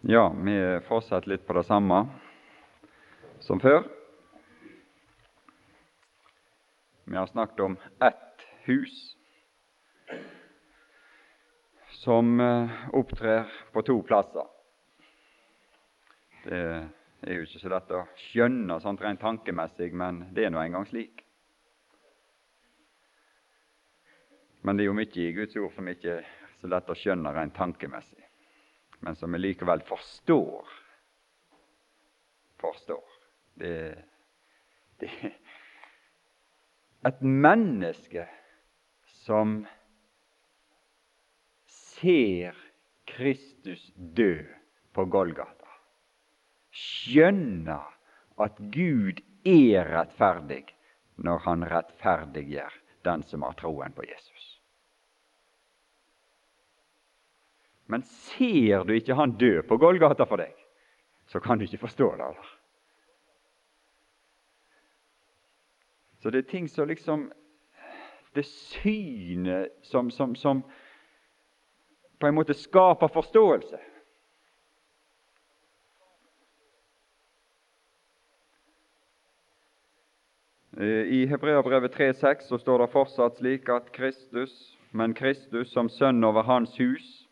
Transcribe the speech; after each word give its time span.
Ja, 0.00 0.34
vi 0.44 0.80
fortsetter 0.86 1.28
litt 1.28 1.46
på 1.46 1.56
det 1.56 1.64
samme 1.66 2.04
som 3.42 3.58
før. 3.58 3.82
Vi 7.04 7.16
har 7.16 7.26
snakket 7.26 7.60
om 7.60 7.74
ett 7.98 8.44
hus 8.68 9.16
som 11.98 12.40
eh, 12.40 12.76
opptrer 12.94 13.50
på 13.72 13.82
to 13.82 13.96
plasser. 14.06 14.46
Det 16.46 16.62
er 16.62 17.34
jo 17.34 17.48
ikke 17.48 17.64
så 17.64 17.74
lett 17.74 17.90
å 17.90 18.04
skjønne 18.28 18.78
sånt 18.84 19.02
rent 19.02 19.24
tankemessig, 19.24 19.90
men 19.98 20.28
det 20.30 20.46
er 20.46 20.54
nå 20.54 20.62
engang 20.62 20.86
slik. 20.86 21.24
Men 24.62 24.78
det 24.78 24.86
er 24.86 24.92
jo 24.92 24.96
mye 25.02 25.26
i 25.26 25.34
Guds 25.42 25.58
ord 25.58 25.74
som 25.74 25.90
ikke 25.90 26.20
er 26.20 26.32
så 26.62 26.70
lett 26.70 26.94
å 26.94 26.98
skjønne 27.02 27.34
rent 27.34 27.58
tankemessig 27.58 28.27
men 29.00 29.16
som 29.16 29.32
vi 29.32 29.38
likevel 29.38 29.82
forstår. 29.86 30.68
Forstår. 32.58 33.04
Det, 33.54 34.04
det 34.98 35.10
Et 37.06 37.20
menneske 37.20 38.24
som 39.22 39.60
ser 41.66 42.56
Kristus 43.06 43.92
dø 43.94 44.42
på 44.92 45.04
Golgata, 45.04 45.70
skjønner 46.74 47.86
at 48.42 48.58
Gud 48.74 49.22
er 49.46 49.88
rettferdig 49.94 50.64
når 51.22 51.44
han 51.46 51.64
rettferdiggjør 51.70 52.74
den 53.06 53.24
som 53.30 53.46
har 53.46 53.56
troen 53.58 53.94
på 53.94 54.06
Jesus. 54.06 54.37
Men 57.88 58.02
ser 58.02 58.84
du 58.84 58.92
ikke 58.94 59.16
han 59.16 59.32
dø 59.40 59.62
på 59.64 59.78
Golgata 59.80 60.26
for 60.28 60.40
deg, 60.40 60.52
så 61.26 61.40
kan 61.40 61.58
du 61.58 61.64
ikke 61.64 61.80
forstå 61.86 62.10
det. 62.20 62.26
Eller? 62.28 62.54
Så 66.20 66.30
det 66.30 66.44
er 66.44 66.50
ting 66.50 66.68
som 66.68 66.88
liksom 66.88 67.32
Det 68.34 68.44
synet 68.44 69.72
som, 69.82 70.10
som, 70.10 70.34
som 70.36 70.60
på 72.20 72.26
en 72.26 72.34
måte 72.34 72.54
skaper 72.54 73.08
forståelse. 73.08 73.78
Eh, 80.78 80.86
I 80.86 81.26
Hebreabrevet 81.26 81.96
3,6 81.96 82.46
så 82.48 82.58
står 82.58 82.78
det 82.78 82.92
fortsatt 82.92 83.40
slik 83.40 83.68
at 83.72 83.90
Kristus, 83.92 84.76
men 84.92 85.14
Kristus 85.14 85.72
som 85.72 85.88
sønn 85.88 86.22
over 86.24 86.46
Hans 86.46 86.76
hus, 86.78 87.27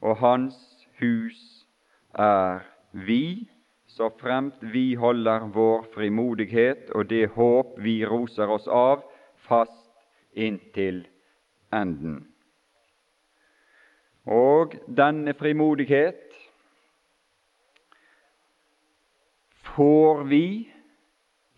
og 0.00 0.16
Hans 0.16 0.56
hus 1.00 1.66
er 2.14 2.62
vi, 2.92 3.48
så 3.86 4.10
fremt 4.20 4.62
vi 4.72 4.94
holder 4.94 5.48
vår 5.54 5.86
frimodighet 5.94 6.90
og 6.94 7.08
det 7.10 7.28
håp 7.34 7.78
vi 7.82 8.00
roser 8.06 8.50
oss 8.50 8.68
av, 8.70 9.02
fast 9.48 9.90
inntil 10.38 11.04
enden. 11.74 12.26
Og 14.28 14.76
denne 14.86 15.32
frimodighet 15.34 16.28
får 19.74 20.24
vi 20.28 20.68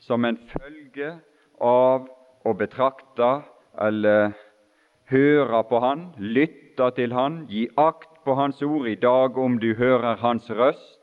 som 0.01 0.25
en 0.25 0.39
følge 0.53 1.17
av 1.61 2.07
å 2.47 2.55
betrakte 2.57 3.31
eller 3.81 4.33
høre 5.11 5.63
på 5.69 5.81
Han, 5.83 6.07
lytte 6.19 6.91
til 6.97 7.15
Han, 7.17 7.43
gi 7.51 7.67
akt 7.79 8.10
på 8.31 8.35
Hans 8.35 8.63
ord 8.63 8.89
i 8.89 8.95
dag 8.95 9.39
om 9.39 9.57
du 9.59 9.73
hører 9.75 10.17
Hans 10.17 10.51
røst, 10.51 11.01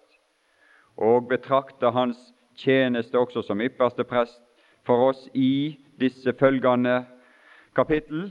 og 0.95 1.25
betrakter 1.28 1.92
Hans 1.92 2.20
tjeneste 2.56 3.20
også 3.20 3.42
som 3.44 3.59
ypperste 3.59 4.06
prest 4.08 4.39
for 4.88 5.09
oss 5.09 5.25
i 5.36 5.76
disse 5.99 6.32
følgende 6.39 7.02
kapittel, 7.76 8.30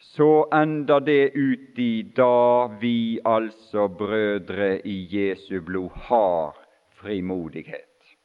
så 0.00 0.46
ender 0.56 1.04
det 1.04 1.34
ut 1.36 1.82
i 1.84 1.90
da 2.16 2.70
vi 2.80 3.20
altså, 3.28 3.84
brødre 3.88 4.70
i 4.88 4.96
Jesu 5.12 5.60
blod, 5.60 5.90
har 6.08 6.56
frimodighet 6.96 8.16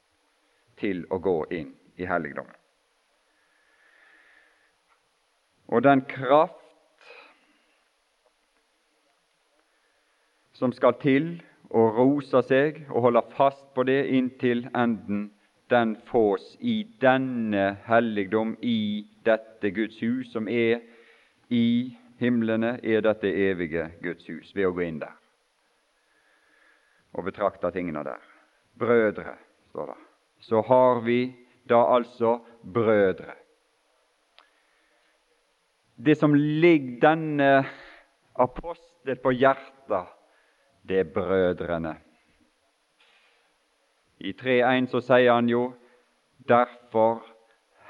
til 0.80 1.04
å 1.12 1.20
gå 1.20 1.42
inn 1.60 1.74
i 2.00 2.08
helligdommen. 2.08 2.56
Og 5.68 5.84
den 5.84 6.08
kraft 6.08 6.67
som 10.58 10.74
skal 10.74 10.98
til 11.02 11.30
å 11.70 11.84
rosa 11.94 12.42
seg 12.46 12.84
og 12.90 13.08
holde 13.08 13.24
fast 13.38 13.64
på 13.76 13.86
det 13.88 14.00
inntil 14.18 14.66
enden, 14.74 15.30
den 15.70 15.98
fås 16.08 16.56
i 16.64 16.80
denne 17.02 17.76
helligdom, 17.86 18.56
i 18.64 19.06
dette 19.28 19.72
Guds 19.76 20.00
hus, 20.02 20.32
som 20.32 20.48
er 20.48 20.80
i 21.52 21.94
himlene, 22.22 22.78
er 22.84 23.04
dette 23.04 23.30
evige 23.30 23.90
Guds 24.02 24.26
hus, 24.32 24.54
ved 24.56 24.70
å 24.70 24.76
gå 24.76 24.88
inn 24.88 25.02
der 25.04 25.16
og 27.18 27.26
betrakte 27.26 27.72
tingene 27.74 28.04
der. 28.06 28.22
Brødre, 28.78 29.34
står 29.72 29.88
det. 29.90 29.96
Så 30.46 30.62
har 30.62 31.00
vi 31.02 31.22
da 31.66 31.80
altså 31.96 32.38
brødre. 32.62 33.34
Det 35.98 36.14
som 36.18 36.36
ligger 36.36 37.00
denne 37.02 37.66
apostel 38.38 39.18
på 39.24 39.34
hjertet, 39.34 40.14
det 40.90 41.00
er 41.00 41.14
brødrene. 41.14 41.96
I 44.20 44.34
3.1 44.34 44.88
så 44.92 45.02
sier 45.02 45.34
han 45.34 45.50
jo 45.50 45.74
derfor 46.50 47.22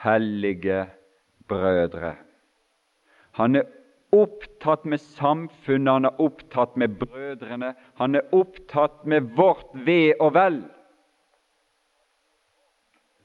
hellige 0.04 0.86
brødre. 1.48 2.16
Han 3.32 3.56
er 3.56 3.64
opptatt 4.12 4.86
med 4.86 4.98
samfunnet, 4.98 5.94
han 5.94 6.06
er 6.06 6.22
opptatt 6.22 6.78
med 6.78 7.00
brødrene, 7.00 7.74
han 7.96 8.16
er 8.16 8.22
opptatt 8.32 9.06
med 9.06 9.22
vårt 9.38 9.72
ve 9.86 10.14
og 10.20 10.34
vel. 10.34 10.64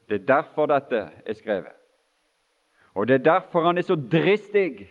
Det 0.09 0.21
er 0.21 0.25
derfor 0.27 0.65
dette 0.65 1.09
er 1.25 1.33
skrevet. 1.33 1.73
Og 2.93 3.07
det 3.07 3.13
er 3.13 3.23
derfor 3.25 3.65
han 3.65 3.77
er 3.77 3.81
så 3.81 3.95
dristig. 3.95 4.89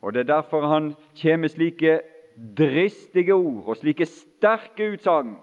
Og 0.00 0.12
det 0.12 0.20
er 0.20 0.34
derfor 0.34 0.66
han 0.66 0.94
kommer 1.22 1.48
slike 1.48 2.00
dristige 2.34 3.34
ord 3.34 3.70
og 3.72 3.78
slike 3.78 4.06
sterke 4.08 4.94
utsagn, 4.94 5.36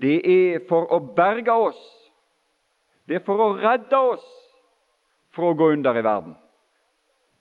det 0.00 0.16
er 0.26 0.64
for 0.68 0.90
å 0.90 0.98
berge 1.14 1.52
oss. 1.52 1.82
Det 3.06 3.20
er 3.20 3.24
for 3.26 3.40
å 3.40 3.52
redde 3.58 3.98
oss 4.14 4.24
fra 5.34 5.50
å 5.50 5.58
gå 5.58 5.70
under 5.76 5.98
i 5.98 6.04
verden, 6.04 6.34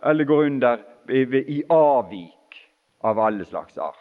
eller 0.03 0.27
gå 0.27 0.39
under 0.45 0.83
i 1.09 1.61
avvik 1.71 2.59
av 3.07 3.19
alle 3.19 3.45
slags 3.47 3.77
art. 3.77 3.99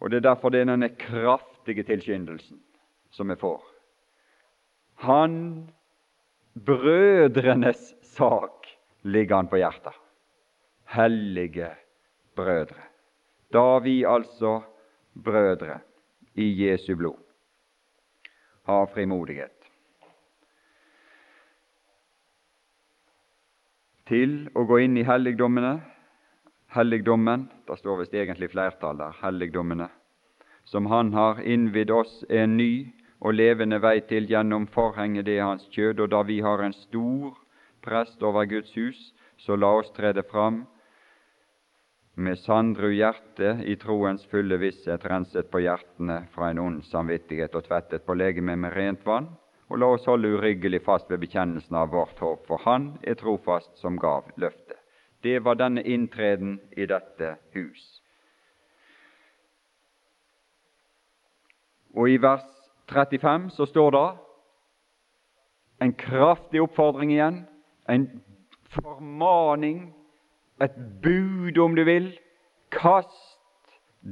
Og 0.00 0.10
Det 0.10 0.20
er 0.20 0.28
derfor 0.28 0.52
det 0.52 0.60
er 0.60 0.70
denne 0.70 0.92
kraftige 0.92 1.82
tilskyndelsen 1.88 2.60
som 3.10 3.32
vi 3.32 3.36
får. 3.40 3.62
Han, 5.08 5.68
brødrenes 6.54 7.94
sak, 8.02 8.68
ligger 9.02 9.40
han 9.40 9.48
på 9.48 9.58
hjertet 9.60 10.05
hellige 10.86 11.70
brødre. 12.36 12.82
Da 13.52 13.78
vi 13.78 14.04
altså, 14.04 14.60
brødre 15.24 15.80
i 16.34 16.66
Jesu 16.66 16.96
blod, 16.96 17.18
har 18.66 18.86
frimodighet 18.94 19.56
til 24.06 24.34
å 24.54 24.62
gå 24.66 24.78
inn 24.84 24.98
i 24.98 25.04
helligdommene, 25.06 25.80
helligdommen, 26.76 27.48
det 27.66 27.78
står 27.80 28.02
visst 28.02 28.14
egentlig 28.14 28.52
flertall 28.52 28.98
der, 29.00 29.16
helligdommene, 29.22 29.88
som 30.64 30.86
Han 30.86 31.12
har 31.14 31.42
innvidd 31.42 31.90
oss 31.90 32.24
en 32.30 32.56
ny 32.56 32.92
og 33.20 33.34
levende 33.34 33.80
vei 33.82 34.00
til 34.06 34.28
gjennom 34.30 34.66
forhenget 34.70 35.26
det 35.26 35.38
er 35.38 35.48
Hans 35.48 35.66
kjød, 35.74 36.00
og 36.00 36.10
da 36.10 36.22
vi 36.22 36.40
har 36.40 36.62
en 36.62 36.74
stor 36.74 37.34
prest 37.82 38.22
over 38.22 38.46
Guds 38.46 38.74
hus, 38.74 39.12
så 39.38 39.56
la 39.56 39.72
oss 39.80 39.90
trede 39.96 40.22
fram 40.30 40.64
med 42.16 42.38
sandru 42.38 42.88
hjerte 42.96 43.58
i 43.68 43.74
troens 43.76 44.24
fulle 44.30 44.56
visshet 44.56 45.04
renset 45.04 45.50
på 45.52 45.60
hjertene 45.60 46.22
fra 46.32 46.48
en 46.50 46.60
ond 46.62 46.84
samvittighet 46.88 47.54
og 47.58 47.66
tvettet 47.66 48.06
på 48.06 48.16
legemet 48.16 48.56
med 48.58 48.72
rent 48.72 49.04
vann, 49.04 49.28
og 49.68 49.80
la 49.82 49.90
oss 49.92 50.06
holde 50.08 50.30
uryggelig 50.38 50.80
fast 50.86 51.10
ved 51.10 51.20
bekjennelsen 51.20 51.76
av 51.76 51.90
vårt 51.92 52.18
håp, 52.22 52.46
for 52.48 52.62
Han 52.64 52.94
er 53.02 53.18
trofast 53.20 53.76
som 53.76 53.98
gav 54.00 54.30
løftet. 54.36 54.78
Det 55.22 55.42
var 55.44 55.58
denne 55.60 55.82
inntreden 55.82 56.60
i 56.76 56.86
dette 56.86 57.36
hus. 57.52 57.84
Og 61.96 62.08
i 62.10 62.16
vers 62.20 62.46
35 62.92 63.50
så 63.56 63.66
står 63.66 63.90
det 63.92 64.06
en 65.84 65.92
kraftig 65.92 66.62
oppfordring 66.62 67.12
igjen, 67.12 67.42
en 67.88 68.08
formaning 68.72 69.92
et 70.62 70.76
bud, 71.02 71.58
om 71.58 71.76
du 71.76 71.84
vil. 71.84 72.10
Kast 72.72 73.70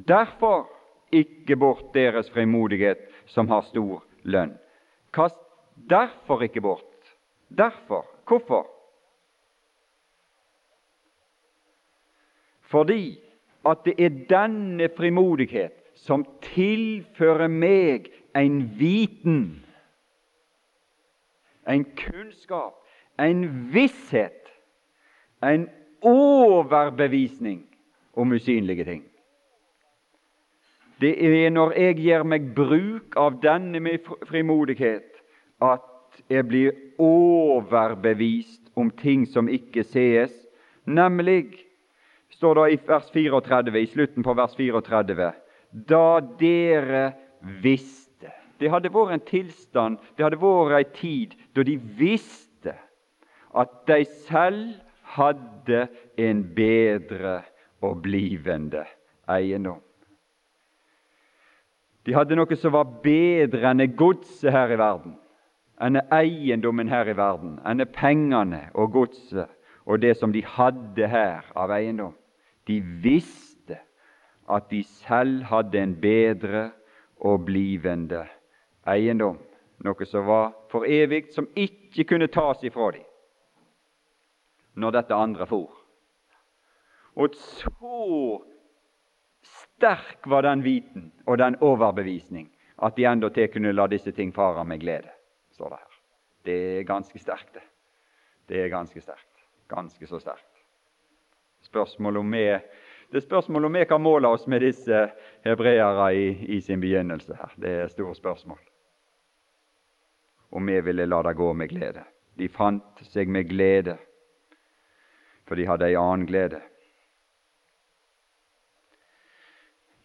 derfor 0.08 0.68
ikke 1.12 1.56
bort 1.56 1.94
deres 1.94 2.30
frimodighet, 2.30 2.98
som 3.26 3.48
har 3.48 3.64
stor 3.70 4.04
lønn. 4.22 4.56
Kast 5.14 5.38
derfor 5.90 6.42
ikke 6.42 6.60
bort. 6.60 7.14
Derfor. 7.48 8.06
Hvorfor? 8.28 8.66
Fordi 12.60 13.20
at 13.66 13.78
det 13.84 13.94
er 13.98 14.08
denne 14.28 14.88
frimodighet 14.96 15.72
som 15.94 16.24
tilfører 16.42 17.48
meg 17.48 18.10
en 18.36 18.64
viten, 18.78 19.64
en 21.68 21.84
kunnskap, 21.96 22.74
en 23.18 23.44
visshet, 23.72 24.50
en 25.44 25.68
overbevisning 26.04 27.64
om 28.14 28.32
usynlige 28.32 28.84
ting. 28.84 29.02
Det 31.00 31.14
er 31.24 31.50
når 31.50 31.72
jeg 31.78 31.96
gjør 31.98 32.22
meg 32.22 32.52
bruk 32.54 33.16
av 33.18 33.40
denne 33.42 33.80
med 33.82 34.06
frimodighet, 34.28 35.10
at 35.62 36.22
jeg 36.30 36.46
blir 36.46 36.70
overbevist 37.02 38.70
om 38.78 38.90
ting 38.90 39.26
som 39.28 39.50
ikke 39.50 39.82
sees, 39.84 40.32
nemlig, 40.86 41.64
står 42.30 42.60
det 42.60 42.68
i 42.72 42.78
vers 42.86 43.10
34, 43.10 43.74
i 43.80 43.90
slutten 43.90 44.22
på 44.22 44.34
vers 44.38 44.54
34, 44.56 45.32
da 45.90 46.06
dere 46.38 47.04
visste 47.62 48.00
Det 48.60 48.70
hadde 48.70 48.92
vært 48.94 49.16
en 49.16 49.22
tilstand, 49.26 49.96
det 50.16 50.22
hadde 50.22 50.38
vært 50.38 50.76
ei 50.78 50.84
tid 50.94 51.32
da 51.56 51.64
de 51.66 51.74
visste 51.98 52.72
at 53.54 53.72
de 53.90 54.04
selv 54.28 54.83
hadde 55.14 55.86
en 56.18 56.42
bedre 56.54 57.42
og 57.84 58.02
blivende 58.02 58.84
eiendom. 59.30 59.80
De 62.04 62.12
hadde 62.12 62.36
noe 62.36 62.56
som 62.60 62.74
var 62.74 62.90
bedre 63.04 63.70
enn 63.70 63.84
godset 63.96 64.52
her 64.52 64.74
i 64.74 64.80
verden, 64.80 65.16
enn 65.80 66.00
eiendommen 66.12 66.90
her 66.92 67.08
i 67.08 67.16
verden, 67.16 67.56
enn 67.64 67.84
pengene 67.94 68.66
og 68.74 68.92
godset 68.98 69.48
og 69.84 70.00
det 70.00 70.14
som 70.16 70.32
de 70.32 70.44
hadde 70.44 71.08
her 71.08 71.48
av 71.56 71.72
eiendom. 71.72 72.14
De 72.68 72.78
visste 73.04 73.78
at 74.48 74.68
de 74.70 74.82
selv 75.04 75.44
hadde 75.48 75.80
en 75.80 75.96
bedre 76.00 76.70
og 77.24 77.46
blivende 77.48 78.24
eiendom, 78.88 79.38
noe 79.84 80.08
som 80.08 80.28
var 80.28 80.52
for 80.72 80.88
evig, 80.88 81.26
som 81.32 81.48
ikke 81.56 82.04
kunne 82.08 82.28
tas 82.32 82.60
ifra 82.64 82.92
dem 82.96 83.04
når 84.74 84.98
dette 84.98 85.14
andre 85.14 85.46
for. 85.46 85.70
Og 87.14 87.34
så 87.38 88.40
sterk 89.44 90.26
var 90.26 90.42
den 90.46 90.64
viten 90.64 91.10
og 91.26 91.38
den 91.38 91.56
overbevisning 91.62 92.48
at 92.82 92.96
de 92.96 93.06
endatil 93.06 93.50
kunne 93.52 93.72
la 93.72 93.86
disse 93.86 94.12
ting 94.12 94.32
fare 94.34 94.64
med 94.66 94.80
glede, 94.82 95.10
står 95.54 95.70
det 95.70 95.78
her. 95.78 96.00
Det 96.44 96.56
er 96.78 96.88
ganske 96.88 97.18
sterkt, 97.18 97.54
det. 97.54 97.62
Det 98.46 98.64
er 98.64 98.68
ganske 98.68 99.00
sterkt. 99.00 99.30
Ganske 99.68 100.06
så 100.06 100.18
sterkt. 100.20 100.50
Spørsmålet 101.64 102.20
om 102.20 102.32
vi, 102.32 102.44
det 103.10 103.16
er 103.16 103.24
spørsmål 103.24 103.64
om 103.64 103.78
vi 103.78 103.84
kan 103.88 104.02
måle 104.02 104.28
oss 104.28 104.46
med 104.46 104.60
disse 104.60 105.06
hebreere 105.44 106.10
i, 106.14 106.26
i 106.56 106.60
sin 106.60 106.80
begynnelse 106.80 107.36
her. 107.38 107.54
Det 107.56 107.70
er 107.70 107.84
et 107.84 107.94
stort 107.94 108.16
spørsmål. 108.16 108.58
Om 110.50 110.66
vi 110.66 110.80
ville 110.80 111.06
la 111.06 111.22
det 111.22 111.36
gå 111.36 111.52
med 111.52 111.68
glede. 111.72 112.04
De 112.36 112.48
fant 112.48 113.00
seg 113.08 113.30
med 113.32 113.48
glede, 113.48 113.96
for 115.54 115.60
de 115.60 115.66
hadde 115.68 115.86
ei 115.86 115.94
annen 115.94 116.26
glede. 116.26 116.58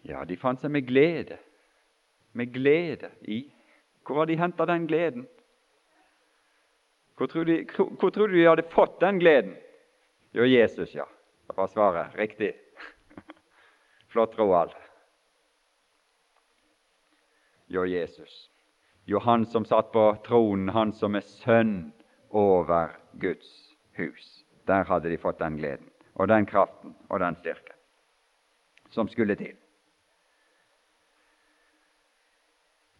Ja, 0.05 0.21
de 0.29 0.35
fant 0.37 0.61
seg 0.61 0.69
med 0.69 0.85
glede, 0.85 1.39
med 2.37 2.51
glede 2.53 3.09
i 3.25 3.47
Hvor 4.05 4.21
har 4.21 4.25
de 4.29 4.37
henta 4.37 4.65
den 4.65 4.87
gleden? 4.89 5.25
Hvor 7.17 7.27
tror, 7.29 7.43
de, 7.45 7.65
du 7.65 8.27
de 8.33 8.45
hadde 8.47 8.63
fått 8.69 9.01
den 9.01 9.19
gleden? 9.19 9.55
Jo, 10.33 10.45
Jesus, 10.45 10.95
ja. 10.95 11.05
Det 11.47 11.57
var 11.57 11.67
svaret. 11.67 12.15
Riktig. 12.17 12.53
Flott, 14.13 14.37
Roald. 14.39 14.73
Jo, 17.67 17.85
Jesus. 17.85 18.49
Jo, 19.05 19.19
han 19.19 19.45
som 19.45 19.65
satt 19.65 19.91
på 19.91 20.11
tronen, 20.25 20.69
han 20.69 20.93
som 20.93 21.15
er 21.15 21.25
sønn 21.25 21.91
over 22.29 22.97
Guds 23.21 23.75
hus. 23.97 24.39
Der 24.69 24.85
hadde 24.85 25.09
de 25.09 25.17
fått 25.17 25.39
den 25.41 25.57
gleden 25.57 25.89
og 26.15 26.27
den 26.29 26.45
kraften 26.45 26.93
og 27.09 27.19
den 27.19 27.35
styrken 27.41 27.75
som 28.89 29.07
skulle 29.09 29.35
til. 29.35 29.55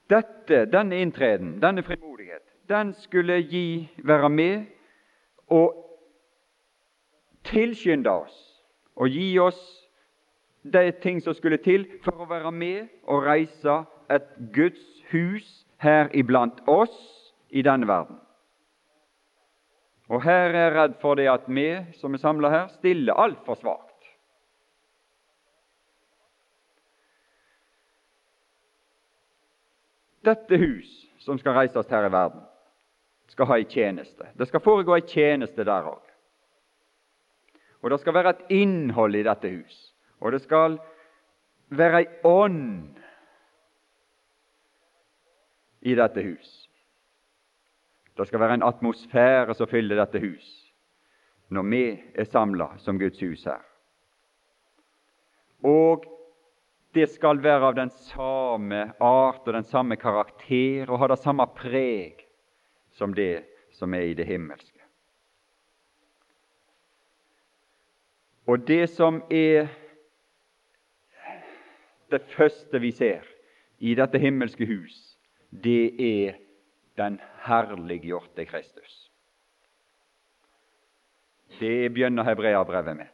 Dette, 0.10 0.66
denne 0.66 1.01
inntreden, 1.01 1.60
denne 1.62 1.83
frimodighet, 1.86 2.45
den 2.69 2.94
skulle 2.94 3.42
gi, 3.42 3.89
være 4.04 4.30
med 4.30 4.66
og 5.48 5.75
tilskynde 7.45 8.10
oss 8.10 8.38
og 8.95 9.10
gi 9.10 9.27
oss 9.39 9.60
de 10.63 10.92
ting 11.01 11.21
som 11.24 11.33
skulle 11.33 11.57
til 11.57 11.86
for 12.04 12.24
å 12.24 12.30
være 12.30 12.51
med 12.51 12.89
og 13.07 13.25
reise 13.25 13.83
et 14.10 14.25
Guds 14.54 14.81
hus 15.12 15.48
her 15.81 16.10
iblant 16.13 16.62
oss 16.68 16.98
i 17.50 17.62
denne 17.66 17.88
verden. 17.88 18.18
Og 20.09 20.23
her 20.25 20.50
er 20.50 20.63
jeg 20.63 20.73
redd 20.73 20.97
for 21.01 21.19
det 21.19 21.27
at 21.29 21.45
vi 21.47 21.67
som 22.00 22.13
er 22.13 22.21
samla 22.21 22.50
her, 22.50 22.67
stiller 22.79 23.19
altfor 23.19 23.59
svakt. 23.59 23.89
dette 30.29 30.57
hus 30.57 30.89
som 31.19 31.39
skal 31.39 31.56
reises 31.57 31.89
her 31.91 32.07
i 32.07 32.11
verden, 32.13 32.44
skal 33.29 33.50
ha 33.50 33.57
ei 33.59 33.67
tjeneste. 33.69 34.31
Det 34.35 34.47
skal 34.50 34.63
foregå 34.63 34.95
ei 34.97 35.06
tjeneste 35.07 35.65
der 35.67 35.89
òg. 35.89 36.06
Og 37.79 37.91
det 37.94 38.00
skal 38.01 38.15
være 38.17 38.33
et 38.35 38.56
innhold 38.59 39.15
i 39.15 39.23
dette 39.23 39.51
hus. 39.53 39.77
Og 40.19 40.33
det 40.35 40.41
skal 40.44 40.79
være 41.71 42.01
ei 42.01 42.07
ånd 42.27 42.97
i 45.88 45.95
dette 45.95 46.25
hus. 46.25 46.50
Det 48.19 48.27
skal 48.27 48.42
være 48.42 48.60
en 48.60 48.66
atmosfære 48.68 49.54
som 49.56 49.68
fyller 49.71 49.95
dette 50.01 50.19
hus 50.19 50.48
når 51.50 51.66
vi 51.66 51.83
er 52.13 52.27
samla 52.30 52.75
som 52.77 53.00
Guds 53.00 53.19
hus 53.24 53.45
her. 53.48 53.62
Og 55.66 56.04
det 56.94 57.07
skal 57.09 57.40
være 57.42 57.71
av 57.71 57.78
den 57.78 57.90
samme 57.90 58.81
art 58.99 59.47
og 59.47 59.54
den 59.56 59.66
samme 59.66 59.97
karakter 59.97 60.90
og 60.90 60.99
ha 61.02 61.07
det 61.09 61.19
samme 61.23 61.47
preg 61.57 62.21
som 62.94 63.16
det 63.18 63.45
som 63.73 63.94
er 63.94 64.11
i 64.11 64.18
det 64.18 64.28
himmelske. 64.30 64.78
Og 68.49 68.68
det 68.68 68.90
som 68.90 69.21
er 69.30 69.71
det 72.09 72.21
første 72.35 72.81
vi 72.81 72.92
ser 72.92 73.26
i 73.80 73.95
dette 73.95 74.21
himmelske 74.21 74.66
hus, 74.66 75.18
det 75.49 75.95
er 76.02 76.38
den 76.99 77.19
herliggjorte 77.45 78.45
Kristus. 78.45 79.11
Det 81.59 81.89
begynner 81.94 82.23
Hebreabrevet 82.23 82.97
med. 82.97 83.07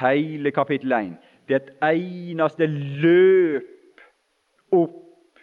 Hele 0.00 0.50
kapittel 0.50 0.92
1 0.92 1.16
det 1.48 1.56
er 1.56 1.64
et 1.66 1.70
eneste 1.82 2.66
løp 3.02 4.02
opp 4.70 5.40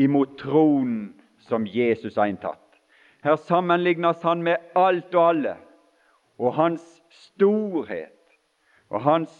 imot 0.00 0.38
tronen 0.40 1.12
som 1.44 1.66
Jesus 1.68 2.16
har 2.16 2.30
inntatt. 2.30 2.60
Her 3.22 3.36
sammenlignes 3.36 4.22
han 4.24 4.42
med 4.42 4.56
alt 4.74 5.14
og 5.14 5.28
alle, 5.28 5.56
og 6.38 6.54
hans 6.56 6.86
storhet 7.12 8.38
og 8.88 9.04
hans 9.04 9.34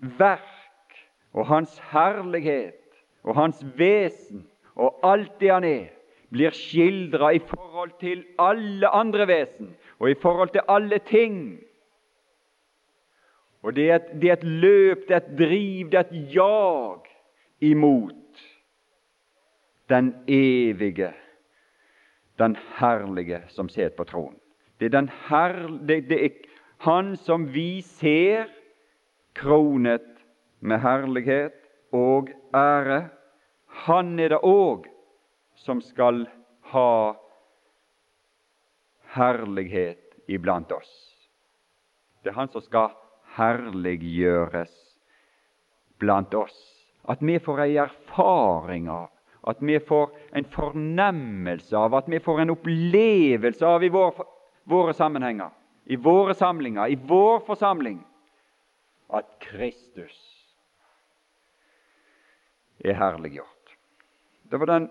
verk 0.00 0.96
og 1.32 1.46
hans 1.46 1.76
herlighet 1.92 2.80
og 3.22 3.36
hans 3.36 3.60
vesen 3.76 4.46
og 4.74 4.96
alt 5.04 5.36
det 5.40 5.52
han 5.52 5.68
er, 5.68 5.90
blir 6.32 6.54
skildra 6.56 7.32
i 7.36 7.42
forhold 7.44 7.92
til 8.00 8.24
alle 8.40 8.88
andre 8.88 9.26
vesen 9.28 9.74
og 9.98 10.10
i 10.10 10.18
forhold 10.22 10.54
til 10.54 10.64
alle 10.68 10.98
ting 11.08 11.60
og 13.62 13.76
det 13.76 13.90
er, 13.90 13.94
et, 13.94 14.10
det 14.22 14.28
er 14.28 14.32
et 14.32 14.44
løp, 14.44 15.04
det 15.08 15.14
er 15.14 15.20
et 15.20 15.38
driv, 15.38 15.90
det 15.90 15.98
er 15.98 16.00
et 16.00 16.34
jag 16.34 17.06
imot 17.60 18.40
den 19.88 20.14
evige, 20.28 21.12
den 22.38 22.56
herlige 22.78 23.42
som 23.48 23.68
sitter 23.68 23.96
på 23.96 24.04
tronen. 24.04 24.38
Det 24.80 24.94
er, 24.94 25.06
herl, 25.28 25.78
det, 25.88 26.08
det 26.10 26.24
er 26.24 26.30
Han 26.82 27.16
som 27.16 27.54
vi 27.54 27.80
ser 27.80 28.44
kronet 29.34 30.02
med 30.60 30.78
herlighet 30.78 31.52
og 31.92 32.28
ære. 32.54 33.08
Han 33.66 34.18
er 34.18 34.28
det 34.28 34.38
òg 34.42 34.88
som 35.62 35.80
skal 35.84 36.24
ha 36.72 37.16
herlighet 39.14 40.18
iblant 40.26 40.72
oss. 40.72 40.90
Det 42.22 42.32
er 42.32 42.38
han 42.38 42.50
som 42.52 42.64
skal 42.64 42.92
herliggjøres 43.36 44.74
blant 46.02 46.34
oss. 46.34 46.56
At 47.02 47.22
vi 47.22 47.38
får 47.42 47.64
ei 47.64 47.76
erfaring 47.82 48.88
av, 48.90 49.10
at 49.50 49.62
vi 49.62 49.78
får 49.82 50.12
en 50.38 50.46
fornemmelse 50.50 51.74
av, 51.76 51.94
at 51.98 52.10
vi 52.10 52.20
får 52.22 52.44
en 52.44 52.54
opplevelse 52.54 53.66
av 53.66 53.82
i 53.82 53.90
vår, 53.90 54.22
våre 54.70 54.94
sammenhenger, 54.94 55.50
i 55.90 55.98
våre 55.98 56.34
samlinger, 56.38 56.94
i 56.94 56.98
vår 57.10 57.42
forsamling, 57.46 57.98
at 59.12 59.26
Kristus 59.42 60.18
er 62.82 62.96
herliggjort. 62.98 63.74
Det 64.50 64.58
var 64.62 64.70
den 64.70 64.88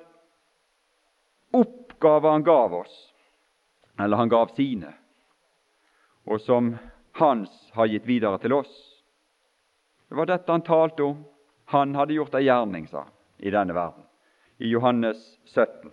oppgave 1.51 2.29
han 2.29 2.43
gav 2.43 2.73
oss, 2.73 3.13
eller 3.99 4.17
han 4.17 4.29
gav 4.29 4.53
sine, 4.55 4.93
og 6.25 6.41
som 6.41 6.75
hans 7.11 7.71
har 7.73 7.89
gitt 7.91 8.05
videre 8.05 8.39
til 8.39 8.53
oss. 8.53 8.71
Det 10.09 10.15
var 10.15 10.27
dette 10.27 10.51
han 10.51 10.63
talte 10.67 11.03
om. 11.03 11.23
Han 11.71 11.95
hadde 11.95 12.17
gjort 12.17 12.35
ei 12.35 12.45
gjerning, 12.45 12.87
sa 12.87 13.05
i 13.39 13.51
denne 13.51 13.73
verden. 13.73 14.03
I 14.57 14.67
Johannes 14.67 15.21
17. 15.45 15.91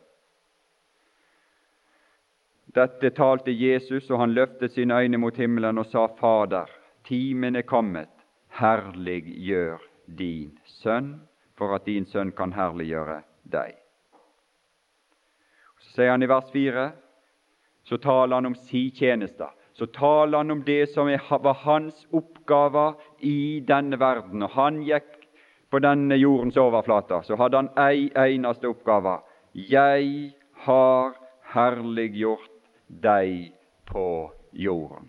Dette 2.74 3.10
talte 3.16 3.54
Jesus, 3.54 4.10
og 4.10 4.18
han 4.20 4.34
løftet 4.34 4.74
sine 4.74 4.98
øyne 5.00 5.18
mot 5.22 5.36
himmelen 5.36 5.78
og 5.78 5.86
sa, 5.88 6.08
Fader, 6.18 6.68
timen 7.06 7.56
er 7.56 7.64
kommet, 7.64 8.10
herliggjør 8.58 9.80
din 10.18 10.58
sønn, 10.82 11.14
for 11.56 11.74
at 11.78 11.86
din 11.88 12.06
sønn 12.06 12.34
kan 12.36 12.52
herliggjøre 12.52 13.22
deg. 13.48 13.78
Sier 15.94 16.12
han 16.12 16.22
i 16.22 16.30
vers 16.30 16.50
4, 16.52 16.90
så 17.88 17.96
taler 18.02 18.36
han 18.36 18.50
om 18.50 18.58
si 18.68 18.88
tjeneste 18.94 19.48
så 19.78 19.86
taler 19.86 20.38
han 20.38 20.50
om 20.50 20.62
det 20.66 20.88
som 20.90 21.06
var 21.30 21.54
hans 21.54 22.06
oppgaver 22.10 22.94
i 23.22 23.60
denne 23.60 23.98
verden. 24.00 24.42
Og 24.42 24.50
han 24.50 24.80
gikk 24.82 25.28
på 25.70 25.78
denne 25.84 26.16
jordens 26.18 26.58
overflate, 26.58 27.20
så 27.22 27.38
hadde 27.38 27.60
han 27.60 27.68
ei 27.78 28.08
eneste 28.18 28.66
oppgave. 28.66 29.20
Jeg 29.54 30.32
har 30.66 31.14
herliggjort 31.54 32.50
deg 32.88 33.52
på 33.86 34.08
jorden. 34.50 35.06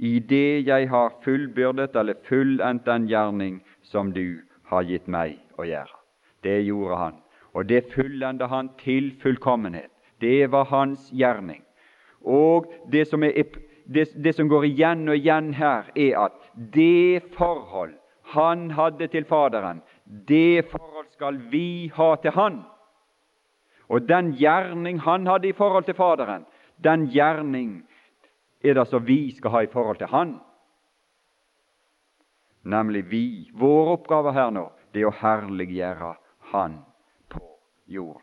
I 0.00 0.16
det 0.18 0.64
jeg 0.66 0.88
har 0.88 1.12
fullbyrdet 1.26 1.92
eller 2.00 2.16
fullendt 2.24 2.88
den 2.88 3.04
gjerning 3.10 3.60
som 3.84 4.14
du 4.16 4.40
har 4.72 4.88
gitt 4.88 5.12
meg 5.12 5.36
å 5.60 5.68
gjøre. 5.68 6.00
Det 6.40 6.56
gjorde 6.64 7.02
han, 7.02 7.20
og 7.54 7.68
det 7.68 7.84
fyllende 7.94 8.46
han 8.50 8.68
til 8.78 9.12
fullkommenhet. 9.22 9.90
Det 10.20 10.50
var 10.50 10.64
hans 10.64 11.10
gjerning. 11.12 11.62
Og 12.20 12.66
det 12.92 13.06
som, 13.08 13.22
er, 13.22 13.44
det, 13.86 14.08
det 14.24 14.34
som, 14.34 14.48
går 14.48 14.64
igjen 14.64 15.08
og 15.08 15.16
igjen 15.18 15.52
her, 15.54 15.90
er 15.94 16.18
at 16.26 16.38
det 16.74 17.22
forhold 17.36 17.94
han 18.34 18.70
hadde 18.70 19.06
til 19.12 19.26
Faderen, 19.28 19.82
det 20.28 20.64
forhold 20.70 21.10
skal 21.12 21.38
vi 21.52 21.92
ha 21.94 22.14
til 22.22 22.32
Han. 22.34 22.62
Og 23.88 24.08
den 24.08 24.32
gjerning 24.32 25.00
han 25.04 25.26
hadde 25.26 25.48
i 25.48 25.52
forhold 25.52 25.84
til 25.84 25.94
Faderen, 25.94 26.46
den 26.84 27.06
gjerning 27.12 27.84
er 28.64 28.74
det 28.74 28.86
som 28.88 29.04
vi 29.06 29.28
skal 29.36 29.50
ha 29.50 29.62
i 29.62 29.70
forhold 29.72 30.00
til 30.00 30.08
Han. 30.10 30.38
Nemlig 32.64 33.04
vi. 33.10 33.50
Vår 33.52 33.92
oppgave 33.98 34.32
her 34.32 34.50
nå, 34.50 34.70
det 34.94 35.04
er 35.04 35.12
å 35.12 35.18
herliggjøre 35.20 36.14
Han 36.54 36.80
på 37.86 37.92
jorden. 37.92 38.22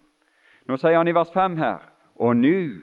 Nå 0.68 0.78
sier 0.78 0.98
han 0.98 1.08
i 1.08 1.14
vers 1.14 1.32
5 1.34 1.58
her 1.58 1.82
Og 2.16 2.36
nå 2.36 2.82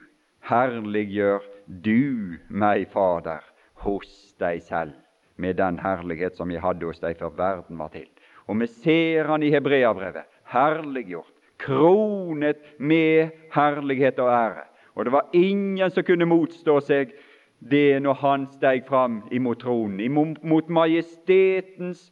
herliggjør 0.49 1.43
du 1.67 2.39
meg, 2.49 2.89
Fader, 2.91 3.43
hos 3.85 4.35
deg 4.41 4.63
selv, 4.63 4.95
med 5.37 5.55
den 5.59 5.79
herlighet 5.79 6.37
som 6.37 6.51
jeg 6.51 6.63
hadde 6.63 6.87
hos 6.87 7.01
deg 7.01 7.19
før 7.19 7.35
verden 7.37 7.79
var 7.79 7.93
til. 7.93 8.09
Og 8.49 8.59
vi 8.61 8.67
ser 8.67 9.29
han 9.29 9.43
i 9.43 9.51
Hebreabrevet, 9.53 10.25
herliggjort, 10.49 11.35
kronet 11.59 12.59
med 12.79 13.31
herlighet 13.53 14.19
og 14.19 14.33
ære. 14.33 14.65
Og 14.97 15.05
det 15.05 15.13
var 15.13 15.29
ingen 15.33 15.91
som 15.91 16.03
kunne 16.03 16.27
motstå 16.27 16.81
seg 16.81 17.13
det 17.61 18.01
når 18.03 18.19
han 18.23 18.47
steg 18.57 18.87
fram 18.89 19.21
imot 19.31 19.61
tronen, 19.61 20.01
imot 20.01 20.71
majestetens 20.73 22.09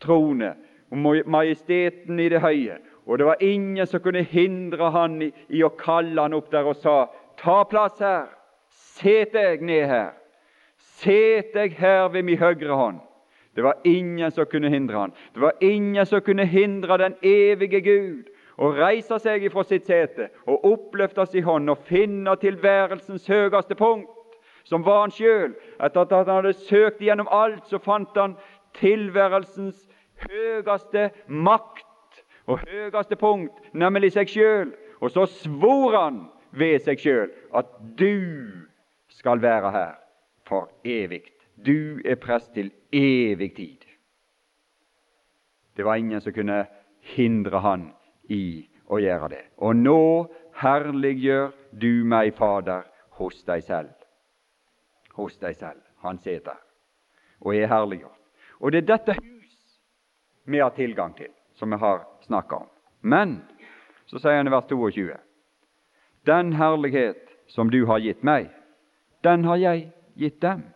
trone, 0.00 0.54
majesteten 0.90 2.20
i 2.20 2.28
det 2.30 2.40
høye. 2.40 2.78
Og 3.06 3.18
det 3.18 3.26
var 3.26 3.36
ingen 3.40 3.86
som 3.86 4.00
kunne 4.00 4.22
hindre 4.22 4.90
han 4.90 5.22
i, 5.22 5.30
i 5.48 5.62
å 5.64 5.72
kalle 5.78 6.20
han 6.20 6.36
opp 6.36 6.50
der 6.52 6.68
og 6.68 6.76
sa 6.80 7.04
Ta 7.40 7.62
plass 7.64 8.00
her. 8.04 8.26
Set 9.00 9.32
deg 9.32 9.62
ned 9.64 9.86
her. 9.88 10.10
Set 11.00 11.54
deg 11.54 11.78
her 11.78 12.10
ved 12.12 12.26
min 12.28 12.38
høyre 12.38 12.76
hånd. 12.76 12.98
Det 13.56 13.64
var 13.64 13.80
ingen 13.84 14.30
som 14.30 14.46
kunne 14.46 14.68
hindre 14.70 14.98
han. 14.98 15.14
Det 15.34 15.40
var 15.40 15.56
ingen 15.60 16.06
som 16.06 16.20
kunne 16.20 16.44
hindre 16.46 16.98
den 17.00 17.16
evige 17.24 17.80
Gud 17.80 18.28
å 18.60 18.70
reise 18.76 19.18
seg 19.18 19.44
ifra 19.48 19.64
sitt 19.64 19.88
sete 19.88 20.28
og 20.44 20.66
oppløfte 20.68 21.24
sin 21.26 21.46
hånd 21.48 21.72
og 21.72 21.82
finne 21.88 22.36
tilværelsens 22.40 23.26
høyeste 23.28 23.74
punkt, 23.74 24.10
som 24.68 24.84
var 24.84 25.06
han 25.06 25.14
sjøl. 25.16 25.54
Etter 25.80 26.04
at 26.04 26.12
han 26.12 26.34
hadde 26.36 26.52
søkt 26.68 27.00
gjennom 27.02 27.30
alt, 27.32 27.64
så 27.66 27.80
fant 27.82 28.16
han 28.20 28.36
tilværelsens 28.78 29.86
høyeste 30.28 31.08
makt 31.26 31.86
og 32.46 32.62
høyeste 32.64 33.16
punkt, 33.16 33.54
nemlig 33.72 34.12
seg 34.14 34.30
sjøl. 34.30 34.72
Og 35.00 35.12
så 35.14 35.26
svor 35.40 35.96
han 35.96 36.24
ved 36.56 36.80
seg 36.84 37.00
sjøl 37.00 37.30
at 37.56 37.70
du 37.98 38.66
skal 39.12 39.42
være 39.42 39.70
her 39.74 39.94
for 40.48 40.70
evig. 40.84 41.22
Du 41.56 42.00
er 42.04 42.20
prest 42.20 42.52
til 42.54 42.72
evig 42.92 43.54
tid. 43.56 43.86
Det 45.76 45.84
var 45.84 45.96
ingen 46.00 46.20
som 46.20 46.32
kunne 46.32 46.64
hindre 47.14 47.60
han 47.64 47.90
i 48.28 48.66
å 48.90 48.98
gjøre 49.00 49.30
det. 49.32 49.44
Og 49.64 49.76
nå 49.76 50.00
herliggjør 50.60 51.52
du 51.80 52.04
meg, 52.04 52.34
Fader, 52.36 52.84
hos 53.20 53.44
deg 53.48 53.64
selv. 53.64 53.94
Hos 55.16 55.38
deg 55.40 55.56
selv. 55.56 55.80
Han 56.04 56.18
sitter 56.18 56.58
og 57.40 57.56
er 57.56 57.68
herliggjort. 57.68 58.18
Og 58.60 58.72
det 58.72 58.82
er 58.82 58.88
dette 58.92 59.16
hus 59.16 59.80
vi 60.50 60.60
har 60.60 60.72
tilgang 60.76 61.14
til, 61.16 61.30
som 61.60 61.70
vi 61.70 61.78
har 61.80 62.06
snakka 62.24 62.64
om. 62.64 62.70
Men 63.00 63.42
så 64.08 64.18
sier 64.18 64.40
han 64.40 64.48
i 64.48 64.54
vers 64.54 64.68
22 64.70 65.18
den 66.28 66.52
herlighet 66.52 67.28
som 67.48 67.70
du 67.70 67.84
har 67.86 67.98
gitt 68.04 68.22
meg, 68.26 68.50
den 69.24 69.44
har 69.44 69.56
jeg 69.56 69.86
gitt 70.20 70.40
dem. 70.42 70.66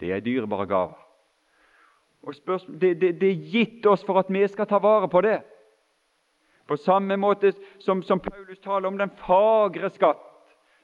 Det 0.00 0.12
er 0.12 0.22
dyrebare 0.22 0.66
gaver. 0.66 1.00
Og 2.22 2.34
det, 2.80 2.94
det, 3.00 3.12
det, 3.20 3.28
er 3.28 3.50
gitt 3.52 3.86
oss 3.86 4.04
for 4.06 4.18
at 4.18 4.30
vi 4.32 4.46
skal 4.48 4.66
ta 4.66 4.78
vare 4.80 5.08
på 5.12 5.20
det. 5.26 5.40
På 6.66 6.76
samme 6.80 7.16
måte 7.20 7.52
som, 7.84 8.02
som 8.02 8.20
Paulus 8.20 8.62
taler 8.64 8.88
om 8.88 8.98
den 8.98 9.12
fagre 9.26 9.90
skatt 9.92 10.22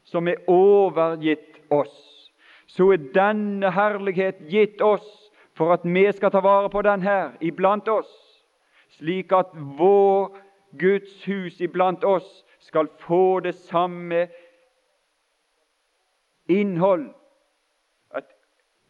som 0.05 0.29
er 0.29 0.43
overgitt 0.51 1.63
oss, 1.73 1.95
så 2.67 2.91
er 2.93 3.09
denne 3.15 3.71
herlighet 3.73 4.43
gitt 4.51 4.83
oss 4.85 5.07
for 5.57 5.73
at 5.73 5.85
vi 5.85 6.05
skal 6.13 6.33
ta 6.33 6.43
vare 6.45 6.69
på 6.73 6.83
den 6.85 7.03
her 7.03 7.33
iblant 7.41 7.89
oss, 7.89 8.11
slik 8.91 9.33
at 9.33 9.53
vår 9.55 10.37
Guds 10.79 11.25
hus 11.25 11.61
iblant 11.61 12.05
oss 12.05 12.45
skal 12.59 12.89
få 12.99 13.41
det 13.41 13.55
samme 13.55 14.29
innhold, 16.49 17.09
et, 18.17 18.29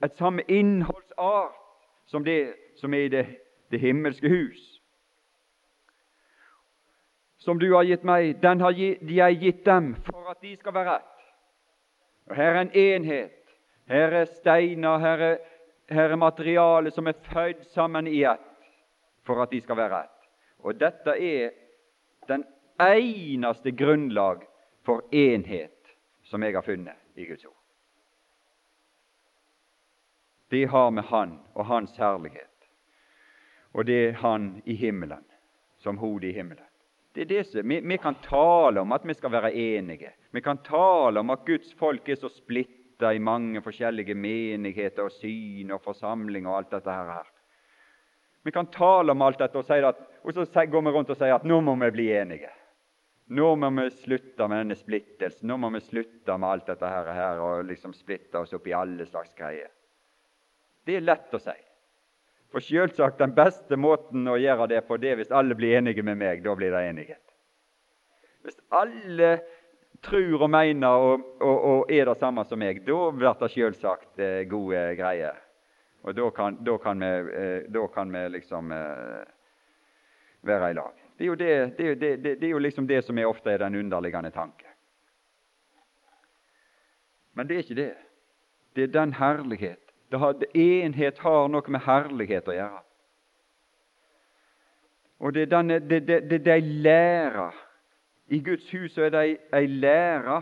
et 0.04 0.16
samme 0.16 0.42
innholdsart 0.48 1.56
som 2.06 2.24
det 2.24 2.54
som 2.80 2.94
er 2.94 3.06
i 3.06 3.08
det, 3.12 3.26
det 3.70 3.80
himmelske 3.80 4.28
hus. 4.28 4.80
Som 7.38 7.58
du 7.60 7.70
har 7.72 7.86
gitt 7.88 8.04
meg, 8.04 8.34
den 8.42 8.60
har 8.60 8.76
jeg 8.76 9.40
gitt 9.40 9.64
dem 9.64 9.94
for 10.04 10.28
at 10.32 10.40
de 10.42 10.56
skal 10.56 10.74
være 10.76 10.96
ett. 11.00 11.06
Og 12.28 12.36
Her 12.36 12.52
er 12.54 12.60
en 12.60 12.74
enhet. 12.76 13.36
Her 13.88 14.12
er 14.20 14.24
steiner, 14.24 14.98
her 14.98 15.24
er, 15.24 15.38
her 15.88 16.12
er 16.12 16.16
materiale 16.16 16.90
som 16.90 17.08
er 17.08 17.16
føyd 17.32 17.64
sammen 17.72 18.06
i 18.06 18.22
ett 18.28 18.49
for 19.26 19.42
at 19.42 19.50
de 19.52 19.60
skal 19.60 19.76
være 19.76 19.94
rett. 19.94 20.16
Og 20.60 20.76
dette 20.80 21.14
er 21.16 21.52
den 22.28 22.44
eneste 22.80 23.72
grunnlag 23.72 24.44
for 24.86 25.04
enhet 25.12 25.94
som 26.30 26.42
jeg 26.42 26.54
har 26.54 26.64
funnet 26.64 26.96
i 27.16 27.26
Guds 27.28 27.44
ord. 27.44 27.56
Det 30.50 30.64
har 30.66 30.90
med 30.90 31.04
Han 31.04 31.38
og 31.54 31.66
Hans 31.66 31.96
herlighet, 31.96 32.70
og 33.72 33.86
det 33.86 34.08
er 34.08 34.12
Han 34.12 34.62
i 34.66 34.74
himmelen, 34.74 35.24
som 35.78 35.96
hodet 35.96 36.28
i 36.28 36.32
himmelen. 36.32 36.66
Det 37.14 37.22
er 37.22 37.26
det 37.26 37.46
som, 37.46 37.68
vi, 37.68 37.80
vi, 37.80 37.96
kan 37.96 38.14
tale 38.22 38.80
om 38.80 38.92
at 38.92 39.06
vi 39.06 39.14
skal 39.14 39.32
være 39.32 39.54
enige. 39.54 40.12
Vi 40.30 40.40
kan 40.40 40.58
tale 40.62 41.20
om 41.20 41.30
at 41.30 41.44
Guds 41.46 41.74
folk 41.74 42.08
er 42.08 42.14
så 42.14 42.28
splitta 42.28 43.10
i 43.10 43.18
mange 43.18 43.62
forskjellige 43.62 44.14
menigheter 44.14 45.02
og 45.02 45.10
syn 45.12 45.70
og 45.74 45.82
forsamlinger 45.82 46.50
og 46.50 46.56
alt 46.56 46.70
dette 46.76 46.94
her. 46.94 47.30
Vi 48.42 48.52
kan 48.52 48.70
tale 48.72 49.12
om 49.12 49.22
alt 49.22 49.38
dette, 49.38 49.58
og, 49.58 49.70
at, 49.70 50.00
og 50.22 50.34
så 50.34 50.64
går 50.66 50.84
vi 50.86 50.94
rundt 50.94 51.12
og 51.12 51.18
sier 51.20 51.36
at 51.36 51.44
nå 51.48 51.60
må 51.64 51.74
vi 51.84 51.90
bli 51.98 52.08
enige. 52.16 52.50
Nå 53.30 53.52
må 53.56 53.68
vi 53.76 53.90
slutte 53.94 54.48
med 54.48 54.64
denne 54.64 54.76
splittelsen. 54.78 55.46
Nå 55.46 55.58
må 55.60 55.70
vi 55.76 55.82
slutte 55.84 56.34
med 56.34 56.48
alt 56.48 56.70
dette 56.72 56.88
her, 56.88 57.10
her 57.14 57.42
og 57.44 57.68
liksom 57.68 57.92
splitte 57.94 58.40
oss 58.40 58.54
opp 58.56 58.66
i 58.66 58.74
alle 58.74 59.06
slags 59.06 59.36
greier. 59.38 59.70
Det 60.86 60.96
er 60.98 61.04
lett 61.04 61.36
å 61.36 61.42
si. 61.42 61.54
For 62.50 62.64
selvsagt 62.64 63.20
den 63.20 63.34
beste 63.36 63.78
måten 63.78 64.26
å 64.26 64.34
gjøre 64.40 64.66
det 64.72 64.80
på, 64.88 64.98
det 64.98 65.12
er 65.12 65.20
hvis 65.20 65.30
alle 65.30 65.54
blir 65.54 65.76
enige 65.78 66.02
med 66.02 66.18
meg. 66.18 66.42
Da 66.42 66.56
blir 66.58 66.74
det 66.74 66.82
enighet. 66.88 67.22
Hvis 68.42 68.58
alle 68.74 69.36
tror 70.02 70.46
og 70.46 70.50
mener 70.50 71.04
og, 71.04 71.28
og, 71.44 71.56
og 71.70 71.92
er 71.92 72.08
det 72.08 72.16
samme 72.18 72.42
som 72.48 72.58
meg, 72.58 72.82
da 72.86 72.98
blir 73.14 73.36
det 73.38 73.52
selvsagt 73.54 74.24
eh, 74.24 74.42
gode 74.50 74.82
greier. 74.98 75.38
Og 76.02 76.16
da 76.16 76.30
kan, 76.30 76.56
da 76.64 76.76
kan, 76.78 77.00
vi, 77.00 77.32
eh, 77.36 77.72
da 77.72 77.86
kan 77.86 78.12
vi, 78.12 78.28
liksom 78.28 78.72
eh, 78.72 79.24
være 80.42 80.70
i 80.70 80.74
lag. 80.74 80.92
Det 81.18 81.26
er, 81.26 81.66
det, 81.66 82.00
det, 82.00 82.40
det, 82.40 82.44
er 82.44 82.50
jo 82.50 82.58
liksom 82.58 82.86
det 82.88 83.02
som 83.04 83.18
er 83.18 83.28
ofte 83.28 83.50
er 83.50 83.58
den 83.58 83.74
underliggende 83.76 84.30
tanke. 84.30 84.66
Men 87.32 87.48
det 87.48 87.54
er 87.54 87.58
ikke 87.58 87.74
det. 87.74 87.94
Det 88.76 88.82
er 88.82 88.86
den 88.86 89.12
herlighet. 89.12 89.78
Har, 90.12 90.34
enhet 90.54 91.18
har 91.18 91.48
noe 91.48 91.70
med 91.70 91.84
herlighet 91.84 92.48
å 92.48 92.56
gjøre. 92.56 92.80
Og 95.20 95.34
det 95.34 95.42
er 95.42 95.50
denne, 95.52 95.78
det, 95.84 96.00
det, 96.08 96.30
det, 96.30 96.40
de 96.44 96.60
lærer. 96.60 97.52
I 98.28 98.40
Guds 98.40 98.70
hus 98.72 98.98
er 98.98 99.12
det 99.12 99.24
ei 99.52 99.66
lære. 99.66 100.40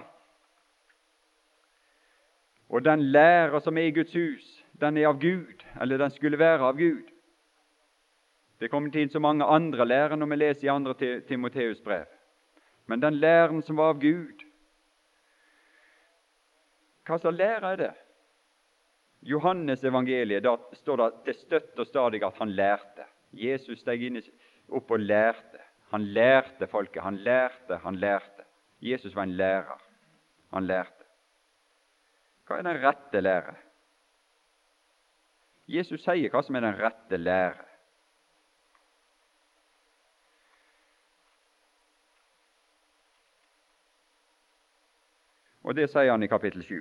Og 2.68 2.84
den 2.84 3.02
lærer 3.02 3.58
som 3.58 3.78
er 3.78 3.88
i 3.88 3.94
Guds 3.96 4.12
hus, 4.12 4.57
den 4.80 4.96
er 4.96 5.08
av 5.08 5.18
Gud, 5.20 5.64
eller 5.80 5.98
den 5.98 6.10
skulle 6.10 6.38
være 6.38 6.64
av 6.64 6.76
Gud. 6.78 7.06
Det 8.58 8.70
kommer 8.70 8.90
til 8.90 9.10
så 9.10 9.20
mange 9.22 9.46
andre 9.46 9.86
lærer 9.86 10.16
når 10.16 10.30
vi 10.32 10.36
leser 10.36 10.66
i 10.66 10.72
andre 10.72 10.94
Timoteus 11.28 11.80
brev. 11.84 12.06
Men 12.86 13.02
den 13.02 13.20
læren 13.20 13.62
som 13.62 13.76
var 13.76 13.94
av 13.94 14.00
Gud 14.00 14.44
Hva 17.08 17.16
slags 17.16 17.38
lære 17.38 17.72
er 17.72 17.78
det? 17.80 17.92
Johannes 19.24 19.84
evangeliet, 19.84 20.42
da 20.44 20.58
står 20.76 21.00
det 21.24 21.34
støtt 21.38 21.78
og 21.80 21.86
stadig 21.88 22.20
at 22.22 22.36
han 22.36 22.52
lærte. 22.52 23.06
Jesus 23.32 23.80
steg 23.80 24.02
inn 24.04 24.18
opp 24.68 24.92
og 24.92 25.00
lærte. 25.00 25.62
Han 25.88 26.04
lærte 26.12 26.68
folket. 26.68 27.02
Han 27.02 27.16
lærte, 27.24 27.78
han 27.82 27.96
lærte. 27.96 28.44
Jesus 28.84 29.16
var 29.16 29.24
en 29.24 29.36
lærer. 29.40 29.80
Han 30.52 30.68
lærte. 30.68 31.08
Hva 32.44 32.58
er 32.58 32.68
den 32.68 32.82
rette 32.84 33.24
lære? 33.24 33.56
Jesus 35.68 36.00
sier 36.00 36.32
hva 36.32 36.40
som 36.44 36.56
er 36.56 36.64
den 36.64 36.78
rette 36.80 37.18
lære. 37.20 37.64
Og 45.68 45.76
det 45.76 45.90
sier 45.92 46.08
han 46.08 46.24
i 46.24 46.30
kapittel 46.32 46.62
7. 46.64 46.78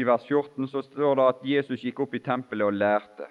I 0.00 0.04
vers 0.08 0.24
14 0.24 0.68
så 0.72 0.80
står 0.86 1.18
det 1.18 1.26
at 1.34 1.44
Jesus 1.50 1.84
gikk 1.84 2.00
opp 2.06 2.16
i 2.16 2.22
tempelet 2.24 2.70
og 2.70 2.76
lærte. 2.76 3.28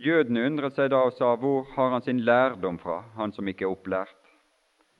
Jødene 0.00 0.44
undret 0.48 0.76
seg 0.76 0.90
da 0.92 1.00
og 1.08 1.16
sa, 1.16 1.34
Hvor 1.36 1.64
har 1.76 1.90
han 1.94 2.04
sin 2.04 2.20
lærdom 2.24 2.78
fra, 2.80 3.00
han 3.16 3.32
som 3.32 3.48
ikke 3.48 3.64
er 3.64 3.72
opplært? 3.72 4.16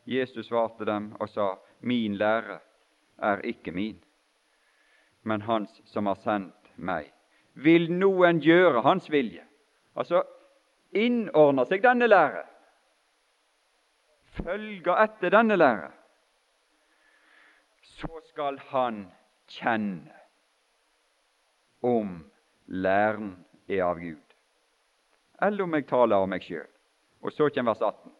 Jesus 0.08 0.48
svarte 0.48 0.88
dem 0.88 1.12
og 1.20 1.28
sa, 1.28 1.54
Min 1.80 2.16
lære 2.20 2.60
er 3.22 3.42
ikke 3.46 3.72
min, 3.72 3.98
men 5.22 5.42
hans 5.42 5.82
som 5.84 6.06
har 6.06 6.18
sendt 6.24 6.72
meg. 6.76 7.10
Vil 7.54 7.90
noen 7.92 8.40
gjøre 8.40 8.82
hans 8.86 9.10
vilje? 9.12 9.44
Altså 9.96 10.22
innordner 10.96 11.68
seg 11.68 11.82
denne 11.84 12.08
lære, 12.08 12.44
følger 14.40 15.02
etter 15.04 15.34
denne 15.34 15.58
lære, 15.58 15.90
så 17.82 18.22
skal 18.30 18.58
han 18.70 19.04
kjenne 19.50 20.14
om 21.82 22.18
læren 22.66 23.34
er 23.68 23.84
av 23.84 24.00
Gud, 24.00 24.34
eller 25.42 25.64
om 25.64 25.74
jeg 25.74 25.88
taler 25.90 26.22
om 26.22 26.30
meg 26.30 26.44
sjøl. 26.44 26.68
Og 27.20 27.34
så 27.34 27.50
kommer 27.52 27.74
vers 27.74 27.82
18, 27.84 28.12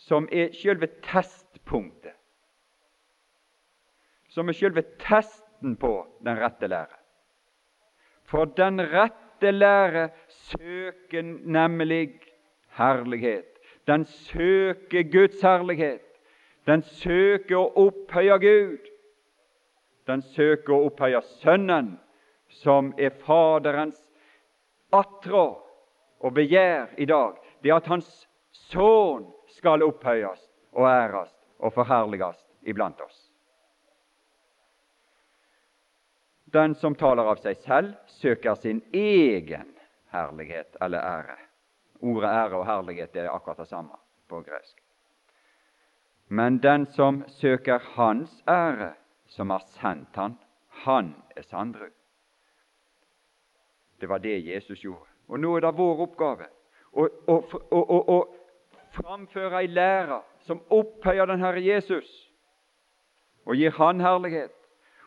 som 0.00 0.28
er 0.32 0.54
sjølve 0.56 0.88
testpunktet. 1.04 2.16
Som 4.32 4.48
er 4.48 4.56
selve 4.56 4.84
testen 5.02 5.76
på 5.76 5.94
den 6.24 6.40
rette 6.40 6.68
lære. 6.70 6.98
For 8.24 8.48
den 8.56 8.80
rette 8.80 9.50
lære 9.52 10.08
søker 10.48 11.22
nemlig 11.44 12.20
herlighet 12.78 13.52
den 13.86 14.04
søker 14.04 15.02
Guds 15.12 15.40
herlighet. 15.42 16.00
Den 16.66 16.82
søker 16.82 17.58
å 17.58 17.86
opphøye 17.88 18.38
Gud. 18.42 18.90
Den 20.06 20.22
søker 20.22 20.76
å 20.76 20.86
opphøye 20.86 21.22
Sønnen, 21.40 21.96
som 22.62 22.92
er 22.98 23.14
Faderens 23.24 23.98
attrå 24.94 25.46
og 26.22 26.34
begjær 26.36 26.94
i 26.98 27.08
dag. 27.10 27.38
Det 27.62 27.72
er 27.72 27.80
at 27.80 27.90
Hans 27.90 28.10
Sønn 28.70 29.26
skal 29.56 29.82
opphøyes 29.82 30.42
og 30.76 30.86
æres 30.86 31.32
og 31.58 31.74
forherliges 31.74 32.38
iblant 32.62 33.00
oss. 33.02 33.21
Den 36.52 36.74
som 36.74 36.94
taler 36.94 37.28
av 37.32 37.40
seg 37.40 37.56
selv, 37.64 37.94
søker 38.20 38.54
sin 38.60 38.82
egen 38.92 39.72
herlighet 40.12 40.76
eller 40.80 41.00
ære. 41.00 41.36
Ordet 42.02 42.30
ære 42.30 42.58
og 42.58 42.66
herlighet 42.66 43.16
er 43.16 43.30
akkurat 43.32 43.62
det 43.62 43.68
samme 43.70 43.96
på 44.28 44.42
gresk. 44.44 44.76
Men 46.28 46.58
den 46.62 46.86
som 46.86 47.24
søker 47.28 47.78
Hans 47.94 48.42
ære, 48.48 48.92
som 49.26 49.50
har 49.50 49.64
sendt 49.66 50.16
han, 50.16 50.36
han 50.68 51.14
er 51.36 51.42
sandru. 51.42 51.88
Det 54.00 54.08
var 54.08 54.18
det 54.18 54.46
Jesus 54.46 54.80
gjorde. 54.80 55.08
Og 55.28 55.40
nå 55.40 55.56
er 55.56 55.60
det 55.64 55.76
vår 55.76 56.00
oppgave 56.06 56.48
å, 56.92 57.06
å, 57.28 57.36
å, 57.70 57.98
å 58.16 58.18
framføre 58.92 59.62
ei 59.62 59.70
lære 59.70 60.20
som 60.46 60.60
opphøyer 60.68 61.30
den 61.30 61.40
Herre 61.40 61.62
Jesus 61.64 62.10
og 63.46 63.56
gir 63.56 63.72
Han 63.78 64.00
herlighet, 64.00 64.52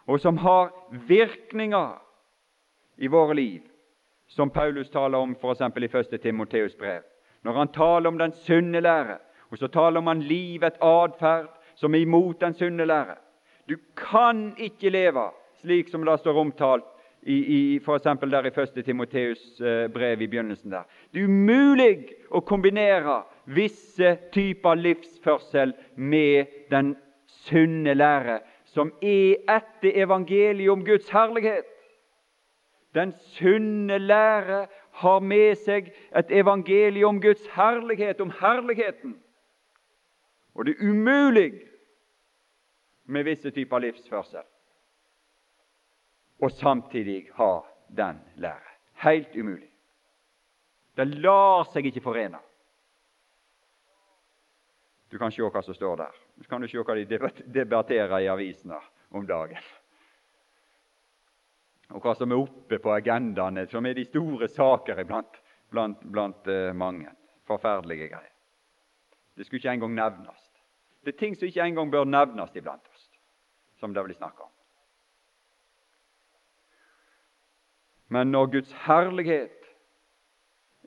og 0.08 0.20
som 0.22 0.38
har 0.38 0.72
virkninger 1.08 1.96
i 2.98 3.08
våre 3.08 3.34
liv 3.34 3.62
som 4.28 4.50
Paulus 4.50 4.90
taler 4.90 5.18
om 5.18 5.36
f.eks. 5.36 5.62
i 5.62 5.90
1. 6.16 6.22
Timoteus 6.22 6.78
brev. 6.78 7.02
Når 7.42 7.54
han 7.54 7.68
taler 7.68 8.10
om 8.10 8.18
den 8.18 8.32
sunne 8.32 8.82
lære, 8.82 9.18
og 9.52 9.58
så 9.58 9.68
taler 9.68 10.02
han 10.02 10.18
om 10.18 10.22
livet, 10.26 10.80
atferd, 10.82 11.50
som 11.76 11.94
er 11.94 12.06
imot 12.06 12.42
den 12.42 12.54
sunne 12.54 12.86
lære. 12.86 13.18
Du 13.70 13.76
kan 13.98 14.54
ikke 14.58 14.90
leve 14.90 15.30
slik 15.62 15.90
som 15.90 16.06
det 16.06 16.20
står 16.20 16.38
omtalt 16.38 16.86
i, 17.22 17.36
i 17.36 17.62
f.eks. 17.80 18.04
der 18.04 18.46
i 18.46 18.54
1. 18.62 18.86
Timoteus 18.86 19.62
eh, 19.62 19.88
brev 19.92 20.22
i 20.22 20.28
begynnelsen. 20.28 20.72
der. 20.72 20.84
Det 21.14 21.22
er 21.22 21.30
umulig 21.30 22.14
å 22.30 22.42
kombinere 22.42 23.24
visse 23.46 24.18
typer 24.34 24.76
livsførsel 24.76 25.74
med 25.96 26.46
den 26.70 26.96
sunne 27.46 27.94
lære, 27.94 28.40
som 28.76 28.92
er 29.02 29.40
etter 29.48 30.02
evangeliet 30.04 30.72
om 30.72 30.84
Guds 30.86 31.08
herlighet. 31.10 31.68
Den 32.96 33.14
sunne 33.36 33.98
lære 34.00 34.66
har 35.00 35.20
med 35.20 35.56
seg 35.60 35.92
et 36.16 36.32
evangelium 36.32 37.16
om 37.16 37.22
Guds 37.24 37.44
herlighet, 37.56 38.22
om 38.22 38.32
herligheten. 38.40 39.16
Og 40.56 40.66
det 40.66 40.76
er 40.76 40.90
umulig 40.90 41.52
med 43.06 43.24
visse 43.28 43.52
typer 43.52 43.80
livsførsel 43.84 44.44
og 46.44 46.52
samtidig 46.52 47.30
ha 47.34 47.60
den 47.98 48.20
lære. 48.36 48.76
Helt 49.04 49.36
umulig. 49.36 49.72
Det 50.98 51.08
lar 51.08 51.64
seg 51.72 51.86
ikke 51.86 52.04
forene. 52.04 52.40
Du 55.12 55.18
kan 55.20 55.32
se 55.32 55.44
hva 55.44 55.62
som 55.64 55.76
står 55.76 56.00
der. 56.00 56.25
Så 56.42 56.50
kan 56.50 56.62
du 56.62 56.68
se 56.68 56.82
hva 56.82 56.96
de 56.98 57.06
debatterer 57.56 58.20
i 58.20 58.30
avisene 58.32 58.80
om 59.16 59.26
dagen 59.28 59.62
og 61.94 62.02
hva 62.02 62.16
som 62.18 62.32
er 62.34 62.42
oppe 62.42 62.80
på 62.82 62.94
agendaene, 62.96 63.68
som 63.70 63.86
er 63.86 63.98
de 63.98 64.06
store 64.08 64.50
saker 64.50 65.04
blant, 65.06 65.38
blant, 65.74 66.02
blant 66.12 66.50
uh, 66.50 66.72
mange. 66.74 67.12
Forferdelige 67.46 68.10
greier. 68.10 68.32
Det 69.38 69.46
skulle 69.46 69.60
ikke 69.60 69.76
engang 69.76 69.94
nevnes. 69.94 70.42
Det 71.06 71.14
er 71.14 71.20
ting 71.20 71.36
som 71.38 71.46
ikke 71.46 71.62
engang 71.62 71.92
bør 71.94 72.08
nevnes 72.10 72.56
iblant 72.58 72.88
oss, 72.90 73.04
som 73.78 73.94
det 73.94 74.02
blir 74.08 74.18
snakka 74.18 74.48
om. 74.48 74.52
Men 78.16 78.34
når 78.34 78.50
Guds 78.56 78.74
herlighet 78.86 79.70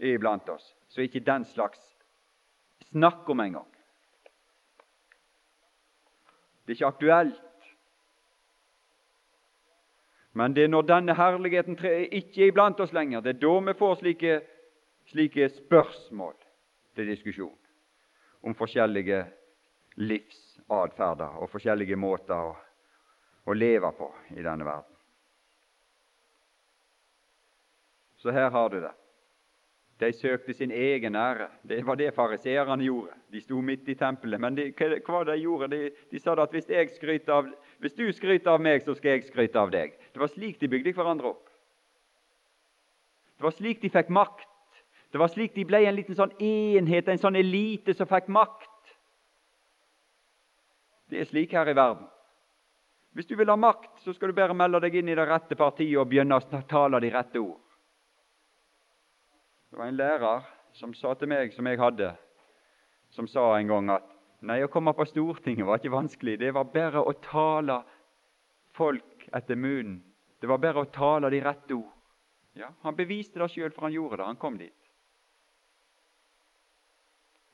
er 0.01 0.17
iblant 0.17 0.51
oss, 0.51 0.73
så 0.89 1.01
er 1.01 1.07
ikke 1.07 1.27
den 1.27 1.47
slags 1.47 1.83
snakk 2.91 3.29
om 3.31 3.45
engang. 3.45 3.71
Det 6.69 6.75
er 6.75 6.77
ikke 6.77 6.91
aktuelt 6.93 7.45
men 10.39 10.55
det 10.55 10.67
er 10.67 10.71
når 10.71 10.85
denne 10.87 11.15
herligheten 11.17 11.79
ikke 11.81 12.45
er 12.45 12.51
iblant 12.53 12.81
oss 12.85 12.93
lenger, 12.95 13.25
det 13.25 13.33
er 13.33 13.41
da 13.43 13.55
vi 13.67 13.75
får 13.79 13.97
slike, 14.03 14.35
slike 15.11 15.49
spørsmål 15.57 16.37
til 16.95 17.09
diskusjon 17.11 17.57
om 18.47 18.55
forskjellige 18.55 19.25
livsatferder 19.99 21.41
og 21.41 21.51
forskjellige 21.51 21.99
måter 21.99 22.53
å, 22.53 22.53
å 23.49 23.57
leve 23.57 23.91
på 23.99 24.13
i 24.37 24.45
denne 24.45 24.69
verden. 24.69 24.95
Så 28.23 28.31
her 28.35 28.51
har 28.55 28.71
du 28.71 28.79
det. 28.83 28.95
De 29.99 30.13
søkte 30.15 30.55
sin 30.55 30.71
egen 30.71 31.17
ære. 31.17 31.49
Det 31.69 31.81
var 31.87 31.97
det 31.99 32.15
fariseerne 32.15 32.85
gjorde. 32.85 33.17
De 33.33 33.41
sto 33.41 33.61
midt 33.61 33.89
i 33.89 33.97
tempelet. 33.99 34.41
Men 34.41 34.55
de, 34.55 34.69
hva, 35.07 35.25
de 35.27 35.35
gjorde? 35.41 35.69
De, 35.73 35.91
de 36.11 36.21
sa 36.23 36.37
at 36.39 36.55
hvis, 36.55 36.69
av, 37.29 37.49
hvis, 37.83 37.97
du 37.99 38.13
skryter 38.13 38.53
av 38.53 38.63
meg, 38.63 38.85
så 38.87 38.95
skal 38.95 39.17
jeg 39.17 39.27
skryte 39.27 39.59
av 39.59 39.73
deg. 39.75 39.97
Det 40.15 40.23
var 40.23 40.31
slik 40.31 40.61
de 40.61 40.71
bygde 40.71 40.95
hverandre 40.95 41.33
opp. 41.35 41.51
Det 43.39 43.47
var 43.47 43.55
slik 43.59 43.83
de 43.83 43.91
fikk 43.91 44.15
makt. 44.15 44.47
Det 45.11 45.19
var 45.19 45.31
slik 45.33 45.55
de 45.57 45.67
ble 45.67 45.83
en 45.89 45.97
liten 45.97 46.15
sånn 46.15 46.35
enhet, 46.39 47.09
en 47.09 47.19
sånn 47.19 47.39
elite 47.39 47.95
som 47.97 48.07
fikk 48.07 48.29
makt. 48.31 48.95
Det 51.11 51.23
er 51.23 51.31
slik 51.31 51.55
her 51.57 51.71
i 51.71 51.75
verden. 51.75 52.07
Hvis 53.17 53.27
du 53.27 53.35
vil 53.39 53.51
ha 53.51 53.57
makt, 53.57 53.97
så 54.05 54.13
skal 54.15 54.31
du 54.31 54.37
bare 54.37 54.55
melde 54.55 54.83
deg 54.85 55.01
inn 55.01 55.09
i 55.11 55.17
det 55.17 55.25
rette 55.27 55.57
partiet 55.59 55.97
og 55.99 56.11
begynne 56.11 56.37
å 56.39 56.63
tale 56.71 57.01
de 57.03 57.11
rette 57.11 57.41
ord. 57.43 57.59
Det 59.71 59.79
var 59.79 59.87
en 59.87 59.97
lærer 59.97 60.47
som 60.73 60.95
sa 60.95 61.13
til 61.19 61.29
meg, 61.29 61.53
som 61.53 61.67
jeg 61.67 61.81
hadde, 61.81 62.13
som 63.13 63.29
sa 63.29 63.51
en 63.59 63.69
gang 63.69 63.91
at 63.93 64.07
nei, 64.47 64.61
å 64.65 64.71
komme 64.73 64.95
på 64.97 65.07
Stortinget 65.09 65.67
var 65.67 65.81
ikke 65.81 65.93
vanskelig. 65.93 66.39
Det 66.41 66.53
var 66.55 66.71
bare 66.73 67.03
å 67.03 67.13
tale 67.25 67.83
folk 68.77 69.29
etter 69.35 69.59
munnen. 69.59 70.01
Det 70.41 70.49
var 70.49 70.61
bare 70.63 70.85
å 70.85 70.91
tale 70.95 71.31
de 71.35 71.41
rette 71.43 71.75
ord. 71.75 71.95
Ja, 72.59 72.71
Han 72.83 72.97
beviste 72.97 73.39
det 73.39 73.51
sjøl, 73.53 73.73
for 73.75 73.87
han 73.87 73.95
gjorde 73.95 74.19
det. 74.19 74.27
Han 74.27 74.41
kom 74.41 74.57
dit. 74.59 74.91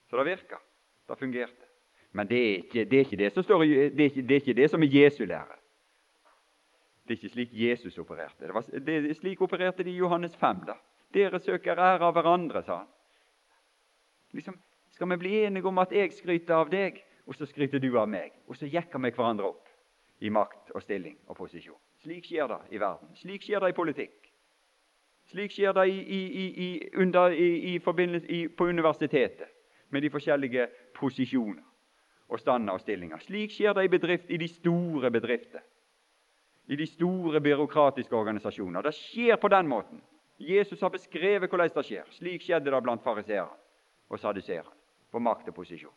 Så 0.08 0.16
det 0.16 0.26
virka. 0.28 0.60
Det 1.08 1.18
fungerte. 1.18 1.68
Men 2.12 2.28
det 2.30 2.38
er 2.38 2.56
ikke 2.62 2.84
det, 2.84 2.98
er 2.98 3.04
ikke 3.08 3.18
det 3.18 3.32
som 3.34 3.42
står, 3.42 3.64
det 3.64 4.00
er 4.00 4.10
ikke, 4.10 4.22
det 4.22 4.36
er 4.36 4.42
ikke 4.42 4.56
det 4.60 4.70
som 4.70 4.82
er 4.86 4.92
Jesu 4.94 5.24
lære. 5.26 5.56
Det 7.04 7.12
er 7.12 7.18
ikke 7.18 7.32
slik 7.34 7.50
Jesus 7.52 7.98
opererte. 7.98 8.46
Det, 8.46 8.54
var, 8.54 8.68
det 8.86 9.16
Slik 9.18 9.42
opererte 9.42 9.84
de 9.84 9.90
i 9.90 9.98
Johannes 9.98 10.36
5. 10.40 10.62
da. 10.68 10.76
Dere 11.14 11.38
søker 11.40 11.78
ære 11.78 12.02
av 12.02 12.14
hverandre, 12.16 12.62
sa 12.66 12.82
han. 12.82 12.90
Liksom, 14.34 14.58
Skal 14.94 15.10
vi 15.10 15.16
bli 15.16 15.32
enige 15.44 15.66
om 15.66 15.78
at 15.78 15.92
jeg 15.92 16.12
skryter 16.14 16.54
av 16.54 16.70
deg, 16.70 17.00
og 17.26 17.34
så 17.34 17.46
skryter 17.46 17.78
du 17.82 17.96
av 17.98 18.08
meg? 18.08 18.32
Og 18.46 18.56
så 18.56 18.66
jekker 18.70 19.02
vi 19.02 19.10
hverandre 19.10 19.48
opp 19.48 19.70
i 20.22 20.30
makt 20.30 20.70
og 20.74 20.82
stilling 20.82 21.16
og 21.26 21.36
posisjon. 21.36 21.80
Slik 22.04 22.28
skjer 22.28 22.46
det 22.50 22.60
i 22.76 22.78
verden. 22.78 23.10
Slik 23.18 23.42
skjer 23.42 23.64
det 23.64 23.72
i 23.72 23.76
politikk. 23.76 24.30
Slik 25.32 25.54
skjer 25.54 25.72
det 25.74 25.86
i, 25.88 26.20
i, 26.66 26.68
under, 27.00 27.34
på 28.56 28.66
universitetet 28.68 29.48
med 29.90 30.02
de 30.02 30.10
forskjellige 30.12 30.68
posisjoner 30.94 31.64
og 32.28 32.40
stander 32.40 32.76
og 32.76 32.82
stillinger. 32.82 33.22
Slik 33.24 33.54
skjer 33.54 33.74
det 33.76 33.86
i, 33.86 33.92
bedrift, 33.92 34.30
i 34.30 34.38
de 34.40 34.48
store 34.48 35.10
bedrifter, 35.10 35.64
i 36.68 36.76
de 36.76 36.86
store 36.86 37.40
byråkratiske 37.40 38.16
organisasjoner. 38.16 38.82
Det 38.84 38.94
skjer 38.96 39.40
på 39.40 39.50
den 39.52 39.68
måten. 39.68 40.02
Jesus 40.38 40.80
har 40.80 40.90
beskrevet 40.90 41.50
hvordan 41.50 41.70
det 41.74 41.84
skjer. 41.86 42.08
Slik 42.10 42.42
skjedde 42.42 42.70
det 42.70 42.82
blant 42.82 43.02
fariseerne 43.04 43.54
og 44.10 44.20
saduseerne, 44.20 44.70
på 45.10 45.18
makt 45.22 45.48
og 45.48 45.54
posisjon. 45.54 45.94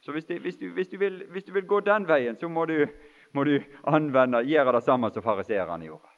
Så 0.00 0.12
hvis, 0.12 0.24
du, 0.24 0.38
hvis, 0.38 0.56
du, 0.56 0.70
hvis, 0.72 0.88
du 0.88 0.98
vil, 0.98 1.24
hvis, 1.28 1.44
du, 1.44 1.52
vil, 1.52 1.66
gå 1.66 1.80
den 1.80 2.06
veien, 2.08 2.36
så 2.40 2.48
må 2.48 2.64
du, 2.64 2.86
må 3.32 3.44
anvende, 3.84 4.40
gjøre 4.48 4.72
det 4.72 4.84
samme 4.84 5.10
som 5.12 5.22
fariseerne 5.22 5.84
gjorde. 5.84 6.14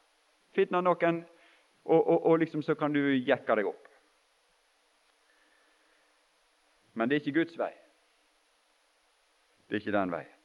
Finne 0.55 0.83
noen, 0.85 1.25
og, 1.85 1.99
og, 1.99 2.27
og 2.27 2.39
liksom 2.39 2.63
så 2.63 2.77
kan 2.79 2.93
du 2.95 3.01
jekke 3.01 3.57
deg 3.59 3.67
opp. 3.67 3.89
Men 6.95 7.09
det 7.09 7.17
er 7.17 7.25
ikke 7.25 7.41
Guds 7.41 7.59
vei. 7.59 7.73
Det 9.67 9.77
er 9.79 9.81
ikke 9.81 9.97
den 9.97 10.13
veien. 10.13 10.39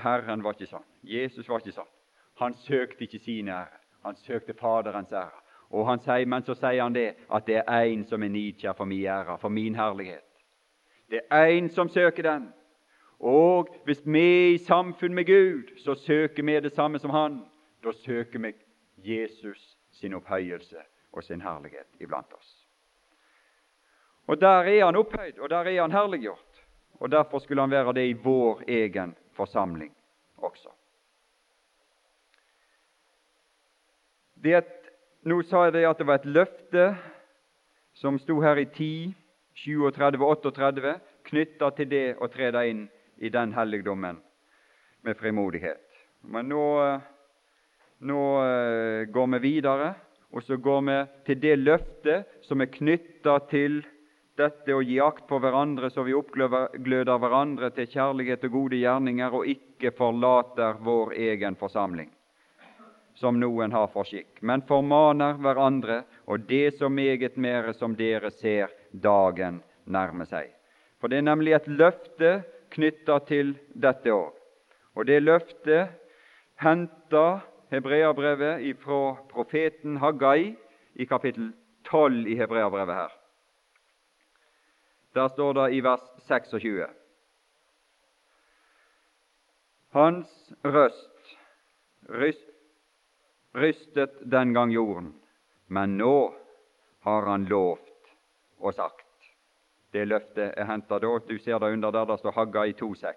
Herren 0.00 0.42
var 0.42 0.54
ikke 0.54 0.70
sånn. 0.70 0.86
Jesus 1.02 1.48
var 1.48 1.60
ikke 1.60 1.74
sånn. 1.74 1.92
Han 2.40 2.54
søkte 2.64 3.04
ikke 3.04 3.20
sin 3.20 3.50
ære. 3.52 3.76
Han 4.06 4.16
søkte 4.16 4.54
Faderens 4.56 5.12
ære. 5.12 5.39
Og 5.70 5.86
han 5.86 6.00
sier, 6.02 6.26
Men 6.26 6.42
så 6.42 6.54
sier 6.54 6.82
han 6.82 6.94
det, 6.94 7.14
at 7.32 7.46
det 7.46 7.62
er 7.66 7.84
én 7.86 8.04
som 8.04 8.22
er 8.22 8.28
nidkjær 8.28 8.72
for 8.72 8.84
min 8.84 9.06
ære, 9.06 9.38
for 9.38 9.48
min 9.48 9.74
herlighet. 9.74 10.26
Det 11.10 11.20
er 11.30 11.46
én 11.46 11.68
som 11.68 11.88
søker 11.88 12.22
den. 12.22 12.52
Og 13.20 13.68
hvis 13.84 14.02
vi 14.06 14.20
er 14.20 14.54
i 14.54 14.58
samfunn 14.58 15.14
med 15.14 15.26
Gud, 15.26 15.76
så 15.78 15.94
søker 15.94 16.42
vi 16.42 16.60
det 16.60 16.72
samme 16.72 16.98
som 16.98 17.10
Han. 17.10 17.44
Da 17.84 17.92
søker 17.92 18.38
vi 18.38 18.52
Jesus 18.96 19.76
sin 19.92 20.14
opphøyelse 20.14 20.76
og 21.12 21.24
sin 21.24 21.40
herlighet 21.40 21.86
iblant 22.00 22.32
oss. 22.32 22.66
Og 24.26 24.40
Der 24.40 24.62
er 24.62 24.84
han 24.84 24.96
opphøyd, 24.96 25.38
og 25.38 25.50
der 25.50 25.56
er 25.56 25.80
han 25.80 25.92
herliggjort. 25.92 26.64
Og 27.00 27.10
Derfor 27.10 27.38
skulle 27.38 27.62
han 27.62 27.70
være 27.70 27.92
det 27.92 28.08
i 28.08 28.12
vår 28.12 28.62
egen 28.68 29.16
forsamling 29.32 29.96
også. 30.36 30.68
Det 34.44 34.52
er 34.52 34.58
et, 34.58 34.79
nå 35.28 35.42
sa 35.44 35.66
jeg 35.66 35.76
det 35.76 35.86
at 35.88 36.00
det 36.00 36.06
var 36.08 36.20
et 36.20 36.30
løfte 36.32 36.86
som 38.00 38.18
sto 38.22 38.38
her 38.40 38.60
i 38.62 38.66
10, 38.66 39.12
37, 39.60 40.22
38, 40.24 40.94
knytta 41.28 41.70
til 41.76 41.88
det 41.90 42.06
å 42.16 42.28
trede 42.32 42.62
inn 42.70 42.86
i 43.20 43.28
den 43.28 43.52
helligdommen 43.52 44.20
med 45.04 45.18
frimodighet. 45.20 45.84
Men 46.24 46.48
nå, 46.48 46.64
nå 48.08 48.20
eh, 48.44 49.08
går 49.12 49.30
vi 49.34 49.40
videre, 49.44 49.94
og 50.30 50.44
så 50.46 50.56
går 50.56 50.82
vi 50.86 50.98
til 51.26 51.40
det 51.42 51.56
løftet 51.58 52.44
som 52.46 52.62
er 52.62 52.72
knytta 52.72 53.38
til 53.50 53.80
dette 54.40 54.72
å 54.72 54.82
gi 54.84 54.96
akt 55.02 55.26
på 55.28 55.40
hverandre 55.42 55.90
så 55.92 56.04
vi 56.06 56.16
oppgløder 56.16 57.20
hverandre 57.20 57.70
til 57.76 57.90
kjærlighet 57.90 58.46
og 58.48 58.54
gode 58.54 58.80
gjerninger, 58.80 59.34
og 59.36 59.48
ikke 59.52 59.92
forlater 59.96 60.80
vår 60.80 61.12
egen 61.18 61.58
forsamling, 61.60 62.08
som 63.20 63.36
noen 63.40 63.72
har 63.76 63.90
for 63.92 64.08
skikk, 64.08 64.40
men 64.40 64.62
formaner 64.68 65.36
hverandre, 65.44 66.02
og 66.24 66.46
det 66.48 66.78
så 66.78 66.88
meget 66.88 67.36
mere 67.36 67.74
som 67.76 67.94
dere 67.96 68.30
ser 68.32 68.72
dagen 68.92 69.60
nærme 69.84 70.24
seg. 70.28 70.48
For 71.00 71.12
det 71.12 71.20
er 71.20 71.28
nemlig 71.28 71.54
et 71.56 71.68
løfte 71.68 72.40
knytta 72.72 73.18
til 73.28 73.54
dette 73.74 74.12
òg. 74.14 74.32
Og 74.96 75.06
det 75.06 75.20
løftet 75.22 75.92
henter 76.60 77.44
Hebreabrevet 77.70 78.64
fra 78.82 79.14
profeten 79.30 80.00
Haggai 80.02 80.56
i 80.94 81.06
kapittel 81.06 81.52
12 81.86 82.26
i 82.26 82.36
Hebreabrevet 82.40 82.94
her. 82.94 83.12
Der 85.14 85.28
står 85.28 85.52
det 85.58 85.68
i 85.74 85.80
vers 85.84 86.02
26 86.26 86.86
Hans 89.90 90.52
røst 90.64 91.36
rystet 93.54 94.30
den 94.30 94.54
gang 94.54 94.72
jorden, 94.72 95.14
men 95.66 95.96
nå 95.98 96.34
har 97.00 97.26
han 97.26 97.44
lovt 97.44 98.12
og 98.58 98.74
sagt. 98.74 99.06
Det 99.90 100.06
løftet 100.06 100.54
er 100.56 100.68
henta 100.68 101.00
da. 101.02 101.18
Du 101.26 101.38
ser 101.38 101.58
det 101.58 101.72
under 101.72 101.90
der 101.90 102.06
det 102.06 102.18
står 102.20 102.36
Hagga 102.36 102.64
i 102.66 102.72
2,6. 102.78 103.14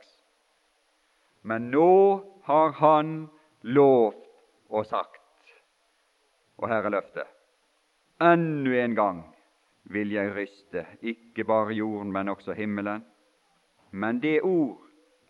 Men 1.43 1.69
nå 1.71 2.23
har 2.43 2.71
han 2.79 3.29
lovt 3.61 4.23
og 4.69 4.85
sagt. 4.85 5.19
Og 6.57 6.69
her 6.69 6.85
er 6.85 6.95
løftet. 6.95 7.27
Enda 8.21 8.83
en 8.83 8.95
gang 8.95 9.21
vil 9.83 10.13
jeg 10.15 10.31
ryste, 10.35 10.85
ikke 11.01 11.43
bare 11.43 11.73
jorden, 11.75 12.11
men 12.11 12.29
også 12.29 12.53
himmelen. 12.53 13.03
Men 13.91 14.21
det 14.23 14.41
ord 14.41 14.79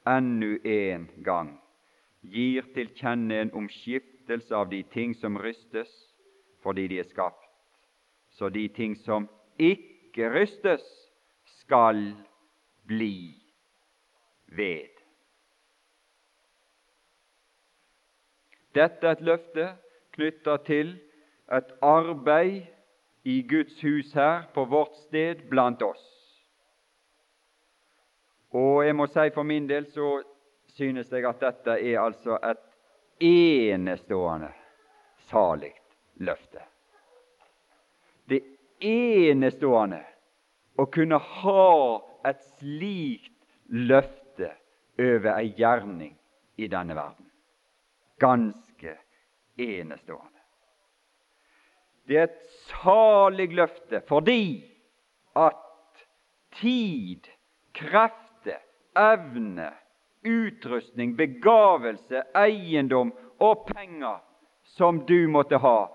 ennu 0.07 0.57
en 0.63 1.09
gang 1.23 1.55
gir 2.21 2.67
til 2.75 2.91
kjenne 2.95 3.41
en 3.41 3.51
omskiftelse 4.23 4.55
av 4.55 4.69
de 4.69 4.83
ting 4.83 5.13
som 5.15 5.37
rystes, 5.37 5.89
fordi 6.61 6.87
de 6.87 6.99
er 6.99 7.03
skapt, 7.03 7.43
så 8.31 8.49
de 8.49 8.67
ting 8.69 8.95
som 8.95 9.27
ikke 9.59 10.29
rystes, 10.29 10.81
skal 11.45 12.15
bli 12.87 13.35
ved. 14.47 14.89
Dette 18.75 19.07
er 19.07 19.11
et 19.11 19.21
løfte 19.21 19.67
knytta 20.15 20.57
til 20.65 20.99
et 21.51 21.73
arbeid 21.81 22.63
i 23.23 23.41
Guds 23.47 23.81
hus 23.81 24.13
her, 24.13 24.47
på 24.53 24.65
vårt 24.65 24.95
sted, 25.07 25.47
blant 25.49 25.81
oss. 25.81 26.03
Og 28.51 28.85
jeg 28.85 28.95
må 28.95 29.07
si 29.07 29.29
for 29.33 29.43
min 29.43 29.67
del 29.69 29.85
så 29.91 30.23
synes 30.75 31.11
jeg 31.11 31.25
at 31.25 31.39
dette 31.41 31.71
er 31.79 31.99
altså 31.99 32.39
et 32.43 32.72
enestående 33.19 34.53
salig 35.29 35.73
løfte. 36.13 36.61
Det 38.25 38.41
enestående 38.79 40.01
å 40.79 40.85
kunne 40.85 41.17
ha 41.17 41.69
et 42.27 42.43
slikt 42.59 43.31
løfte 43.67 44.51
over 44.99 45.31
ei 45.35 45.53
gjerning 45.57 46.13
i 46.55 46.67
denne 46.71 46.95
verden. 46.97 47.29
Ganske 48.21 48.97
enestående. 49.57 50.29
Det 52.07 52.17
er 52.19 52.27
et 52.27 52.41
salig 52.67 53.49
løfte 53.55 54.01
fordi 54.07 54.63
at 55.39 56.03
tid, 56.59 57.29
krefter, 57.73 58.59
evne, 58.99 59.71
utrustning, 60.25 61.15
begavelse, 61.17 62.23
eiendom 62.35 63.13
og 63.39 63.67
penger 63.67 64.21
som 64.75 65.03
du 65.05 65.27
måtte 65.29 65.59
ha, 65.61 65.89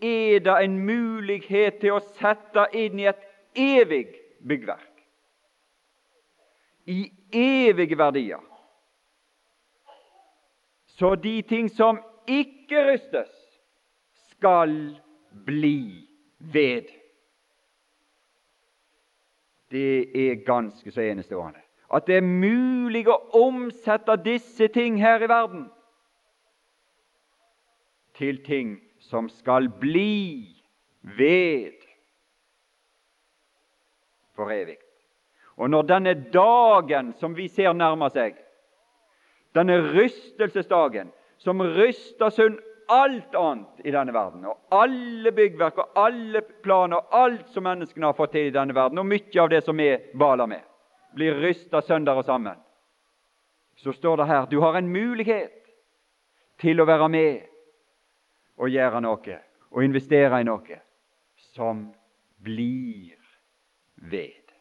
er 0.00 0.40
det 0.44 0.56
en 0.64 0.76
mulighet 0.86 1.80
til 1.82 1.96
å 1.96 2.04
sette 2.18 2.68
inn 2.78 3.00
i 3.00 3.08
et 3.10 3.24
evig 3.58 4.06
byggverk. 4.46 4.84
I 6.88 7.10
evige 7.34 7.98
verdier. 7.98 8.42
Så 10.98 11.14
de 11.14 11.42
ting 11.42 11.68
som 11.70 12.00
ikke 12.26 12.84
rystes, 12.90 13.34
skal 14.38 14.72
bli 15.46 16.08
ved. 16.38 16.86
Det 19.70 20.28
er 20.28 20.44
ganske 20.46 20.92
så 20.94 21.02
enestående. 21.02 21.67
At 21.94 22.06
det 22.06 22.18
er 22.20 22.26
mulig 22.26 23.06
å 23.08 23.16
omsette 23.38 24.18
disse 24.24 24.68
ting 24.72 24.98
her 25.00 25.24
i 25.24 25.30
verden 25.30 25.66
til 28.18 28.42
ting 28.44 28.76
som 29.08 29.28
skal 29.30 29.70
bli 29.80 30.58
ved 31.16 31.78
for 34.36 34.52
evig. 34.52 34.76
Og 35.58 35.70
når 35.70 35.86
denne 35.88 36.14
dagen 36.34 37.14
som 37.18 37.34
vi 37.34 37.48
ser 37.50 37.72
nærmer 37.74 38.12
seg, 38.14 38.36
denne 39.56 39.78
rystelsesdagen 39.94 41.10
som 41.42 41.62
ryster 41.62 42.30
sund 42.34 42.58
alt 42.88 43.34
annet 43.36 43.82
i 43.84 43.92
denne 43.92 44.14
verden, 44.14 44.46
og 44.48 44.72
alle 44.72 45.32
byggverk 45.34 45.80
og 45.82 45.98
alle 45.98 46.42
planer 46.64 47.00
og 47.00 47.16
alt 47.16 47.50
som 47.52 47.66
menneskene 47.66 48.08
har 48.08 48.16
fått 48.16 48.36
til 48.36 48.48
i 48.48 48.54
denne 48.54 48.76
verden, 48.76 49.00
og 49.00 49.08
mye 49.08 49.42
av 49.42 49.50
det 49.52 49.64
som 49.66 49.76
vi 49.76 49.90
baler 50.18 50.48
med, 50.48 50.62
blir 51.14 51.38
rysta 51.42 51.82
sønder 51.82 52.18
og 52.18 52.24
sammen, 52.24 52.58
så 53.78 53.92
står 53.92 54.16
det 54.16 54.26
her 54.26 54.46
du 54.50 54.58
har 54.60 54.78
en 54.78 54.90
mulighet 54.90 55.54
til 56.58 56.80
å 56.80 56.86
være 56.88 57.08
med 57.08 57.46
og 58.58 58.72
gjøre 58.74 59.00
noe 59.04 59.38
og 59.70 59.84
investere 59.84 60.40
i 60.40 60.46
noe 60.46 60.80
som 61.54 61.86
blir 62.42 63.16
ved. 64.10 64.52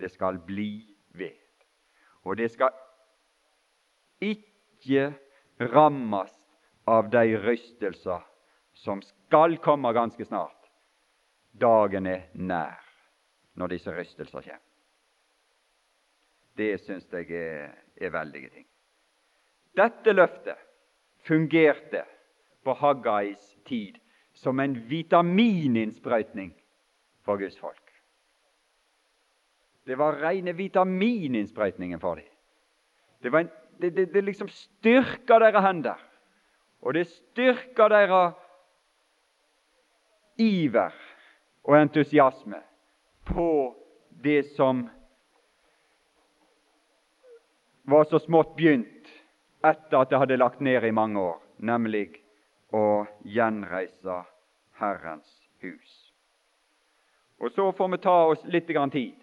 Det 0.00 0.10
skal 0.10 0.40
bli 0.46 0.86
ved. 1.14 1.36
Og 2.24 2.36
det 2.36 2.50
skal 2.52 2.74
ikke 4.20 5.12
rammes 5.60 6.32
av 6.88 7.10
de 7.12 7.36
rystelser 7.38 8.24
som 8.74 9.02
skal 9.04 9.58
komme 9.62 9.92
ganske 9.92 10.24
snart. 10.24 10.56
Dagen 11.52 12.06
er 12.06 12.28
nær 12.34 12.80
når 13.58 13.76
disse 13.76 13.94
rystelser 13.94 14.40
kommer. 14.40 14.69
Det 16.60 16.74
syns 16.82 17.06
jeg 17.12 17.30
er, 17.32 17.70
er 17.96 18.12
veldige 18.12 18.50
ting. 18.52 18.66
Dette 19.76 20.12
løftet 20.12 20.58
fungerte 21.24 22.02
på 22.64 22.74
Haggais 22.76 23.54
tid 23.64 23.96
som 24.36 24.60
en 24.60 24.74
vitamininnsprøytning 24.90 26.52
for 27.24 27.40
Guds 27.40 27.56
folk. 27.58 27.86
Det 29.86 29.96
var 29.98 30.20
rene 30.20 30.52
vitamininnsprøytningen 30.56 32.00
for 32.00 32.20
dem. 32.20 32.28
Det, 33.22 33.32
en, 33.34 33.50
det, 33.80 33.96
det, 33.96 34.06
det 34.14 34.24
liksom 34.24 34.48
styrka 34.48 35.40
deres 35.40 35.64
hender, 35.64 35.98
og 36.80 36.94
det 36.94 37.06
styrka 37.08 37.88
deres 37.88 38.36
iver 40.40 40.94
og 41.64 41.76
entusiasme 41.80 42.60
på 43.28 43.50
det 44.24 44.44
som 44.56 44.88
var 47.82 48.04
så 48.04 48.18
smått 48.18 48.56
begynt 48.56 49.10
etter 49.66 50.00
at 50.00 50.10
det 50.10 50.20
hadde 50.20 50.40
lagt 50.40 50.60
ned 50.60 50.84
i 50.84 50.92
mange 50.94 51.20
år, 51.20 51.40
nemlig 51.58 52.20
å 52.72 53.04
gjenreise 53.26 54.22
Herrens 54.80 55.28
hus. 55.60 56.12
Og 57.40 57.52
Så 57.52 57.72
får 57.72 57.88
vi 57.88 57.98
ta 57.98 58.16
oss 58.32 58.44
litt 58.44 58.66
tid 58.68 59.14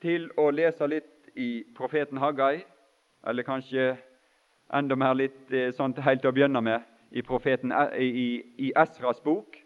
til 0.00 0.30
å 0.36 0.50
lese 0.50 0.86
litt 0.86 1.32
i 1.36 1.64
profeten 1.76 2.18
Haggai, 2.18 2.64
eller 3.26 3.42
kanskje 3.42 3.96
enda 4.72 4.96
mer 4.96 5.14
litt 5.14 5.52
eh, 5.52 5.72
sånn 5.76 5.94
helt 6.00 6.22
til 6.22 6.30
å 6.30 6.32
begynne 6.32 6.60
med 6.60 6.80
i, 7.10 7.22
profeten, 7.22 7.72
i, 7.98 8.40
i 8.58 8.72
Esras 8.76 9.20
bok, 9.22 9.58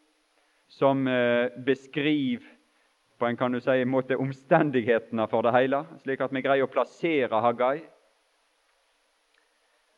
som 0.68 1.07
eh, 1.07 1.53
beskriver 1.64 2.51
på 3.18 3.29
en 3.29 3.37
kan 3.37 3.53
du 3.53 3.61
si, 3.62 3.85
måte 3.87 4.18
omstendighetene 4.18 5.27
for 5.31 5.47
det 5.47 5.55
hele, 5.55 5.85
slik 6.03 6.20
at 6.25 6.33
vi 6.35 6.42
greier 6.42 6.66
å 6.66 6.73
plassere 6.73 7.40
Haggai. 7.44 7.85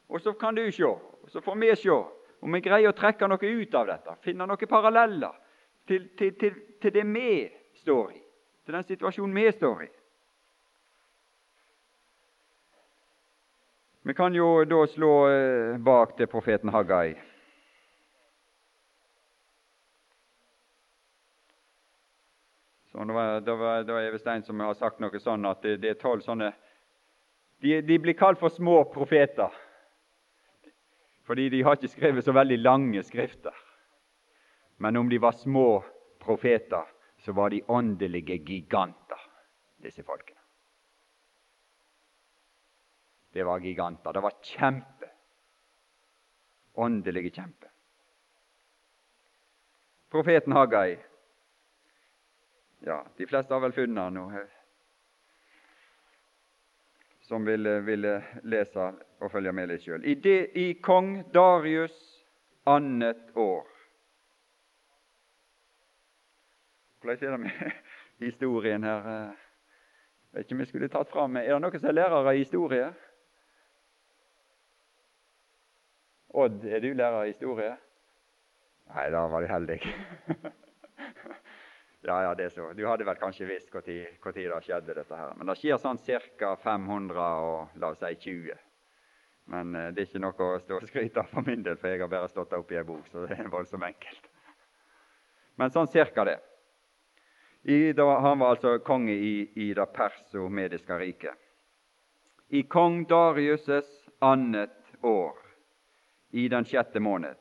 Og 0.08 0.20
så 0.20 0.32
kan 0.32 0.54
du 0.54 0.64
se, 0.72 0.84
og 0.84 1.30
så 1.30 1.40
får 1.40 1.56
vi 1.60 1.76
se 1.76 1.90
om 2.40 2.52
vi 2.52 2.60
greier 2.60 2.92
å 2.92 2.96
trekke 2.96 3.28
noe 3.28 3.50
ut 3.60 3.74
av 3.74 3.86
dette, 3.90 4.16
finne 4.22 4.46
noen 4.46 4.70
paralleller 4.70 5.34
til, 5.88 6.08
til, 6.18 6.34
til, 6.38 6.58
til 6.82 6.92
det 6.94 7.04
vi 7.10 7.30
står 7.80 8.10
i, 8.12 8.20
til 8.64 8.76
den 8.76 8.86
situasjonen 8.86 9.34
vi 9.34 9.46
står 9.52 9.86
i. 9.86 9.88
Vi 14.06 14.14
kan 14.14 14.34
jo 14.34 14.62
da 14.70 14.84
slå 14.86 15.14
eh, 15.26 15.78
bak 15.82 16.12
til 16.14 16.28
profeten 16.30 16.70
Haggai. 16.70 17.16
Så 22.92 23.04
det, 23.04 23.12
var, 23.12 23.40
det, 23.40 23.56
var, 23.58 23.82
det 23.82 23.92
var 23.92 24.12
visst 24.14 24.26
en 24.30 24.44
som 24.46 24.62
har 24.62 24.78
sagt 24.78 25.02
noe 25.02 25.18
sånn 25.20 25.50
at 25.50 25.66
det, 25.66 25.80
det 25.82 25.90
er 25.90 25.98
tolv 25.98 26.22
sånne 26.22 26.52
de, 27.60 27.80
de, 27.82 27.98
blir 27.98 28.14
kalt 28.14 28.38
for 28.38 28.52
små 28.52 28.84
profeter 28.92 29.50
fordi 31.26 31.48
de 31.48 31.62
har 31.66 31.74
ikke 31.74 31.90
skrevet 31.90 32.24
så 32.24 32.32
veldig 32.32 32.58
lange 32.62 33.02
skrifter. 33.02 33.54
Men 34.78 34.96
om 34.96 35.08
de 35.10 35.18
var 35.18 35.34
små 35.34 35.82
profeter, 36.22 36.86
så 37.18 37.32
var 37.32 37.50
de 37.50 37.62
åndelige 37.68 38.38
giganter, 38.38 39.22
disse 39.82 40.04
folkene. 40.06 40.38
Det 43.32 43.44
var 43.44 43.60
giganter. 43.60 44.12
Det 44.12 44.22
var 44.22 44.36
kjempe. 44.42 45.08
Åndelige 46.74 47.30
kjempe. 47.30 47.68
Profeten 50.10 50.52
Haggai 50.52 50.96
Ja, 52.78 53.02
de 53.16 53.26
fleste 53.26 53.54
har 53.54 53.60
vel 53.60 53.74
funnet 53.74 54.04
han 54.04 54.14
nå 54.14 54.28
som 57.26 57.46
ville, 57.46 57.80
ville 57.80 58.22
lese 58.46 58.90
og 59.18 59.30
følge 59.32 59.52
med 59.52 59.70
litt 59.70 59.82
sjøl. 59.82 60.04
I, 60.06 60.14
I 60.54 60.66
kong 60.82 61.24
Darius 61.34 61.96
annet 62.66 63.32
år 63.34 63.66
Hvordan 67.00 67.22
er 67.22 67.30
det 67.30 67.40
med 67.40 67.74
historien 68.26 68.82
her? 68.82 69.04
Jeg 69.06 69.34
vet 70.32 70.46
ikke 70.46 70.56
om 70.56 70.62
jeg 70.64 70.70
skulle 70.72 70.88
tatt 70.90 71.10
fram 71.12 71.36
Er 71.38 71.52
det 71.52 71.60
noen 71.62 71.78
som 71.78 71.90
er 71.90 71.98
lærere 71.98 72.34
i 72.34 72.42
historie? 72.42 72.88
Odd, 76.36 76.64
er 76.66 76.82
du 76.82 76.90
lærer 76.92 77.24
i 77.24 77.32
historie? 77.32 77.76
Nei, 78.92 79.06
da 79.10 79.22
var 79.30 79.42
du 79.42 79.48
heldig. 79.50 79.78
Ja, 82.04 82.22
ja, 82.22 82.34
det 82.34 82.44
er 82.44 82.54
så. 82.54 82.72
Du 82.76 82.84
hadde 82.86 83.06
vel 83.06 83.18
kanskje 83.18 83.48
visst 83.48 83.72
når 83.72 83.82
det 83.86 84.62
skjedde, 84.62 84.94
dette 84.94 85.16
her. 85.16 85.34
Men 85.36 85.48
det 85.50 85.56
skjer 85.58 85.80
sånn 85.80 85.98
ca. 85.98 86.56
500 86.62 87.28
og 87.42 87.80
la 87.80 87.90
oss 87.90 88.02
si 88.02 88.14
20. 88.30 88.58
Men 89.46 89.74
eh, 89.74 89.92
det 89.94 90.02
er 90.02 90.08
ikke 90.10 90.22
noe 90.22 90.50
å 90.56 90.58
stå 90.60 90.80
og 90.80 90.88
skryte 90.90 91.22
av 91.22 91.30
for 91.30 91.46
min 91.46 91.62
del, 91.62 91.78
for 91.78 91.90
jeg 91.90 92.02
har 92.02 92.10
bare 92.10 92.30
stått 92.30 92.54
opp 92.56 92.72
i 92.72 92.78
ei 92.80 92.84
bok, 92.86 93.06
så 93.10 93.26
det 93.26 93.38
er 93.38 93.50
voldsomt 93.50 93.86
enkelt. 93.86 94.30
Men 95.56 95.72
sånn 95.72 95.90
cirka 95.90 96.26
det. 96.26 96.36
I, 97.66 97.92
da, 97.96 98.04
han 98.22 98.38
var 98.38 98.54
altså 98.54 98.76
konge 98.86 99.14
i, 99.14 99.34
i 99.58 99.72
det 99.74 99.86
persomediske 99.94 100.98
riket. 101.00 101.34
I 102.54 102.62
kong 102.70 103.06
Darius' 103.10 103.90
annet 104.22 104.76
år, 105.02 105.34
i 106.30 106.46
den 106.52 106.66
sjette 106.68 107.02
måned, 107.02 107.40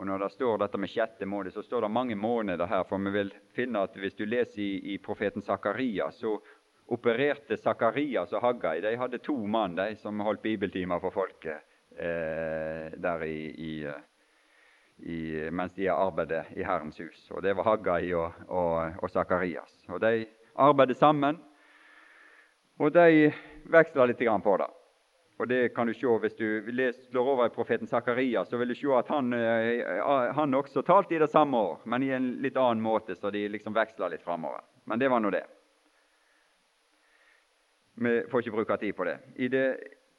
og 0.00 0.06
Når 0.06 0.18
det 0.18 0.30
står 0.32 0.58
dette 0.58 0.78
med 0.80 0.88
sjette 0.88 1.26
måned, 1.28 1.52
så 1.52 1.62
står 1.62 1.84
det 1.84 1.88
mange 1.92 2.14
måneder 2.16 2.66
her. 2.66 2.86
For 2.88 3.02
vi 3.04 3.10
vil 3.12 3.34
finne 3.52 3.82
at 3.84 3.98
hvis 4.00 4.14
du 4.16 4.22
leser 4.24 4.62
i, 4.64 4.94
i 4.94 4.98
profeten 4.98 5.44
Zakaria, 5.44 6.06
så 6.10 6.38
opererte 6.88 7.58
Zakarias 7.60 8.32
og 8.32 8.40
Haggai. 8.40 8.80
De 8.80 8.94
hadde 8.96 9.20
to 9.20 9.36
mann 9.44 9.76
de, 9.76 9.92
som 10.00 10.22
holdt 10.24 10.40
bibeltimer 10.40 11.02
for 11.04 11.12
folket 11.12 11.60
eh, 12.00 12.96
der 12.96 13.26
i, 13.28 13.84
i, 15.04 15.20
mens 15.52 15.76
de 15.76 15.92
arbeidet 15.92 16.46
i 16.56 16.64
Herrens 16.64 16.96
hus. 17.04 17.26
Og 17.36 17.44
Det 17.44 17.52
var 17.60 17.68
Haggai 17.68 18.14
og, 18.16 18.40
og, 18.48 18.96
og 19.04 19.12
Zakarias. 19.12 19.84
Og 19.92 20.00
De 20.00 20.24
arbeidet 20.56 20.96
sammen, 20.96 21.36
og 22.80 22.92
de 22.96 23.28
veksla 23.68 24.08
litt 24.08 24.24
på 24.24 24.56
det. 24.56 24.72
Og 25.40 25.48
det 25.48 25.68
kan 25.74 25.86
du 25.86 25.94
se 25.94 26.06
Hvis 26.20 26.36
du 26.36 26.92
slår 27.08 27.28
over 27.28 27.46
i 27.46 27.54
profeten 27.54 27.86
Zakaria, 27.86 28.44
så 28.44 28.58
vil 28.60 28.68
du 28.68 28.74
se 28.74 28.90
at 28.92 29.08
han, 29.08 29.32
eh, 29.32 30.34
han, 30.36 30.54
også 30.54 30.82
talte 30.82 31.14
i 31.14 31.18
det 31.18 31.30
samme 31.30 31.56
år, 31.56 31.78
men 31.84 32.02
i 32.02 32.10
en 32.12 32.26
litt 32.42 32.56
annen 32.56 32.82
måte, 32.82 33.16
så 33.16 33.30
de 33.30 33.48
liksom 33.48 33.72
veksla 33.74 34.08
litt 34.08 34.22
framover. 34.22 34.60
Men 34.84 34.98
det 34.98 35.08
var 35.08 35.20
nå 35.20 35.30
det. 35.30 35.46
Vi 37.94 38.22
får 38.28 38.40
ikke 38.44 38.56
bruke 38.58 38.76
tid 38.76 38.96
på 38.96 39.08
det. 39.08 39.16
I, 39.36 39.48
det. 39.48 39.64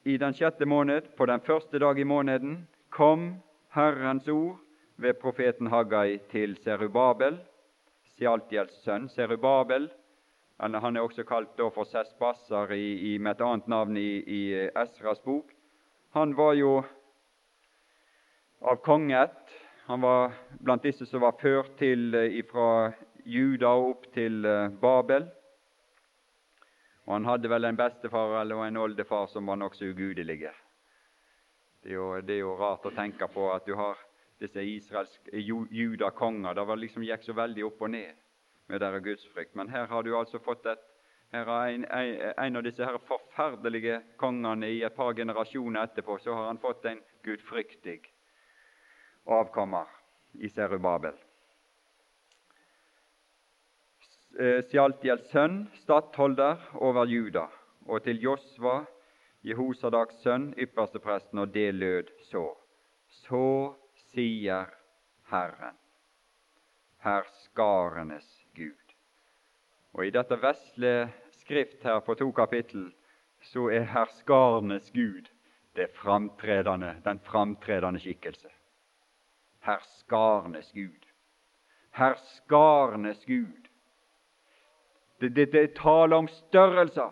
I 0.04 0.18
den 0.18 0.34
sjette 0.34 0.66
måned, 0.66 1.14
på 1.18 1.26
den 1.30 1.40
første 1.46 1.78
dag 1.78 2.00
i 2.00 2.04
måneden, 2.04 2.68
kom 2.90 3.36
Herrens 3.78 4.28
ord 4.28 4.58
ved 4.98 5.20
profeten 5.22 5.70
Haggai 5.70 6.18
til 6.34 6.58
Serubabel, 6.58 7.38
Sialtiels 8.18 8.82
sønn. 8.82 9.06
Serubabel 9.10 9.92
eller 10.62 10.80
han 10.80 10.98
er 10.98 11.02
også 11.02 11.24
kalt 11.26 11.58
for 11.74 12.74
i, 12.76 13.18
med 13.18 13.32
et 13.32 13.42
annet 13.42 13.68
navn 13.68 13.98
i, 13.98 14.22
i 14.22 14.42
Esras 14.78 15.22
bok. 15.26 15.50
Han 16.14 16.36
var 16.38 16.54
jo 16.54 16.84
av 18.62 18.78
kongeett. 18.86 19.56
Han 19.88 20.02
var 20.02 20.36
blant 20.60 20.84
disse 20.84 21.06
som 21.10 21.24
var 21.26 21.40
ført 21.42 21.74
til 21.80 22.14
eh, 22.14 22.38
fra 22.46 22.92
Juda 23.26 23.74
opp 23.74 24.06
til 24.14 24.46
eh, 24.46 24.70
Babel. 24.70 25.26
Og 27.08 27.14
Han 27.14 27.26
hadde 27.26 27.50
vel 27.50 27.66
en 27.66 27.80
bestefar 27.80 28.38
eller 28.44 28.62
en 28.68 28.78
oldefar 28.78 29.26
som 29.28 29.50
var 29.50 29.58
nokså 29.58 29.90
ugudelige. 29.90 30.54
Det 31.82 31.90
er, 31.90 31.96
jo, 31.96 32.10
det 32.22 32.36
er 32.36 32.44
jo 32.44 32.58
rart 32.60 32.86
å 32.86 32.94
tenke 32.94 33.26
på 33.34 33.50
at 33.50 33.66
du 33.66 33.74
har 33.76 33.98
disse 34.40 34.62
israelske 34.62 35.42
judakonger. 35.74 36.54
Det 36.54 36.68
var 36.70 36.78
liksom 36.78 37.04
gikk 37.08 37.26
så 37.26 37.34
veldig 37.34 37.66
opp 37.66 37.82
og 37.82 37.98
ned 37.98 38.14
med 38.72 38.82
deres 38.82 39.04
gudsfrykt. 39.04 39.56
Men 39.56 39.70
her 39.70 39.86
har 39.92 40.04
du 40.04 40.16
altså 40.18 40.40
fått 40.40 40.66
et 40.72 40.88
her 41.32 41.46
har 41.48 41.68
en, 41.72 41.86
en, 42.38 42.56
av 42.60 42.64
disse 42.66 42.84
her 42.84 42.98
forferdelige 43.08 44.02
kongene 44.20 44.68
i 44.68 44.82
et 44.84 44.96
par 44.96 45.14
generasjoner 45.16 45.86
etterpå 45.88 46.18
så 46.20 46.36
har 46.36 46.50
han 46.50 46.60
fått 46.60 46.86
en 46.90 47.00
gudfryktig 47.24 48.02
avkommer 49.32 49.88
i 50.44 50.50
Serubabel. 50.52 51.16
Sjaltiels 54.72 55.32
sønn, 55.32 55.66
stattholder 55.84 56.60
over 56.84 57.08
Juda, 57.08 57.46
og 57.88 58.04
til 58.04 58.20
Josva, 58.24 58.82
Jehosadaks 59.48 60.20
sønn, 60.24 60.52
ypperstepresten, 60.60 61.40
og 61.40 61.56
det 61.56 61.72
lød 61.76 62.12
så. 62.28 62.46
Så 63.24 63.48
sier 64.12 64.72
Herren, 65.32 65.80
herskarenes 67.04 68.41
Gud. 68.56 68.96
Og 69.94 70.08
I 70.08 70.14
dette 70.16 70.38
vesle 70.42 71.12
skrift 71.42 71.84
her 71.84 72.00
på 72.00 72.16
to 72.16 72.32
kapittel 72.32 72.92
så 73.52 73.68
er 73.74 73.88
herskarenes 73.92 74.92
Gud 74.92 75.30
det 75.76 75.88
framtredende, 75.96 76.96
den 77.06 77.20
framtredende 77.20 78.00
skikkelse. 78.00 78.48
Herskarenes 79.60 80.72
Gud. 80.76 81.08
Herskarenes 81.92 83.26
Gud. 83.26 83.68
Det, 85.22 85.36
det, 85.36 85.52
det 85.54 85.76
taler 85.76 86.18
om 86.18 86.28
størrelser. 86.28 87.12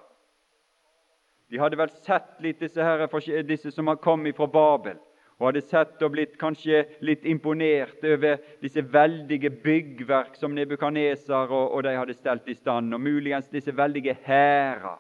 De 1.50 1.60
hadde 1.60 1.78
vel 1.78 1.92
sett 2.06 2.40
litt 2.40 2.60
disse, 2.62 2.84
her, 2.84 3.08
disse 3.44 3.72
som 3.72 3.88
har 3.88 4.02
kommet 4.02 4.38
fra 4.38 4.46
Babel 4.46 5.00
og 5.40 5.48
hadde 5.48 5.62
sett 5.64 6.02
og 6.04 6.12
blitt 6.12 6.34
kanskje 6.40 6.82
litt 7.06 7.24
imponert 7.28 8.04
over 8.04 8.42
disse 8.60 8.84
veldige 8.92 9.52
byggverk 9.64 10.36
som 10.36 10.52
Nebukaneser 10.56 11.48
og, 11.48 11.76
og, 11.78 11.84
de 11.88 11.96
hadde 11.96 12.16
stelt 12.18 12.50
i 12.52 12.58
stand, 12.58 12.92
og 12.94 13.00
muligens 13.00 13.48
disse 13.54 13.72
veldige 13.76 14.18
hærer 14.26 15.00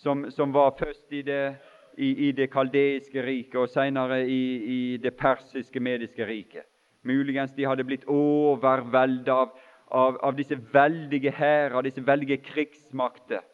som, 0.00 0.24
som, 0.30 0.54
var 0.54 0.72
først 0.78 1.12
i 1.12 1.20
det, 1.22 1.54
i, 1.98 2.28
i 2.28 2.32
det 2.32 2.48
kaldeiske 2.50 3.26
riket 3.26 3.60
og 3.60 3.68
senere 3.68 4.22
i, 4.24 4.42
i, 4.56 4.80
det 4.96 5.12
persiske 5.20 5.80
mediske 5.80 6.26
riket. 6.26 6.64
Muligens 7.04 7.52
de 7.52 7.68
hadde 7.68 7.84
blitt 7.84 8.08
overveldet 8.08 9.28
av, 9.28 9.52
av, 9.92 10.16
av 10.24 10.36
disse 10.38 10.56
veldige 10.72 11.30
hærer, 11.36 11.82
disse 11.84 12.06
veldige 12.06 12.40
krigsmakter, 12.46 13.44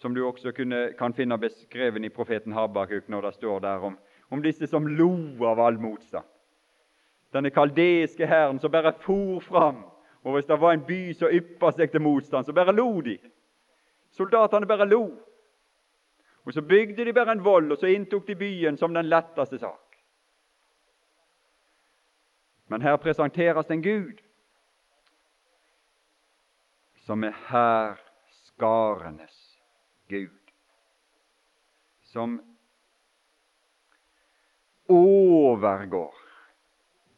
som 0.00 0.14
du 0.16 0.24
også 0.24 0.52
kunne, 0.56 0.92
kan 0.96 1.12
finne 1.12 1.36
beskrevet 1.40 2.04
i 2.04 2.12
profeten 2.12 2.56
Habakuk 2.56 3.08
når 3.12 3.28
det 3.28 3.36
står 3.36 3.60
der 3.68 3.90
om 3.90 4.00
om 4.30 4.42
disse 4.42 4.66
som 4.66 4.86
lo 4.86 5.44
av 5.46 5.60
all 5.60 5.78
motstand. 5.78 6.24
Denne 7.32 7.50
kaldeiske 7.50 8.26
hæren 8.26 8.58
som 8.58 8.70
bare 8.72 8.92
for 9.00 9.40
fram, 9.40 9.84
og 10.22 10.32
hvis 10.34 10.46
det 10.46 10.60
var 10.60 10.72
en 10.72 10.84
by 10.86 11.12
som 11.14 11.32
yppa 11.32 11.70
seg 11.72 11.90
til 11.90 12.02
motstand, 12.02 12.46
så 12.46 12.52
bare 12.52 12.74
lo 12.74 13.00
de. 13.00 13.18
Soldatene 14.10 14.66
bare 14.66 14.88
lo. 14.88 15.04
Og 16.46 16.52
Så 16.52 16.62
bygde 16.62 17.04
de 17.04 17.12
bare 17.12 17.32
en 17.32 17.44
vold, 17.44 17.72
og 17.72 17.78
så 17.78 17.86
inntok 17.86 18.26
de 18.26 18.34
byen 18.34 18.76
som 18.76 18.94
den 18.94 19.06
letteste 19.06 19.58
sak. 19.58 19.98
Men 22.68 22.82
her 22.82 22.96
presenteres 22.96 23.70
en 23.70 23.82
Gud 23.82 24.22
som 27.06 27.24
er 27.24 27.34
hærskarenes 27.48 29.36
Gud, 30.08 30.50
som 32.02 32.55
overgår 34.88 36.14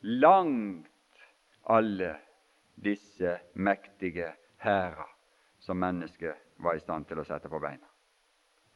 langt 0.00 0.88
alle 1.62 2.16
disse 2.74 3.38
mektige 3.52 4.32
hærer 4.58 5.08
som 5.58 5.76
mennesket 5.76 6.34
var 6.56 6.74
i 6.74 6.80
stand 6.80 7.06
til 7.08 7.20
å 7.20 7.26
sette 7.26 7.50
på 7.50 7.60
beina. 7.60 7.86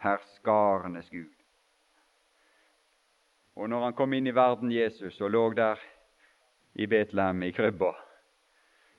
Herskarenes 0.02 1.10
Gud. 1.10 1.32
Og 3.54 3.68
når 3.68 3.84
han 3.84 3.96
kom 3.96 4.12
inn 4.16 4.26
i 4.26 4.34
verden, 4.34 4.72
Jesus, 4.72 5.20
og 5.20 5.30
lå 5.30 5.42
der 5.56 5.80
i 6.74 6.86
Betlehem, 6.86 7.42
i 7.42 7.52
krybba, 7.52 7.92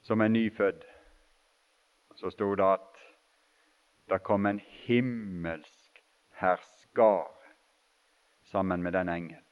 som 0.01 0.21
en 0.21 0.33
nyfødd, 0.33 0.83
så 2.15 2.29
sto 2.31 2.53
det 2.55 2.65
at 2.65 2.99
det 4.11 4.19
kom 4.23 4.45
en 4.45 4.59
himmelsk 4.85 6.03
herskar 6.37 7.31
sammen 8.51 8.83
med 8.83 8.93
den 8.93 9.09
engel. 9.09 9.42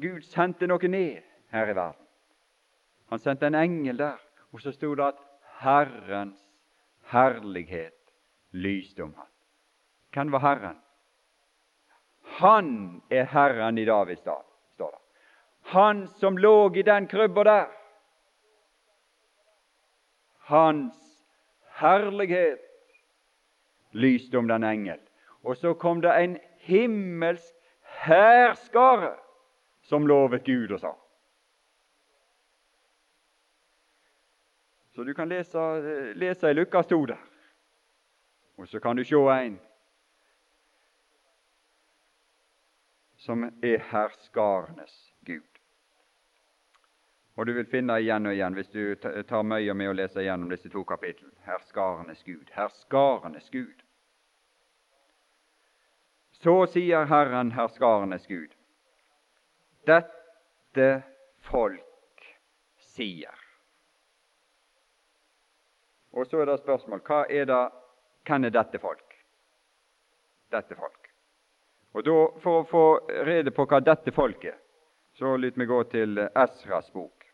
Gud 0.00 0.22
sendte 0.22 0.66
noe 0.66 0.88
ned 0.88 1.22
her 1.50 1.70
i 1.70 1.74
verden. 1.74 2.06
Han 3.10 3.18
sendte 3.18 3.48
en 3.48 3.56
engel 3.58 3.98
der, 3.98 4.18
og 4.52 4.60
så 4.60 4.72
sto 4.72 4.94
det 4.94 5.04
at 5.04 5.22
Herrens 5.60 6.38
herlighet 7.10 8.12
lyste 8.52 9.02
om 9.02 9.14
ham. 9.14 9.30
Hvem 10.12 10.32
var 10.32 10.44
Herren? 10.44 10.78
Han 12.38 13.02
er 13.10 13.24
Herren 13.24 13.78
i 13.78 13.84
Davids 13.84 14.22
dal, 14.22 14.44
står 14.74 14.90
det. 14.90 15.02
Han 15.72 16.06
som 16.06 16.36
lå 16.36 16.70
i 16.74 16.82
den 16.82 17.08
krybba 17.08 17.44
der. 17.44 17.66
Hans 20.48 20.96
herlighet 21.80 22.62
lyste 23.92 24.38
om 24.38 24.48
den 24.48 24.64
engel. 24.64 25.00
Og 25.44 25.56
så 25.56 25.74
kom 25.74 26.00
det 26.00 26.12
en 26.22 26.38
himmelsk 26.60 27.54
hærskare 28.04 29.16
som 29.88 30.06
lovet 30.06 30.44
Gud 30.44 30.72
og 30.76 30.80
sa. 30.80 30.92
Så 34.92 35.04
du 35.04 35.14
kan 35.14 35.28
lese, 35.28 35.62
lese 36.14 36.50
i 36.50 36.54
Lukas 36.54 36.86
2 36.86 37.06
der, 37.06 37.22
og 38.56 38.68
så 38.68 38.80
kan 38.80 38.96
du 38.96 39.04
se 39.04 39.16
en 39.16 39.56
som 43.16 43.44
er 43.62 43.78
herskarenes 43.92 44.98
Gud. 45.20 45.62
Og 47.38 47.46
du 47.46 47.54
vil 47.54 47.66
finne 47.70 47.96
igjen 48.02 48.26
og 48.26 48.34
igjen, 48.34 48.58
hvis 48.58 48.70
du 48.74 48.94
tar 49.30 49.46
møye 49.46 49.74
med 49.74 49.92
å 49.92 49.96
lese 49.96 50.26
gjennom 50.26 50.50
disse 50.50 50.68
to 50.68 50.84
kapitlene, 50.84 51.32
herskarenes 51.46 52.24
Gud. 52.26 52.50
Herskarenes 52.52 53.48
Gud. 53.54 53.84
Så 56.42 56.60
sier 56.74 57.06
Herren, 57.06 57.54
herskarenes 57.54 58.26
Gud, 58.26 58.57
dette 59.88 60.88
folk 61.48 62.28
sier. 62.92 63.34
Og 66.12 66.26
så 66.26 66.40
er 66.42 66.48
det 66.50 66.60
spørsmål 66.62 67.02
hva 67.06 67.24
er 67.30 67.48
det, 67.48 67.64
hvem 68.26 68.48
er 68.48 68.54
dette 68.54 68.80
folk? 68.82 69.18
Dette 70.52 70.76
folk. 70.76 71.10
Og 71.96 72.04
da, 72.04 72.16
For 72.42 72.60
å 72.62 72.68
få 72.68 72.84
rede 73.26 73.52
på 73.54 73.66
hva 73.68 73.80
dette 73.84 74.12
folk 74.14 74.44
er, 74.44 74.58
så 75.18 75.36
lyt 75.36 75.56
meg 75.58 75.70
gå 75.70 75.82
til 75.92 76.20
Esras 76.28 76.90
bok. 76.94 77.24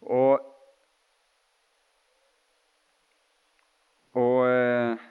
Og, 0.00 0.46
og 4.16 4.36
eh, 4.48 5.02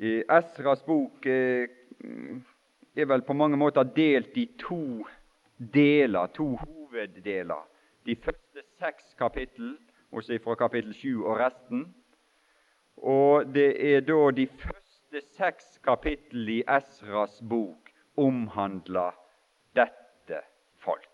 i 0.00 0.14
Esras 0.38 0.84
bok 0.86 1.26
eh, 1.28 1.68
er 2.96 3.06
vel 3.06 3.22
på 3.22 3.36
mange 3.36 3.56
måter 3.56 3.86
delt 3.96 4.36
i 4.36 4.46
to 4.58 5.06
deler, 5.58 6.26
to 6.34 6.56
hoveddeler. 6.56 7.66
De 8.06 8.16
første 8.16 8.64
seks 8.80 9.14
kapittel, 9.18 9.76
også 10.12 10.38
fra 10.44 10.54
kapittel 10.54 10.94
sju 10.94 11.24
og 11.24 11.38
resten. 11.38 11.86
Og 12.96 13.54
det 13.54 13.70
er 13.94 14.00
da 14.00 14.30
de 14.36 14.46
første 14.46 15.22
seks 15.36 15.78
kapittel 15.84 16.48
i 16.48 16.62
Esras 16.68 17.40
bok 17.48 17.92
omhandler 18.16 19.14
dette 19.76 20.42
folk. 20.84 21.10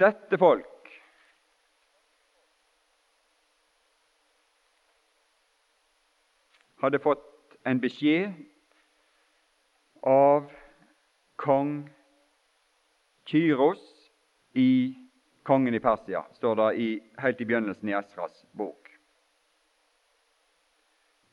dette 0.00 0.38
folk 0.40 0.79
hadde 6.80 6.98
fått 6.98 7.58
en 7.64 7.80
beskjed 7.80 8.32
av 10.06 10.48
kong 11.36 11.90
Kyros 13.28 13.82
i 14.56 14.94
kongen 15.42 15.74
i 15.74 15.80
Persia, 15.80 16.24
står 16.32 16.56
det 16.56 16.68
i, 16.80 16.88
helt 17.20 17.40
i 17.40 17.46
begynnelsen 17.46 17.88
i 17.88 17.96
Esras 17.96 18.44
bok. 18.52 18.88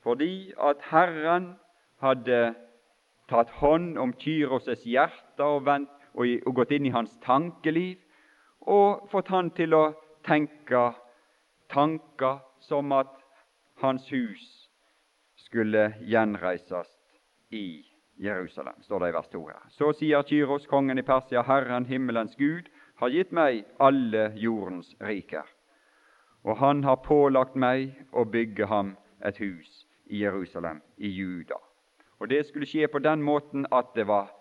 Fordi 0.04 0.54
at 0.60 0.84
Herren 0.92 1.56
hadde 2.04 2.54
tatt 3.28 3.50
hånd 3.60 3.98
om 4.00 4.14
Kyros' 4.20 4.86
hjerte 4.88 5.44
og, 5.44 5.66
vent, 5.66 5.92
og, 6.14 6.28
og 6.46 6.60
gått 6.62 6.76
inn 6.76 6.88
i 6.88 6.94
hans 6.94 7.16
tankeliv 7.26 7.98
og 8.68 9.08
fått 9.12 9.32
han 9.32 9.52
til 9.56 9.76
å 9.76 9.84
tenke 10.28 10.90
tanker 11.72 12.40
som 12.64 12.92
at 12.96 13.12
hans 13.82 14.08
hus 14.12 14.67
skulle 15.48 15.94
gjenreises 16.04 16.90
i 17.50 17.86
Jerusalem, 18.20 18.82
står 18.82 19.00
det 19.00 19.10
i 19.10 19.16
vers 19.16 19.30
2 19.32 19.44
her. 19.48 19.64
Så 19.70 19.92
sier 19.96 20.26
Kyros, 20.28 20.68
kongen 20.68 21.00
i 21.00 21.06
Persia, 21.06 21.44
Herren 21.48 21.86
himmelens 21.86 22.36
Gud, 22.36 22.70
har 22.98 23.14
gitt 23.14 23.32
meg 23.32 23.66
alle 23.80 24.32
jordens 24.36 24.96
riker, 25.00 25.46
og 26.44 26.58
han 26.58 26.84
har 26.84 27.04
pålagt 27.06 27.56
meg 27.56 27.94
å 28.12 28.26
bygge 28.26 28.68
ham 28.72 28.96
et 29.22 29.38
hus 29.38 29.86
i 30.10 30.24
Jerusalem, 30.24 30.82
i 30.98 31.12
Juda. 31.14 31.60
Og 32.20 32.30
det 32.30 32.48
skulle 32.48 32.66
skje 32.66 32.88
på 32.90 33.00
den 33.06 33.22
måten 33.22 33.68
at 33.72 33.94
det 33.96 34.08
var 34.10 34.32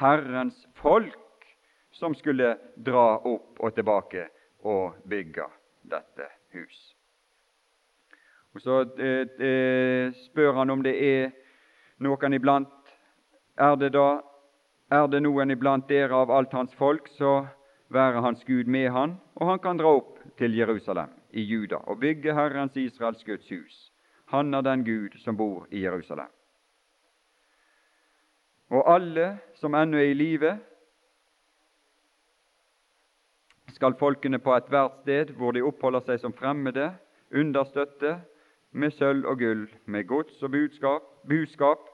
Herrens 0.00 0.66
folk 0.76 1.46
som 1.94 2.14
skulle 2.14 2.56
dra 2.76 3.16
opp 3.24 3.60
og 3.60 3.74
tilbake 3.74 4.26
og 4.66 4.98
bygge 5.08 5.46
dette 5.88 6.28
hus. 6.52 6.93
Og 8.54 8.62
Så 8.62 8.80
eh, 9.02 9.26
eh, 9.46 10.12
spør 10.28 10.52
han 10.60 10.70
om 10.70 10.82
det 10.82 10.94
er 10.94 11.32
noen 11.98 12.36
iblant 12.36 12.70
Er 13.58 13.76
det 13.76 13.92
da 13.94 14.22
er 14.92 15.08
det 15.10 15.22
noen 15.24 15.50
iblant 15.50 15.88
dere 15.88 16.14
av 16.14 16.30
alt 16.30 16.52
hans 16.52 16.74
folk, 16.78 17.08
så 17.16 17.46
være 17.88 18.20
hans 18.22 18.44
Gud 18.44 18.68
med 18.70 18.90
han, 18.92 19.16
og 19.34 19.48
han 19.48 19.58
kan 19.58 19.78
dra 19.80 19.90
opp 19.96 20.18
til 20.38 20.54
Jerusalem 20.54 21.10
i 21.32 21.42
Juda 21.42 21.80
og 21.88 21.98
bygge 22.02 22.34
Herrens 22.34 22.76
Israels 22.76 23.24
Guds 23.24 23.48
hus. 23.48 23.90
Han 24.30 24.54
er 24.54 24.62
den 24.62 24.84
Gud 24.84 25.16
som 25.24 25.36
bor 25.36 25.66
i 25.70 25.82
Jerusalem. 25.82 26.30
Og 28.70 28.86
alle 28.94 29.38
som 29.58 29.74
ennå 29.74 29.98
er 29.98 30.12
i 30.12 30.14
live, 30.14 30.52
skal 33.74 33.96
folkene 33.98 34.38
på 34.38 34.54
ethvert 34.54 35.00
sted 35.02 35.32
hvor 35.34 35.56
de 35.56 35.64
oppholder 35.66 36.04
seg 36.06 36.20
som 36.22 36.34
fremmede, 36.36 36.92
understøtte 37.34 38.18
med 38.74 38.90
sølv 38.90 39.26
og 39.30 39.38
gull, 39.38 39.66
med 39.86 40.06
gods 40.10 40.42
og 40.42 40.50
budskap, 40.50 41.02
buskap, 41.28 41.90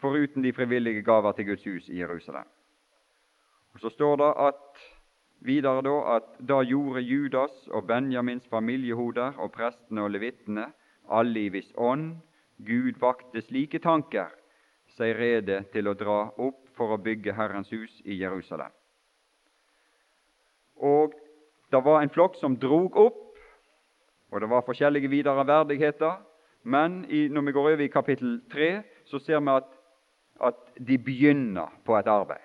foruten 0.00 0.44
de 0.44 0.52
frivillige 0.52 1.02
gaver 1.02 1.32
til 1.32 1.46
Guds 1.50 1.64
hus 1.64 1.88
i 1.88 1.98
Jerusalem. 2.00 2.48
Og 3.74 3.80
Så 3.80 3.88
står 3.88 4.16
det 4.16 4.32
at 4.46 4.80
videre 5.40 5.82
da 5.82 6.16
at 6.16 6.48
da 6.48 6.62
gjorde 6.62 7.00
Judas 7.00 7.68
og 7.68 7.86
Benjamins 7.86 8.48
familiehoder 8.48 9.36
og 9.38 9.52
prestene 9.52 10.02
og 10.02 10.10
levittene, 10.10 10.72
alle 11.10 11.44
i 11.44 11.48
viss 11.48 11.72
ånd, 11.76 12.16
Gud 12.66 12.98
vakte 13.00 13.42
slike 13.42 13.78
tanker, 13.78 14.32
seg 14.96 15.14
rede 15.16 15.62
til 15.72 15.88
å 15.88 15.94
dra 15.94 16.18
opp 16.36 16.64
for 16.76 16.94
å 16.94 17.02
bygge 17.02 17.36
Herrens 17.36 17.70
hus 17.70 18.00
i 18.04 18.16
Jerusalem. 18.18 18.72
Og 20.76 21.14
det 21.70 21.84
var 21.84 22.02
en 22.02 22.10
flokk 22.10 22.38
som 22.40 22.56
drog 22.56 22.96
opp, 22.96 23.27
og 24.30 24.40
det 24.40 24.50
var 24.50 24.66
forskjellige 24.66 25.08
videre 25.08 25.46
verdigheter. 25.46 26.18
Men 26.62 27.04
i, 27.10 27.28
når 27.28 27.42
vi 27.42 27.52
går 27.52 27.68
over 27.68 27.80
i 27.80 27.88
kapittel 27.88 28.40
3, 28.52 28.82
så 29.04 29.18
ser 29.18 29.40
vi 29.40 29.54
at, 29.54 29.68
at 30.44 30.58
de 30.88 30.98
begynner 30.98 31.72
på 31.84 31.96
et 31.96 32.08
arbeid. 32.08 32.44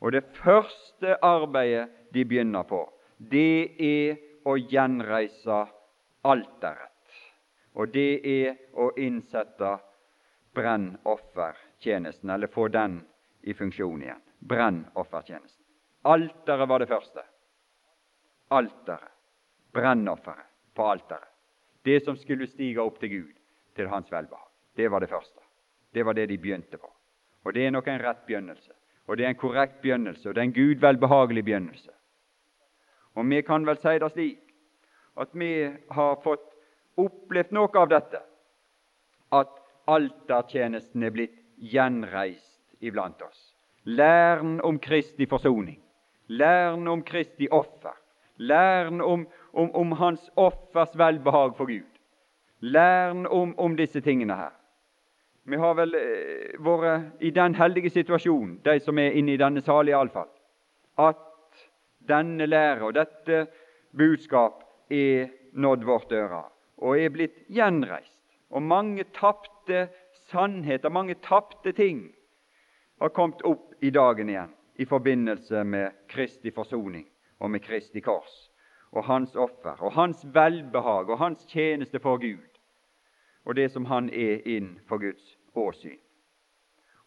Og 0.00 0.12
det 0.12 0.24
første 0.36 1.16
arbeidet 1.24 1.88
de 2.14 2.24
begynner 2.24 2.62
på, 2.68 2.82
det 3.18 3.76
er 3.84 4.20
å 4.48 4.56
gjenreise 4.56 5.64
alteret. 6.24 6.88
Og 7.76 7.92
det 7.94 8.20
er 8.26 8.56
å 8.74 8.90
innsette 8.98 9.76
brennoffertjenesten, 10.56 12.30
eller 12.30 12.50
få 12.50 12.68
den 12.68 12.98
i 13.46 13.54
funksjon 13.54 14.02
igjen. 14.02 14.22
Brennoffertjenesten. 14.40 15.64
Alteret 16.08 16.68
var 16.68 16.80
det 16.82 16.90
første. 16.90 17.24
Alteret. 18.50 19.16
Brennofferet 19.70 20.49
på 20.74 20.86
alteret. 20.90 21.28
Det 21.84 22.02
som 22.04 22.16
skulle 22.16 22.46
stige 22.46 22.82
opp 22.82 22.98
til 23.00 23.10
Gud, 23.10 23.32
til 23.76 23.88
hans 23.88 24.10
velbehag. 24.12 24.48
Det 24.76 24.90
var 24.90 25.00
det 25.00 25.08
første. 25.08 25.40
Det 25.94 26.04
var 26.06 26.12
det 26.12 26.28
de 26.28 26.38
begynte 26.38 26.78
på. 26.78 26.90
Og 27.44 27.54
det 27.54 27.66
er 27.66 27.70
nok 27.70 27.88
en 27.88 28.02
rett 28.02 28.26
begynnelse. 28.26 28.72
Og 29.06 29.16
det 29.16 29.24
er 29.24 29.32
en 29.32 29.40
korrekt 29.40 29.80
begynnelse, 29.82 30.28
og 30.28 30.34
det 30.34 30.40
er 30.40 30.48
en 30.48 30.52
Gud 30.54 30.80
velbehagelig 30.80 31.44
begynnelse. 31.44 31.90
Og 33.14 33.30
vi 33.30 33.40
kan 33.42 33.66
vel 33.66 33.78
si 33.80 33.98
det 33.98 34.12
slik 34.12 34.38
at 35.20 35.32
vi 35.34 35.50
har 35.90 36.20
fått 36.22 36.46
opplevd 37.00 37.52
noe 37.56 37.80
av 37.80 37.88
dette. 37.90 38.20
At 39.34 39.50
altertjenesten 39.90 41.02
er 41.02 41.14
blitt 41.14 41.36
gjenreist 41.56 42.60
iblant 42.80 43.22
oss. 43.22 43.40
Læren 43.84 44.60
om 44.64 44.78
Kristi 44.78 45.26
forsoning. 45.26 45.80
Læren 46.28 46.88
om 46.88 47.02
Kristi 47.02 47.48
offer. 47.50 47.96
Læren 48.40 49.00
om, 49.00 49.26
om, 49.52 49.74
om 49.74 49.92
Hans 49.92 50.30
offers 50.36 50.98
velbehag 50.98 51.56
for 51.56 51.66
Gud. 51.66 51.88
Læren 52.60 53.26
om, 53.26 53.58
om 53.58 53.76
disse 53.76 54.00
tingene 54.00 54.34
her. 54.34 54.54
Vi 55.44 55.56
har 55.56 55.74
vel 55.76 55.94
eh, 55.94 56.56
vært 56.64 57.20
i 57.20 57.30
den 57.36 57.54
heldige 57.54 57.90
situasjonen, 57.90 58.60
de 58.64 58.78
som 58.80 58.98
er 58.98 59.16
inne 59.16 59.34
i 59.34 59.40
denne 59.40 59.60
salen 59.64 59.92
iallfall, 59.92 60.28
at 60.96 61.20
denne 62.08 62.46
lære 62.46 62.88
og 62.88 62.96
dette 62.96 63.42
budskap 63.96 64.64
er 64.88 65.28
nådd 65.52 65.84
vårt 65.84 66.12
øre 66.12 66.44
og 66.80 66.96
er 66.96 67.12
blitt 67.12 67.44
gjenreist. 67.52 68.16
Og 68.50 68.62
mange 68.62 69.04
tapte 69.16 69.88
sannheter, 70.30 70.88
mange 70.88 71.14
tapte 71.20 71.72
ting, 71.76 72.06
har 73.00 73.12
kommet 73.12 73.44
opp 73.44 73.74
i 73.84 73.90
dagen 73.92 74.32
igjen 74.32 74.52
i 74.80 74.88
forbindelse 74.88 75.64
med 75.64 75.92
Kristi 76.08 76.50
forsoning 76.56 77.04
og 77.40 77.50
med 77.50 77.64
Kristi 77.64 78.00
kors 78.00 78.50
og 78.92 79.04
hans 79.04 79.36
offer 79.36 79.82
og 79.82 79.92
hans 79.92 80.26
velbehag 80.34 81.10
og 81.10 81.18
hans 81.18 81.44
tjeneste 81.48 81.98
for 81.98 82.18
Gud 82.18 82.46
og 83.44 83.56
det 83.56 83.70
som 83.72 83.84
han 83.84 84.10
er 84.12 84.46
inn 84.46 84.74
for 84.88 85.00
Guds 85.00 85.36
åsyn. 85.56 85.98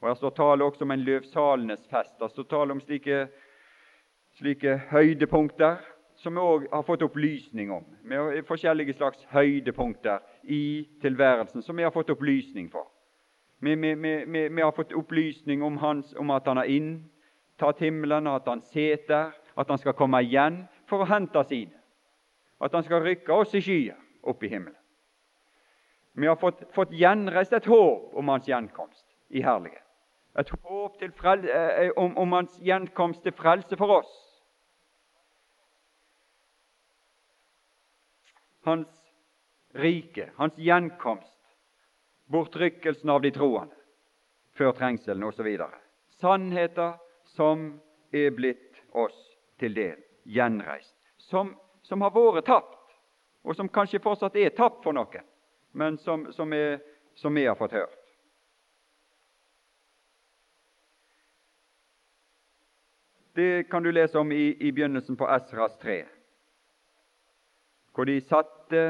Og 0.01 0.09
Her 0.09 0.15
står 0.19 0.29
tale 0.35 0.65
også 0.65 0.83
om 0.83 0.91
en 0.91 1.03
løvsalenes 1.05 1.87
fest. 1.87 2.17
Det 2.19 2.31
står 2.31 2.43
tale 2.49 2.71
om 2.75 2.81
slike, 2.81 3.27
slike 4.35 4.77
høydepunkter 4.89 5.77
som 6.19 6.35
vi 6.35 6.43
òg 6.43 6.65
har 6.71 6.83
fått 6.83 7.05
opplysning 7.05 7.71
om. 7.71 7.85
med 8.03 8.43
forskjellige 8.47 8.93
slags 8.93 9.23
høydepunkter 9.31 10.19
i 10.43 10.87
tilværelsen 11.01 11.61
som 11.61 11.77
vi 11.77 11.83
har 11.83 11.91
fått 11.91 12.09
opplysning 12.09 12.71
for. 12.71 12.87
Vi, 13.59 13.75
vi, 13.75 13.93
vi, 13.95 14.47
vi 14.47 14.61
har 14.61 14.71
fått 14.71 14.93
opplysning 14.93 15.63
om, 15.63 15.77
hans, 15.77 16.13
om 16.13 16.31
at 16.31 16.47
han 16.47 16.57
har 16.57 16.65
inntatt 16.65 17.79
himmelen, 17.79 18.27
at 18.27 18.47
han 18.47 18.61
sitter, 18.61 19.31
at 19.55 19.69
han 19.69 19.77
skal 19.77 19.95
komme 19.97 20.21
igjen 20.25 20.63
for 20.89 21.03
å 21.03 21.09
hente 21.09 21.43
sine. 21.49 21.75
At 22.63 22.73
han 22.73 22.85
skal 22.85 23.03
rykke 23.03 23.33
oss 23.33 23.53
i 23.57 23.61
skyer 23.63 23.99
opp 24.23 24.43
i 24.43 24.49
himmelen. 24.51 24.79
Vi 26.13 26.27
har 26.27 26.37
fått, 26.37 26.61
fått 26.73 26.93
gjenreist 26.93 27.53
et 27.53 27.65
håp 27.65 28.13
om 28.13 28.29
hans 28.29 28.47
gjenkomst 28.47 29.05
i 29.33 29.41
herlighet. 29.41 29.81
Et 30.37 30.49
håp 30.49 31.01
frel, 31.17 31.45
eh, 31.49 31.89
om, 31.97 32.15
om 32.17 32.31
hans 32.37 32.53
gjenkomst 32.61 33.23
til 33.25 33.33
frelse 33.37 33.77
for 33.77 33.99
oss. 33.99 34.11
Hans 38.65 38.89
rike, 39.73 40.29
hans 40.37 40.57
gjenkomst, 40.57 41.37
bortrykkelsen 42.31 43.09
av 43.09 43.21
de 43.25 43.33
troende 43.33 43.75
før 44.57 44.73
trengselen 44.77 45.25
osv. 45.27 45.49
Sannheter 46.21 46.95
som 47.33 47.73
er 48.13 48.29
blitt 48.37 48.81
oss 48.93 49.32
til 49.59 49.75
del, 49.75 49.99
gjenreist, 50.25 50.95
som, 51.17 51.53
som 51.83 52.01
har 52.01 52.13
vært 52.15 52.47
tapt, 52.47 52.79
og 53.43 53.55
som 53.55 53.69
kanskje 53.69 54.01
fortsatt 54.03 54.35
er 54.39 54.55
tapt 54.55 54.83
for 54.85 54.95
noen 54.95 55.23
men 55.73 55.97
som, 55.97 56.27
vi 57.35 57.45
har 57.45 57.55
fått 57.55 57.71
hørt. 57.71 57.99
Det 63.33 63.63
kan 63.69 63.83
du 63.83 63.89
lese 63.91 64.19
om 64.19 64.31
i, 64.31 64.53
i 64.59 64.71
begynnelsen 64.71 65.17
på 65.17 65.25
Esras 65.33 65.73
3, 65.81 66.03
hvor 67.93 68.05
de 68.05 68.19
satte 68.21 68.83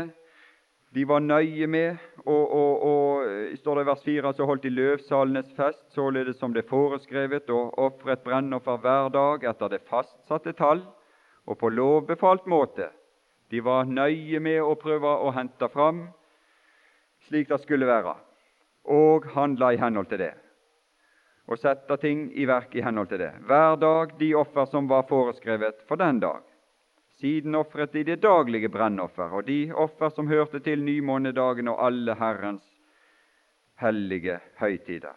de 0.93 1.05
var 1.09 1.23
nøye 1.25 1.67
med, 1.67 1.97
og, 2.25 2.51
og, 2.53 2.83
og 2.85 3.57
står 3.57 3.79
det 3.79 3.83
i 3.83 3.87
vers 3.87 4.03
4, 4.05 4.33
så 4.33 4.45
holdt 4.45 4.63
de 4.63 4.73
løvsalenes 4.73 5.53
fest, 5.57 5.81
således 5.95 6.37
som 6.37 6.53
det 6.53 6.63
er 6.63 6.69
foreskrevet, 6.69 7.49
og 7.49 7.73
ofret 7.81 8.21
brennoffer 8.25 8.77
hver 8.83 9.09
dag 9.13 9.47
etter 9.49 9.73
det 9.73 9.81
fastsatte 9.89 10.53
tall, 10.59 10.83
og 11.49 11.57
på 11.57 11.71
lovbefalt 11.73 12.45
måte. 12.45 12.91
De 13.49 13.61
var 13.65 13.89
nøye 13.89 14.39
med 14.39 14.61
å 14.61 14.75
prøve 14.79 15.09
å 15.25 15.33
hente 15.33 15.69
fram 15.73 16.05
slik 17.27 17.49
det 17.49 17.61
skulle 17.63 17.89
være, 17.89 18.15
og 18.93 19.27
handla 19.33 19.73
i 19.73 19.81
henhold 19.81 20.11
til 20.11 20.25
det. 20.25 20.33
Og 21.49 21.59
sette 21.59 21.97
ting 21.99 22.27
i 22.39 22.45
verk 22.47 22.75
i 22.75 22.83
henhold 22.83 23.09
til 23.11 23.23
det. 23.23 23.33
Hver 23.47 23.75
dag 23.81 24.13
de 24.19 24.33
offer 24.39 24.67
som 24.71 24.87
var 24.87 25.07
foreskrevet 25.09 25.83
for 25.89 25.99
den 25.99 26.21
dag. 26.23 26.43
Siden 27.13 27.55
ofret 27.55 27.93
de 27.93 28.03
det 28.03 28.21
daglige 28.21 28.69
brennoffer 28.69 29.33
og 29.37 29.45
de 29.47 29.71
offer 29.73 30.09
som 30.09 30.27
hørte 30.27 30.59
til 30.59 30.83
nymånedagen 30.83 31.67
og 31.67 31.85
alle 31.85 32.15
Herrens 32.15 32.65
hellige 33.79 34.39
høytider. 34.59 35.15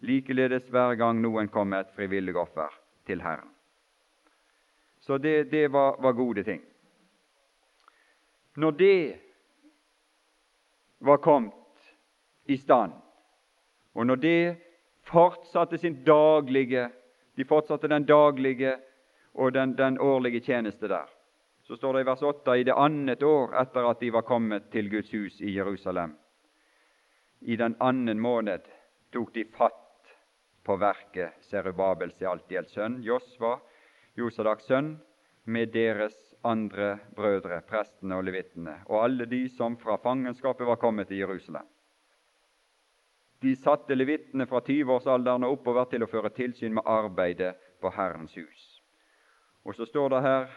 Likeledes 0.00 0.68
hver 0.68 0.94
gang 0.94 1.20
noen 1.22 1.48
kom 1.48 1.70
med 1.72 1.86
et 1.86 1.94
frivillig 1.96 2.36
offer 2.36 2.72
til 3.06 3.22
Herren. 3.22 3.48
Så 5.00 5.18
det, 5.18 5.50
det 5.50 5.68
var, 5.72 5.96
var 6.02 6.12
gode 6.12 6.42
ting. 6.42 6.62
Når 8.56 8.70
det 8.70 9.16
var 11.00 11.16
kommet 11.16 11.92
i 12.44 12.56
stand, 12.56 12.92
og 13.94 14.06
når 14.06 14.16
det 14.16 14.56
fortsatte 15.06 15.78
sin 15.78 16.02
daglige 16.04 16.88
de 17.36 17.44
fortsatte 17.44 17.88
den 17.88 18.04
daglige 18.04 18.76
og 19.34 19.54
den, 19.54 19.78
den 19.78 19.98
årlige 20.00 20.40
tjeneste 20.40 20.88
der. 20.88 21.04
Så 21.66 21.76
står 21.76 21.92
det 21.92 22.00
i 22.00 22.06
vers 22.06 22.22
8 22.22 22.56
i 22.56 22.64
det 22.64 22.74
annet 22.78 23.22
år 23.26 23.56
etter 23.58 23.88
at 23.90 23.98
de 24.00 24.12
var 24.14 24.22
kommet 24.22 24.68
til 24.70 24.86
Guds 24.90 25.10
hus 25.10 25.40
i 25.42 25.56
Jerusalem. 25.56 26.12
I 27.40 27.56
den 27.58 27.74
annen 27.82 28.20
måned 28.22 28.68
tok 29.10 29.32
de 29.34 29.42
fatt 29.50 30.12
på 30.62 30.76
verket 30.78 31.42
Serubabel 31.42 32.12
Sealtiels 32.14 32.70
sønn, 32.70 33.00
Josva, 33.02 33.56
Josadaks 34.14 34.68
sønn, 34.70 34.92
med 35.46 35.72
deres 35.74 36.14
andre 36.46 37.00
brødre, 37.14 37.58
prestene 37.66 38.18
og 38.18 38.28
levittene, 38.28 38.76
og 38.86 39.02
alle 39.02 39.26
de 39.30 39.42
som 39.50 39.74
fra 39.78 39.98
fangenskapet 40.02 40.66
var 40.66 40.78
kommet 40.78 41.10
til 41.10 41.24
Jerusalem. 41.24 41.66
De 43.42 43.56
satte 43.58 43.94
levittene 43.94 44.46
fra 44.46 44.62
20-årsalderen 44.62 45.44
og 45.46 45.58
oppover 45.58 45.90
til 45.90 46.06
å 46.06 46.10
føre 46.10 46.30
tilsyn 46.34 46.78
med 46.78 46.86
arbeidet 46.86 47.56
på 47.82 47.90
Herrens 47.94 48.38
hus. 48.38 48.64
Og 49.66 49.74
så 49.74 49.86
står 49.86 50.14
det 50.14 50.22
her 50.24 50.48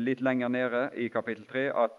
litt 0.00 0.20
lenger 0.20 0.48
nede 0.48 0.90
i 0.96 1.08
kapittel 1.08 1.46
3 1.46 1.66
at 1.84 1.98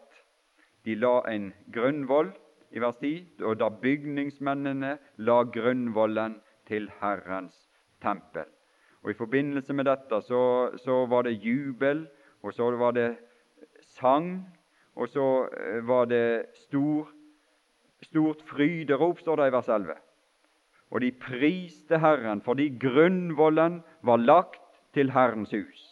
de 0.86 0.96
la 0.96 1.22
en 1.30 1.52
grunnvoll 1.74 2.32
i 2.72 2.80
vers 2.80 2.98
10, 3.02 3.44
og 3.44 3.60
da 3.60 3.70
bygningsmennene 3.70 4.96
la 5.18 5.38
grunnvollen 5.44 6.40
til 6.68 6.90
Herrens 7.02 7.68
tempel. 8.02 8.48
Og 9.04 9.12
I 9.12 9.18
forbindelse 9.18 9.74
med 9.74 9.86
dette 9.90 10.22
så, 10.26 10.72
så 10.78 11.06
var 11.10 11.28
det 11.28 11.40
jubel 11.44 12.06
og 12.42 12.54
så 12.54 12.72
var 12.78 12.92
det 12.92 13.18
sang, 13.98 14.48
og 14.96 15.10
så 15.10 15.48
eh, 15.58 15.88
var 15.88 16.06
det 16.06 16.46
stor, 16.66 17.10
stort 18.02 18.42
fryderop, 18.50 19.20
står 19.20 19.36
det 19.36 19.48
i 19.48 19.54
vers 19.56 19.70
11. 19.70 19.94
Og 20.92 21.02
de 21.02 21.12
priste 21.12 22.00
Herren 22.00 22.42
fordi 22.42 22.70
grunnvollen 22.82 23.82
var 24.04 24.18
lagt 24.18 24.60
til 24.94 25.12
Herrens 25.12 25.52
hus. 25.52 25.91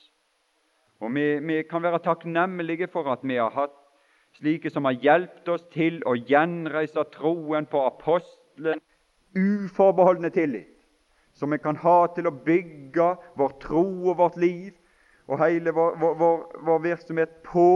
Og 0.99 1.13
vi, 1.15 1.25
vi 1.39 1.61
kan 1.63 1.83
være 1.83 2.01
takknemlige 2.03 2.89
for 2.91 3.07
at 3.11 3.23
vi 3.23 3.37
har 3.39 3.53
hatt 3.55 3.75
slike 4.37 4.69
som 4.69 4.85
har 4.85 4.97
hjulpet 4.99 5.47
oss 5.53 5.63
til 5.73 6.01
å 6.07 6.15
gjenreise 6.15 7.05
troen 7.15 7.67
på 7.69 7.81
apostelen, 7.87 8.81
uforbeholdne 9.35 10.31
tillit, 10.33 10.75
som 11.33 11.53
vi 11.53 11.59
kan 11.61 11.77
ha 11.79 11.97
til 12.15 12.27
å 12.27 12.35
bygge 12.45 13.13
vår 13.39 13.55
tro 13.63 13.85
og 14.11 14.17
vårt 14.19 14.37
liv 14.41 14.73
og 15.29 15.39
hele 15.43 15.71
vår, 15.71 15.95
vår, 16.01 16.37
vår 16.65 16.79
virksomhet 16.83 17.35
på 17.45 17.67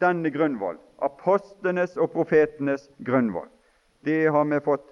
denne 0.00 0.30
grunnvoll, 0.32 0.78
apostlenes 1.02 1.96
og 1.96 2.12
profetenes 2.12 2.86
grunnvoll. 3.04 3.48
Det 4.04 4.28
har 4.32 4.44
vi 4.48 4.60
fått 4.64 4.86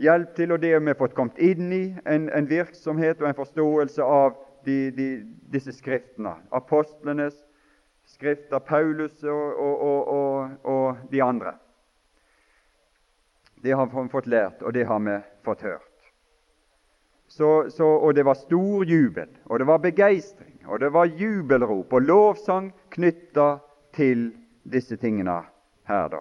hjelp 0.00 0.34
til, 0.36 0.52
og 0.52 0.60
det 0.60 0.72
har 0.74 0.82
vi 0.84 0.96
fått 0.98 1.14
kommet 1.16 1.38
inn 1.38 1.70
i, 1.72 1.84
en, 2.08 2.26
en 2.32 2.48
virksomhet 2.48 3.20
og 3.22 3.28
en 3.28 3.38
forståelse 3.38 4.02
av 4.04 4.34
de, 4.64 4.90
de, 4.90 5.08
disse 5.52 5.72
skriftene. 5.72 6.34
Apostlenes 6.50 7.36
skrifter, 8.06 8.58
Paulus 8.58 9.22
og, 9.24 9.60
og, 9.60 10.08
og, 10.08 10.50
og 10.64 11.10
de 11.10 11.22
andre. 11.22 11.54
Det 13.64 13.72
har 13.72 13.88
vi 13.88 14.08
fått 14.12 14.28
lært, 14.28 14.62
og 14.62 14.74
det 14.76 14.84
har 14.84 15.00
vi 15.00 15.18
fått 15.44 15.64
hørt. 15.64 15.90
Så, 17.28 17.70
så, 17.70 17.86
og 17.86 18.14
det 18.14 18.24
var 18.24 18.36
stor 18.36 18.84
jubel, 18.84 19.30
og 19.48 19.58
det 19.58 19.66
var 19.66 19.80
begeistring, 19.80 20.58
og 20.66 20.80
det 20.80 20.92
var 20.92 21.08
jubelrop 21.08 21.92
og 21.92 22.04
lovsang 22.04 22.68
knytta 22.92 23.56
til 23.96 24.28
disse 24.68 24.96
tingene 25.00 25.40
her, 25.88 26.08
da. 26.12 26.20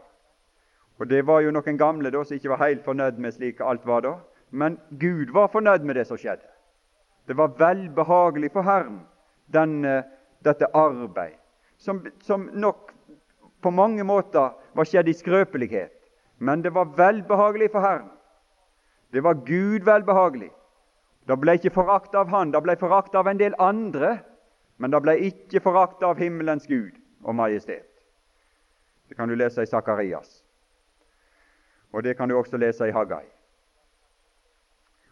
Og 1.01 1.09
Det 1.09 1.25
var 1.27 1.41
jo 1.41 1.51
noen 1.51 1.77
gamle 1.77 2.11
da 2.13 2.21
som 2.23 2.37
ikke 2.37 2.51
var 2.53 2.61
helt 2.63 2.83
fornøyd 2.85 3.17
med 3.19 3.35
slik 3.35 3.61
alt 3.61 3.85
var 3.85 4.05
da, 4.05 4.13
men 4.51 4.77
Gud 5.01 5.33
var 5.33 5.49
fornøyd 5.51 5.83
med 5.83 5.97
det 5.99 6.05
som 6.07 6.17
skjedde. 6.17 6.45
Det 7.25 7.33
var 7.33 7.47
velbehagelig 7.47 8.51
for 8.51 8.61
Herren, 8.67 8.99
denne, 9.53 10.03
dette 10.43 10.67
arbeid, 10.75 11.37
som, 11.77 12.01
som 12.21 12.49
nok 12.53 12.91
på 13.63 13.71
mange 13.71 14.03
måter 14.03 14.51
var 14.75 14.87
skjedd 14.87 15.07
i 15.07 15.15
skrøpelighet, 15.15 15.93
men 16.43 16.63
det 16.63 16.73
var 16.75 16.91
velbehagelig 16.97 17.71
for 17.71 17.85
Herren. 17.85 18.11
Det 19.13 19.23
var 19.23 19.39
Gud 19.45 19.85
velbehagelig. 19.87 20.51
Det 21.27 21.37
ble 21.39 21.55
ikke 21.55 21.71
forakt 21.71 22.15
av 22.19 22.27
han, 22.33 22.51
det 22.51 22.59
ble 22.65 22.75
forakt 22.79 23.15
av 23.15 23.29
en 23.31 23.39
del 23.39 23.55
andre, 23.61 24.17
men 24.77 24.91
det 24.91 24.99
ble 25.05 25.15
ikke 25.29 25.61
forakt 25.63 26.03
av 26.03 26.19
himmelens 26.19 26.67
Gud 26.67 26.97
og 27.23 27.37
majestet. 27.39 27.87
Det 29.07 29.15
kan 29.15 29.29
du 29.29 29.35
lese 29.35 29.63
i 29.63 29.69
Sakarias, 29.69 30.41
og 31.93 32.03
det 32.03 32.17
kan 32.17 32.27
du 32.27 32.35
også 32.35 32.57
lese 32.57 32.89
i 32.89 32.95
Haggai. 32.95 33.23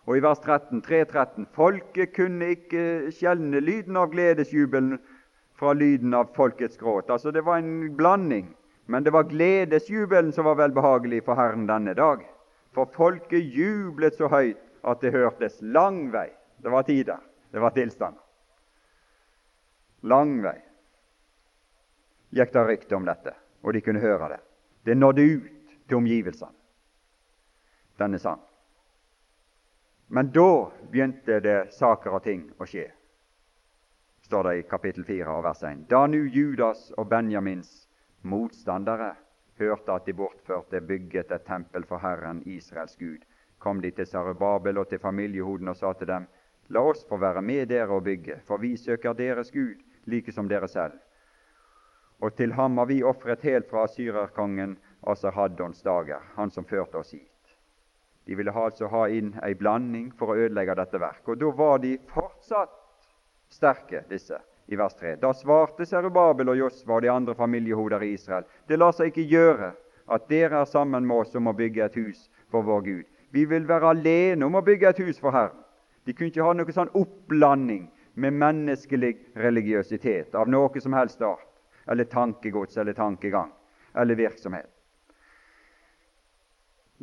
Og 0.09 0.17
i 0.17 0.23
vers 0.23 0.39
13, 0.39 0.81
3.13.: 0.81 1.45
Folket 1.53 2.13
kunne 2.15 2.53
ikke 2.55 3.11
skjelne 3.13 3.61
lyden 3.61 3.97
av 3.97 4.09
gledesjubelen 4.13 4.97
fra 5.59 5.75
lyden 5.77 6.13
av 6.17 6.31
folkets 6.35 6.77
gråt. 6.77 7.09
Altså 7.09 7.31
Det 7.31 7.45
var 7.45 7.61
en 7.61 7.95
blanding, 7.97 8.49
men 8.85 9.03
det 9.03 9.13
var 9.13 9.29
gledesjubelen 9.29 10.31
som 10.33 10.45
var 10.49 10.57
velbehagelig 10.57 11.23
for 11.25 11.37
Herren 11.37 11.67
denne 11.69 11.93
dag. 11.93 12.25
For 12.73 12.89
folket 12.95 13.53
jublet 13.53 14.17
så 14.17 14.27
høyt 14.31 14.61
at 14.83 15.01
det 15.01 15.13
hørtes 15.13 15.59
lang 15.61 16.09
vei. 16.11 16.29
Det 16.57 16.71
var 16.71 16.83
tider, 16.83 17.19
det 17.51 17.61
var 17.61 17.73
tilstander. 17.77 18.21
Lang 20.01 20.39
vei 20.41 20.57
gikk 22.33 22.53
det 22.53 22.63
rykte 22.65 22.95
om 22.95 23.05
dette, 23.05 23.33
og 23.61 23.75
de 23.75 23.81
kunne 23.85 24.01
høre 24.01 24.31
det. 24.33 24.39
Det 24.85 24.97
nådde 24.97 25.21
ut 25.21 25.75
til 25.87 25.97
omgivelsene, 25.99 26.55
denne 27.99 28.19
sang. 28.19 28.39
Men 30.13 30.31
da 30.31 30.71
begynte 30.91 31.39
det 31.39 31.71
saker 31.71 32.17
og 32.17 32.25
ting 32.25 32.41
å 32.59 32.65
skje, 32.67 32.89
står 34.27 34.43
det 34.49 34.55
i 34.59 34.65
kapittel 34.67 35.05
4 35.07 35.35
og 35.37 35.45
vers 35.45 35.61
1. 35.63 35.85
Da 35.87 36.01
nu 36.11 36.25
Judas 36.27 36.89
og 36.99 37.07
Benjamins 37.13 37.69
motstandere 38.27 39.13
hørte 39.61 39.95
at 39.95 40.09
de 40.09 40.17
bortførte 40.19 40.83
bygget 40.83 41.31
et 41.31 41.47
tempel 41.47 41.87
for 41.87 42.03
Herren 42.03 42.43
Israels 42.43 42.99
Gud, 42.99 43.23
kom 43.63 43.79
de 43.79 43.93
til 43.95 44.09
Sarubabel 44.11 44.83
og 44.83 44.91
til 44.91 44.99
familiehoden 44.99 45.71
og 45.71 45.79
sa 45.79 45.93
til 45.93 46.11
dem:" 46.11 46.27
La 46.67 46.83
oss 46.91 47.07
få 47.07 47.15
være 47.15 47.41
med 47.41 47.71
dere 47.71 47.95
og 47.95 48.03
bygge, 48.03 48.41
for 48.43 48.59
vi 48.59 48.75
søker 48.75 49.13
deres 49.13 49.51
Gud, 49.51 49.79
like 50.05 50.31
som 50.31 50.51
dere 50.51 50.67
selv. 50.67 50.99
Og 52.19 52.35
til 52.35 52.51
ham 52.59 52.77
har 52.77 52.85
vi 52.85 53.03
ofret 53.03 53.47
helt 53.47 53.69
fra 53.69 53.87
asyrerkongen 53.87 54.77
Asarhaddons 55.07 55.81
dager, 55.81 56.19
han 56.35 56.51
som 56.51 56.65
førte 56.65 56.97
oss 56.97 57.11
hit. 57.11 57.30
De 58.25 58.35
ville 58.35 58.53
altså 58.53 58.87
ha 58.91 59.07
inn 59.09 59.33
ei 59.43 59.55
blanding 59.57 60.11
for 60.17 60.31
å 60.31 60.37
ødelegge 60.45 60.75
dette 60.77 60.99
verket. 61.01 61.29
Og 61.33 61.39
da 61.41 61.51
var 61.57 61.81
de 61.81 61.95
fortsatt 62.13 62.77
sterke, 63.51 64.03
disse, 64.09 64.37
i 64.71 64.77
vers 64.79 64.95
3. 64.99 65.15
Da 65.21 65.33
svarte 65.35 65.85
Serubabel 65.85 66.53
og 66.53 66.59
Josva 66.59 66.97
og 66.97 67.01
de 67.03 67.11
andre 67.11 67.35
familiehoder 67.35 68.03
i 68.05 68.13
Israel. 68.15 68.45
Det 68.67 68.77
lar 68.77 68.93
seg 68.95 69.11
ikke 69.11 69.27
gjøre 69.27 69.71
at 70.11 70.27
dere 70.29 70.61
er 70.61 70.69
sammen 70.69 71.07
med 71.07 71.23
oss 71.23 71.35
om 71.35 71.49
å 71.49 71.55
bygge 71.57 71.85
et 71.85 71.97
hus 71.99 72.27
for 72.51 72.65
vår 72.67 72.85
Gud. 72.85 73.07
Vi 73.31 73.45
vil 73.47 73.67
være 73.67 73.93
alene 73.95 74.45
om 74.45 74.55
å 74.59 74.63
bygge 74.65 74.91
et 74.91 75.01
hus 75.05 75.19
for 75.19 75.35
Herren. 75.35 75.57
De 76.05 76.13
kunne 76.13 76.31
ikke 76.31 76.45
ha 76.45 76.53
noe 76.57 76.73
sånn 76.75 76.91
oppblanding 76.97 77.87
med 78.19 78.35
menneskelig 78.35 79.13
religiøsitet 79.39 80.35
av 80.35 80.49
noe 80.49 80.83
som 80.83 80.95
helst 80.97 81.21
art, 81.23 81.47
eller 81.87 82.09
tankegods 82.09 82.77
eller 82.77 82.97
tankegang 82.97 83.51
eller 83.95 84.15
virksomhet. 84.15 84.69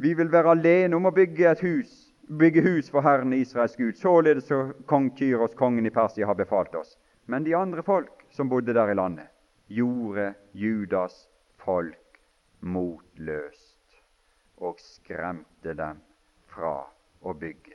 Vi 0.00 0.12
vil 0.14 0.28
være 0.30 0.52
alene 0.54 0.94
om 0.94 1.08
å 1.08 1.10
bygge 1.10 1.48
et 1.50 1.62
hus, 1.64 1.90
bygge 2.38 2.62
hus 2.62 2.86
for 2.94 3.02
Herren 3.02 3.32
Israels 3.34 3.72
Gud. 3.74 3.96
Således 3.98 4.44
som 4.46 4.68
kong 4.86 5.08
Kyros, 5.18 5.56
kongen 5.58 5.88
i 5.88 5.90
Persia, 5.90 6.26
har 6.28 6.36
befalt 6.38 6.76
oss. 6.78 6.92
Men 7.26 7.42
de 7.42 7.56
andre 7.58 7.82
folk 7.82 8.20
som 8.30 8.46
bodde 8.46 8.76
der 8.76 8.92
i 8.92 8.94
landet, 8.94 9.26
gjorde 9.66 10.36
Judas 10.54 11.16
folk 11.58 12.20
motløst 12.60 13.98
og 14.62 14.78
skremte 14.78 15.74
dem 15.74 15.98
fra 16.46 16.76
å 17.26 17.34
bygge. 17.34 17.74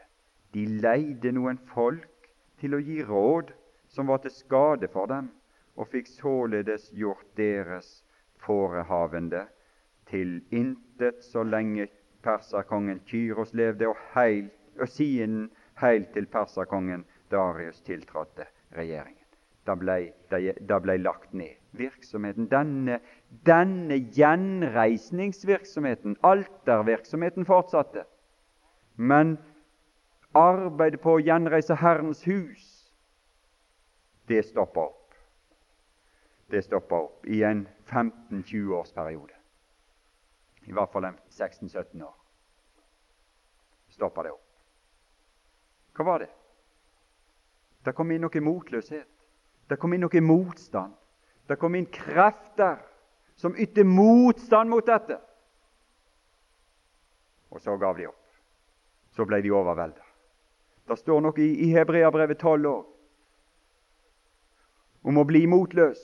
De 0.55 0.63
leide 0.79 1.33
noen 1.35 1.59
folk 1.73 2.29
til 2.63 2.77
å 2.77 2.79
gi 2.79 3.01
råd, 3.03 3.51
som 3.91 4.07
var 4.07 4.23
til 4.23 4.31
skade 4.31 4.87
for 4.95 5.11
dem, 5.11 5.27
og 5.75 5.91
fikk 5.91 6.07
således 6.07 6.87
gjort 6.95 7.27
deres 7.35 7.91
forehavende 8.39 9.43
til 10.07 10.39
intet 10.55 11.19
så 11.27 11.43
lenge 11.43 11.89
perserkongen 12.23 13.01
Kyros 13.07 13.53
levde, 13.53 13.87
og, 13.87 13.95
heil, 14.15 14.49
og 14.79 14.89
siden 14.89 15.51
heilt 15.81 16.13
til 16.13 16.25
perserkongen 16.25 17.05
Darius 17.31 17.81
tiltrådte 17.81 18.45
regjeringen. 18.77 19.19
Da 19.67 19.75
ble, 19.79 20.11
da 20.67 20.79
ble 20.83 20.97
lagt 20.99 21.33
ned 21.33 21.55
virksomheten. 21.71 22.49
Denne, 22.51 22.99
denne 23.45 23.95
gjenreisningsvirksomheten, 24.11 26.17
altervirksomheten, 26.23 27.45
fortsatte. 27.45 28.03
Men 28.95 29.37
arbeidet 30.35 31.01
på 31.01 31.11
å 31.15 31.19
gjenreise 31.23 31.75
Herrens 31.79 32.23
hus, 32.27 32.91
det 34.27 34.45
stoppa 34.45 34.79
opp. 34.89 35.13
Det 36.51 36.63
stoppa 36.63 36.95
opp 37.07 37.25
i 37.25 37.43
en 37.47 37.67
15-20 37.89 38.73
års 38.75 38.91
periode. 38.93 39.33
I 40.65 40.73
hvert 40.73 40.91
fall 40.91 41.05
en 41.09 41.19
16-17 41.29 42.03
år. 42.03 42.15
Stoppa 43.93 44.23
det 44.23 44.31
opp. 44.31 44.49
Hva 45.93 46.05
var 46.07 46.23
det? 46.23 46.29
Det 47.83 47.93
kom 47.93 48.11
inn 48.11 48.23
noe 48.23 48.41
motløshet. 48.41 49.09
Det 49.69 49.77
kom 49.79 49.93
inn 49.93 50.03
noe 50.05 50.21
motstand. 50.23 50.95
Det 51.47 51.59
kom 51.59 51.75
inn 51.75 51.89
krefter 51.91 52.79
som 53.35 53.57
ytte 53.59 53.83
motstand 53.83 54.71
mot 54.71 54.85
dette. 54.87 55.19
Og 57.53 57.61
så 57.61 57.75
gav 57.77 57.99
de 57.99 58.07
opp. 58.07 58.19
Så 59.13 59.27
ble 59.29 59.41
de 59.43 59.51
overvelda. 59.53 60.01
Det 60.87 60.97
står 60.99 61.21
noe 61.21 61.43
i, 61.43 61.51
i 61.67 61.69
Hebreabrevet 61.75 62.39
12 62.39 62.71
òg 62.71 62.89
om 65.03 65.19
å 65.19 65.25
bli 65.27 65.43
motløs. 65.51 65.99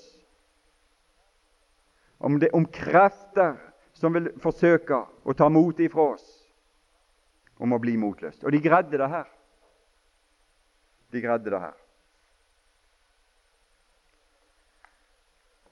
Om, 2.19 2.35
det, 2.39 2.51
om 2.55 2.65
krefter 2.67 3.55
som 3.99 4.15
vil 4.15 4.31
forsøke 4.39 5.01
å 5.27 5.35
ta 5.35 5.49
motet 5.51 5.89
ifra 5.89 6.13
oss. 6.15 6.25
Om 7.59 7.75
å 7.75 7.79
bli 7.83 7.97
motløst. 7.99 8.45
Og 8.47 8.55
de 8.55 8.61
greide 8.63 8.97
det 8.97 9.09
her. 9.11 9.27
De 11.11 11.21
greide 11.21 11.51
det 11.51 11.59
her. 11.59 11.75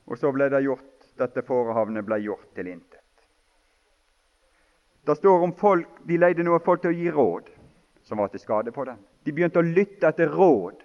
Og 0.07 0.19
så 0.19 0.31
ble 0.35 0.49
det 0.51 0.63
gjort, 0.65 1.07
dette 1.19 1.43
forehavnet 1.47 2.05
ble 2.07 2.19
gjort 2.23 2.49
til 2.55 2.71
intet. 2.71 3.03
Det 5.07 5.15
står 5.15 5.43
om 5.43 5.53
folk, 5.55 5.87
De 6.03 6.17
leide 6.19 6.43
noe 6.43 6.59
folk 6.63 6.83
til 6.83 6.91
å 6.91 6.97
gi 6.97 7.11
råd 7.11 7.47
som 8.07 8.19
var 8.19 8.31
til 8.31 8.43
skade 8.43 8.71
på 8.75 8.83
dem. 8.87 8.99
De 9.23 9.31
begynte 9.35 9.59
å 9.59 9.67
lytte 9.67 10.07
etter 10.07 10.31
råd. 10.31 10.83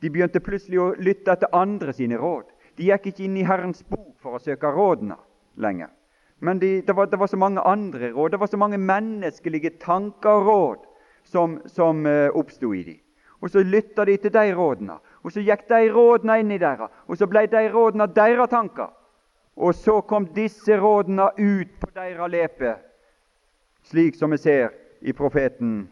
De 0.00 0.10
begynte 0.12 0.40
plutselig 0.44 0.80
å 0.80 0.94
lytte 1.00 1.32
etter 1.32 1.52
andre 1.56 1.92
sine 1.96 2.16
råd. 2.20 2.48
De 2.76 2.88
gikk 2.88 3.10
ikke 3.10 3.24
inn 3.24 3.36
i 3.40 3.44
Herrens 3.48 3.84
bok 3.88 4.16
for 4.20 4.36
å 4.36 4.42
søke 4.42 4.72
rådene 4.72 5.16
lenger. 5.60 5.92
Men 6.38 6.58
de, 6.58 6.80
det, 6.82 6.92
var, 6.92 7.06
det, 7.06 7.16
var, 7.16 7.26
så 7.26 7.36
mange 7.36 7.60
andre 7.60 8.12
råd, 8.12 8.30
det 8.30 8.40
var 8.40 8.46
så 8.46 8.56
mange 8.56 8.78
menneskelige 8.78 9.70
tanker 9.70 10.30
og 10.30 10.46
råd 10.46 10.86
som, 11.24 11.60
som 11.66 12.06
uh, 12.06 12.28
oppsto 12.34 12.72
i 12.74 12.82
dem. 12.82 13.00
Og 13.40 13.50
så 13.50 13.62
lytta 13.62 14.04
de 14.04 14.16
til 14.16 14.32
de 14.32 14.54
rådene, 14.56 14.98
og 15.22 15.32
så 15.32 15.40
gikk 15.44 15.66
de 15.68 15.88
rådene 15.92 16.38
inn 16.40 16.52
i 16.54 16.58
deres, 16.58 16.92
og 17.06 17.16
så 17.16 17.28
ble 17.28 17.46
de 17.52 17.66
rådene 17.72 18.06
deres 18.16 18.50
tanker. 18.50 18.92
Og 19.56 19.74
så 19.74 20.00
kom 20.00 20.26
disse 20.34 20.78
rådene 20.80 21.28
ut 21.38 21.74
på 21.80 21.90
deres 21.94 22.30
lepe, 22.32 22.74
slik 23.84 24.16
som 24.16 24.32
vi 24.32 24.40
ser 24.40 24.72
i 25.00 25.12
profeten 25.12 25.84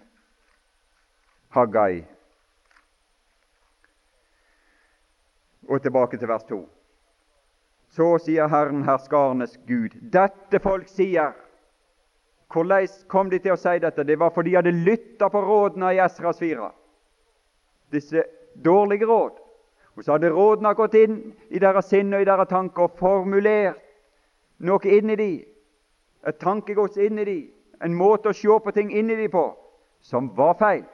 Haggai. 1.53 2.05
Og 5.68 5.82
tilbake 5.82 6.16
til 6.16 6.28
vers 6.28 6.45
2. 6.49 6.62
Så 7.93 8.18
sier 8.24 8.49
Herren 8.49 8.86
herskarenes 8.88 9.59
Gud, 9.68 9.97
dette 10.12 10.61
folk 10.64 10.88
sier 10.88 11.34
Hvordan 12.53 12.88
kom 13.09 13.30
de 13.32 13.38
til 13.40 13.55
å 13.55 13.61
si 13.61 13.78
dette? 13.80 14.05
Det 14.05 14.18
var 14.20 14.32
fordi 14.32 14.53
de 14.53 14.59
hadde 14.59 14.72
lytta 14.84 15.28
på 15.32 15.40
rådene 15.40 15.95
i 15.97 16.01
Esras 16.05 16.40
4 16.40 16.68
disse 17.93 18.24
dårlige 18.64 19.07
råd. 19.07 19.30
Og 19.97 20.05
så 20.05 20.12
hadde 20.12 20.32
rådene 20.32 20.74
gått 20.74 20.95
inn 20.97 21.16
i 21.53 21.61
deres 21.61 21.90
sinn 21.93 22.14
og 22.14 22.22
i 22.24 22.28
deres 22.28 22.49
tanker 22.49 22.86
og 22.86 22.97
formulert 22.97 23.80
noe 24.64 24.88
inni 24.88 25.16
de, 25.18 25.32
et 26.24 26.38
tankegods 26.40 26.97
inni 26.97 27.24
de, 27.28 27.38
en 27.82 27.95
måte 27.99 28.30
å 28.30 28.36
se 28.36 28.59
på 28.64 28.72
ting 28.72 28.93
inni 28.95 29.16
de 29.18 29.28
på, 29.28 29.43
som 30.01 30.30
var 30.36 30.55
feil. 30.61 30.84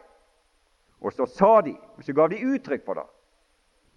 Og 1.05 1.15
så 1.15 1.29
sa 1.31 1.61
de, 1.63 1.77
og 1.97 2.03
så 2.03 2.15
gav 2.17 2.33
de 2.33 2.41
uttrykk 2.43 2.87
for 2.87 2.99
det. 2.99 3.07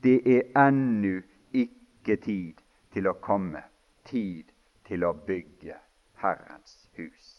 Det 0.05 0.17
er 0.35 0.67
ennå 0.67 1.21
ikke 1.55 2.19
tid 2.21 2.61
til 2.93 3.07
å 3.07 3.17
komme, 3.23 3.63
tid 4.05 4.51
til 4.87 5.05
å 5.07 5.13
bygge 5.13 5.77
Herrens 6.21 6.89
hus. 6.97 7.29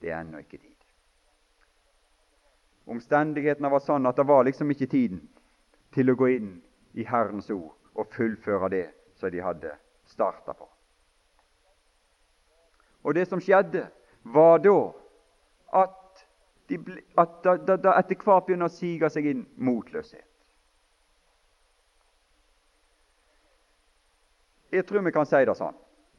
Det 0.00 0.12
er 0.12 0.20
ennå 0.20 0.42
ikke 0.44 0.58
tid. 0.58 0.74
Omstendighetene 2.88 3.70
var 3.70 3.84
sånn 3.84 4.06
at 4.08 4.16
det 4.16 4.26
var 4.28 4.46
liksom 4.46 4.70
ikke 4.72 4.88
tiden 4.88 5.20
til 5.92 6.10
å 6.10 6.16
gå 6.16 6.30
inn 6.36 6.54
i 6.96 7.04
Herrens 7.04 7.50
ord 7.52 7.74
og 7.98 8.12
fullføre 8.14 8.70
det 8.72 8.86
som 9.18 9.32
de 9.32 9.42
hadde 9.42 9.74
starta 10.08 10.54
på. 10.56 10.68
Og 13.04 13.14
det 13.14 13.26
som 13.28 13.40
skjedde, 13.40 13.86
var 14.22 14.58
da 14.62 14.78
at, 15.82 16.24
de 16.68 16.78
at 17.16 17.36
da, 17.44 17.76
da, 17.76 17.94
etter 17.96 18.18
hvert 18.20 18.46
begynner 18.46 18.68
å 18.68 18.74
sige 18.74 19.08
seg 19.12 19.28
inn 19.30 19.44
motløshet. 19.56 20.26
Jeg 24.70 24.86
tror 24.86 25.04
vi 25.06 25.12
kan 25.12 25.26
si 25.26 25.40
det 25.48 25.56
sånn, 25.56 25.76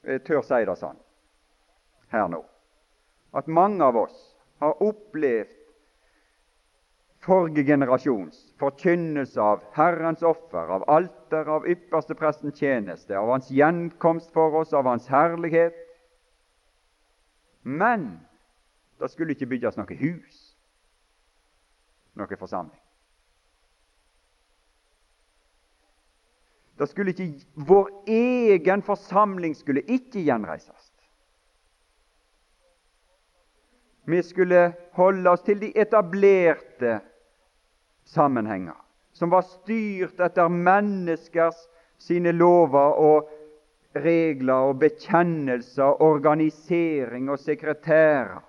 jeg 0.08 0.24
tør 0.26 0.42
si 0.46 0.64
det 0.66 0.76
sånn 0.80 0.98
her 2.10 2.30
nå, 2.32 2.42
at 3.38 3.50
mange 3.52 3.86
av 3.86 3.98
oss 4.08 4.18
har 4.64 4.80
opplevd 4.82 5.54
forrige 7.22 7.66
generasjons 7.68 8.40
forkynnelse 8.60 9.42
av 9.44 9.62
Herrens 9.76 10.24
offer, 10.26 10.72
av 10.72 10.86
alter, 10.90 11.46
av 11.52 11.68
ypperste 11.70 12.16
prestens 12.18 12.58
tjeneste, 12.58 13.14
av 13.18 13.30
Hans 13.30 13.52
gjenkomst 13.52 14.32
for 14.34 14.62
oss, 14.62 14.74
av 14.74 14.88
Hans 14.88 15.08
herlighet. 15.12 15.76
Men 17.62 18.12
det 19.00 19.12
skulle 19.12 19.36
ikke 19.36 19.50
bygges 19.52 19.78
noe 19.78 20.00
hus, 20.00 20.40
noe 22.18 22.40
forsamling. 22.40 22.80
Det 26.69 26.69
skulle 26.69 26.69
ikke, 26.80 27.46
Vår 27.56 27.90
egen 28.08 28.82
forsamling 28.82 29.56
skulle 29.56 29.82
ikke 29.82 30.24
gjenreises. 30.24 30.90
Vi 34.10 34.22
skulle 34.24 34.74
holde 34.98 35.30
oss 35.30 35.42
til 35.46 35.60
de 35.62 35.70
etablerte 35.78 37.00
sammenhenger, 38.06 38.78
som 39.14 39.30
var 39.30 39.46
styrt 39.46 40.20
etter 40.20 40.50
menneskers 40.50 41.68
sine 42.02 42.32
lover 42.32 42.96
og 42.98 43.30
regler 43.96 44.72
og 44.72 44.80
bekjennelser, 44.80 46.02
organisering 46.02 47.30
og 47.30 47.40
sekretærer. 47.40 48.42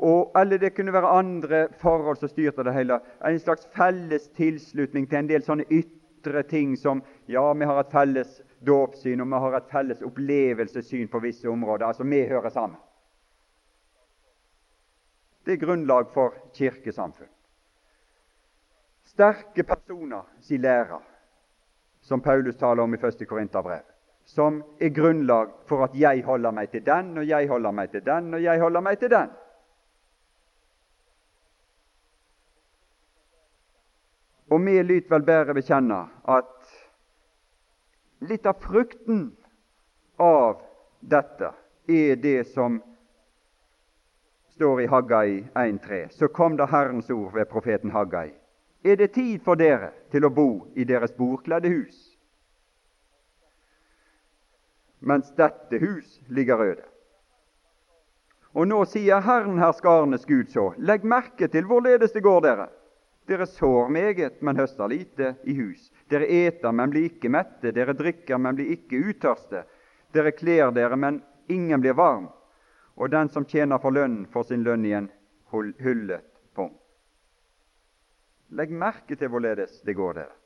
Og, 0.00 0.30
eller 0.36 0.58
det 0.58 0.74
kunne 0.74 0.92
være 0.92 1.08
andre 1.18 1.68
forhold 1.80 2.16
som 2.16 2.28
styrte 2.28 2.64
det 2.64 2.74
hele. 2.74 3.00
En 3.26 3.38
slags 3.38 3.68
felles 3.76 4.28
tilslutning 4.36 5.08
til 5.08 5.18
en 5.18 5.28
del 5.28 5.44
sånne 5.44 5.68
ytre 5.68 5.99
ting 6.48 6.76
som 6.76 7.02
ja, 7.26 7.52
vi 7.54 7.64
har 7.64 7.80
et 7.80 7.92
felles 7.92 8.42
dåpssyn, 8.60 9.20
og 9.20 9.26
vi 9.26 9.42
har 9.46 9.56
et 9.56 9.70
felles 9.70 10.02
opplevelsessyn 10.02 11.08
på 11.08 11.20
visse 11.20 11.48
områder. 11.48 11.86
Altså, 11.86 12.04
vi 12.04 12.22
hører 12.28 12.48
sammen. 12.50 12.78
Det 15.44 15.52
er 15.56 15.66
grunnlag 15.66 16.10
for 16.12 16.34
kirkesamfunn 16.54 17.30
sterke 19.10 19.64
personer, 19.66 20.22
sier 20.40 20.62
læra, 20.62 21.00
som 22.00 22.22
Paulus 22.24 22.56
taler 22.56 22.82
om 22.82 22.94
i 22.94 22.98
1. 22.98 23.26
Korinterbrev, 23.28 23.84
som 24.24 24.62
er 24.80 24.94
grunnlag 24.94 25.52
for 25.68 25.84
at 25.84 25.96
jeg 25.98 26.22
holder 26.24 26.54
meg 26.56 26.70
til 26.72 26.84
den, 26.86 27.16
og 27.18 27.26
jeg 27.28 27.48
holder 27.50 27.74
meg 27.76 27.90
til 27.90 28.04
den, 28.06 28.34
og 28.34 28.42
jeg 28.42 28.62
holder 28.62 28.84
meg 28.86 29.00
til 29.00 29.12
den. 29.12 29.34
Og 34.50 34.60
vi 34.66 34.82
lyt 34.82 35.10
vel 35.10 35.22
bedre 35.22 35.54
bekjenne 35.54 36.00
at 36.28 36.70
litt 38.26 38.46
av 38.46 38.58
frukten 38.60 39.30
av 40.20 40.60
dette 41.00 41.52
er 41.88 42.18
det 42.20 42.42
som 42.50 42.80
står 44.56 44.82
i 44.82 44.90
Haggai 44.90 45.28
1.3. 45.54 46.08
Så 46.10 46.28
kom 46.28 46.58
da 46.58 46.66
Herrens 46.68 47.10
ord 47.10 47.32
ved 47.34 47.48
profeten 47.48 47.94
Haggai 47.94 48.32
er 48.82 48.96
det 48.96 49.12
tid 49.14 49.40
for 49.44 49.60
dere 49.60 49.92
til 50.12 50.24
å 50.24 50.32
bo 50.32 50.48
i 50.74 50.84
deres 50.88 51.12
bordkledde 51.16 51.68
hus, 51.68 51.96
mens 55.00 55.28
dette 55.36 55.80
hus 55.80 56.20
ligger 56.28 56.64
øde. 56.64 56.86
Og 58.56 58.66
nå 58.66 58.82
sier 58.88 59.20
Herren 59.22 59.60
herskarenes 59.62 60.24
Gud 60.26 60.50
så, 60.50 60.72
legg 60.76 61.04
merke 61.04 61.48
til 61.48 61.68
hvorledes 61.68 62.12
det 62.16 62.24
går 62.24 62.40
dere. 62.44 62.66
Dere 63.30 63.46
sår 63.46 63.88
meget, 63.88 64.42
men 64.42 64.56
høster 64.56 64.88
lite 64.88 65.34
i 65.46 65.54
hus. 65.54 65.92
Dere 66.10 66.26
eter, 66.26 66.72
men 66.74 66.90
blir 66.90 67.06
ikke 67.06 67.30
mette. 67.30 67.70
Dere 67.70 67.94
drikker, 67.94 68.40
men 68.42 68.56
blir 68.58 68.72
ikke 68.74 68.98
utørste. 69.12 69.62
Dere 70.10 70.32
kler 70.34 70.72
dere, 70.74 70.98
men 70.98 71.20
ingen 71.46 71.78
blir 71.78 71.94
varm. 71.94 72.26
Og 72.98 73.12
den 73.14 73.30
som 73.30 73.46
tjener 73.46 73.78
for 73.78 73.94
lønn, 73.94 74.24
får 74.34 74.48
sin 74.50 74.66
lønn 74.66 74.82
i 74.82 74.96
en 74.98 75.06
hullet 75.54 76.26
pung. 76.58 76.74
Legg 78.50 78.74
merke 78.74 79.14
til 79.14 79.30
hvorledes 79.30 79.78
det 79.86 79.94
går 79.94 80.18
der. 80.18 80.36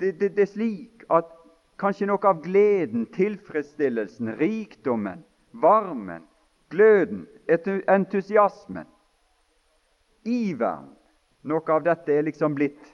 Det, 0.00 0.16
det, 0.18 0.34
det 0.34 0.48
er 0.48 0.54
slik 0.56 1.06
at 1.06 1.30
kanskje 1.78 2.10
noe 2.10 2.26
av 2.26 2.42
gleden, 2.42 3.06
tilfredsstillelsen, 3.14 4.34
rikdommen, 4.42 5.22
varmen, 5.54 6.26
gløden, 6.74 7.28
entusiasmen, 7.46 8.90
iveren 10.26 10.96
Noe 11.42 11.72
av 11.72 11.82
dette 11.82 12.12
er 12.12 12.26
liksom 12.26 12.54
blitt 12.54 12.90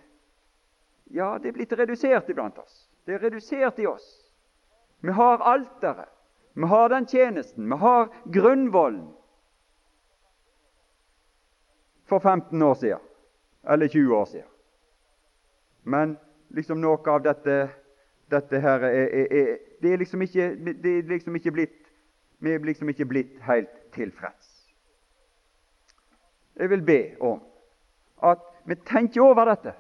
Ja, 1.15 1.39
det 1.39 1.49
er 1.49 1.55
blitt 1.55 1.73
redusert 1.79 2.29
iblant 2.31 2.59
oss. 2.59 2.89
Det 3.07 3.15
er 3.15 3.23
redusert 3.23 3.79
i 3.79 3.87
oss. 3.87 4.07
Vi 5.01 5.13
har 5.15 5.39
alteret. 5.39 6.11
Vi 6.55 6.67
har 6.67 6.89
den 6.89 7.07
tjenesten. 7.07 7.69
Vi 7.71 7.77
har 7.77 8.09
grunnvollen. 8.25 9.07
For 12.07 12.19
15 12.19 12.63
år 12.63 12.75
siden, 12.75 12.99
eller 13.69 13.89
20 13.89 14.17
år 14.17 14.25
siden. 14.25 14.51
Men 15.85 16.17
liksom 16.49 16.81
noe 16.81 16.99
av 17.11 17.23
dette, 17.23 17.69
dette 18.31 18.61
her 18.63 18.87
er, 18.87 19.07
er, 19.07 19.27
er, 19.31 19.59
det 19.83 19.93
er 19.93 19.99
liksom 20.03 20.23
ikke, 20.23 20.49
det 20.83 20.93
er 20.99 21.11
liksom 21.11 21.37
ikke 21.37 21.53
blitt 21.53 21.83
Vi 22.39 22.53
er 22.53 22.59
liksom 22.59 22.89
ikke 22.93 23.07
blitt 23.09 23.39
helt 23.41 23.71
tilfreds. 23.95 24.49
Jeg 26.57 26.71
vil 26.71 26.83
be 26.85 26.99
om 27.21 27.41
at 28.17 28.43
vi 28.65 28.77
tenker 28.77 29.21
over 29.21 29.47
dette. 29.47 29.75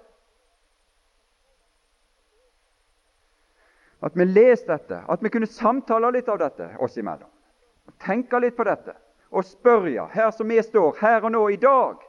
At 4.00 4.16
vi 4.16 4.24
leser 4.24 4.66
dette, 4.66 5.00
at 5.08 5.22
vi 5.22 5.32
kunne 5.32 5.48
samtale 5.48 6.10
litt 6.12 6.28
av 6.28 6.38
dette 6.38 6.68
oss 6.78 6.98
imellom. 7.00 7.30
Tenke 8.02 8.38
litt 8.40 8.56
på 8.56 8.66
dette 8.66 8.94
og 9.30 9.44
spørre, 9.44 10.06
her 10.12 10.30
som 10.30 10.48
vi 10.48 10.60
står, 10.62 10.96
her 11.00 11.24
og 11.24 11.32
nå, 11.34 11.42
i 11.50 11.58
dag, 11.60 12.02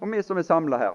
og 0.00 0.12
vi 0.12 0.22
som 0.22 0.38
er 0.38 0.46
samla 0.46 0.78
her, 0.78 0.94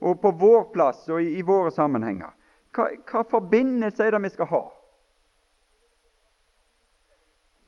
og 0.00 0.18
på 0.20 0.32
vår 0.40 0.66
plass 0.74 1.06
og 1.08 1.22
i, 1.22 1.36
i 1.38 1.44
våre 1.46 1.70
sammenhenger. 1.72 2.32
Hva, 2.76 2.90
hva, 3.08 3.22
forbindelse 3.30 4.04
er 4.04 4.16
det 4.16 4.22
vi 4.26 4.32
skal 4.34 4.50
ha? 4.50 4.62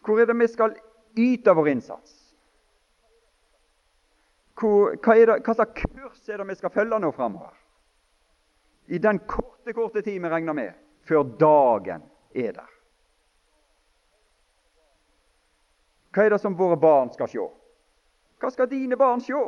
Hvor 0.05 0.21
er 0.21 0.29
det 0.29 0.37
vi 0.41 0.49
skal 0.51 0.75
yte 1.17 1.55
vår 1.57 1.71
innsats? 1.73 2.18
Hvor, 4.59 4.97
hva, 4.97 5.15
det, 5.15 5.39
hva, 5.47 5.55
slags 5.55 5.83
kurs 5.83 6.29
er 6.29 6.41
det 6.41 6.49
vi 6.49 6.57
skal 6.59 6.73
følge 6.75 6.99
nå 6.99 7.13
framover? 7.15 7.55
I 8.89 8.99
den 8.99 9.21
korte, 9.29 9.73
korte 9.73 10.03
tid 10.03 10.19
vi 10.23 10.29
regner 10.33 10.57
med 10.57 10.75
før 11.07 11.23
dagen 11.39 12.03
er 12.35 12.53
der. 12.57 12.75
Hva 16.13 16.25
er 16.25 16.35
det 16.35 16.41
som 16.43 16.57
våre 16.59 16.77
barn 16.81 17.13
skal 17.15 17.31
se? 17.31 17.47
Hva 18.41 18.51
skal 18.51 18.71
dine 18.71 18.97
barn 18.99 19.23
se? 19.23 19.39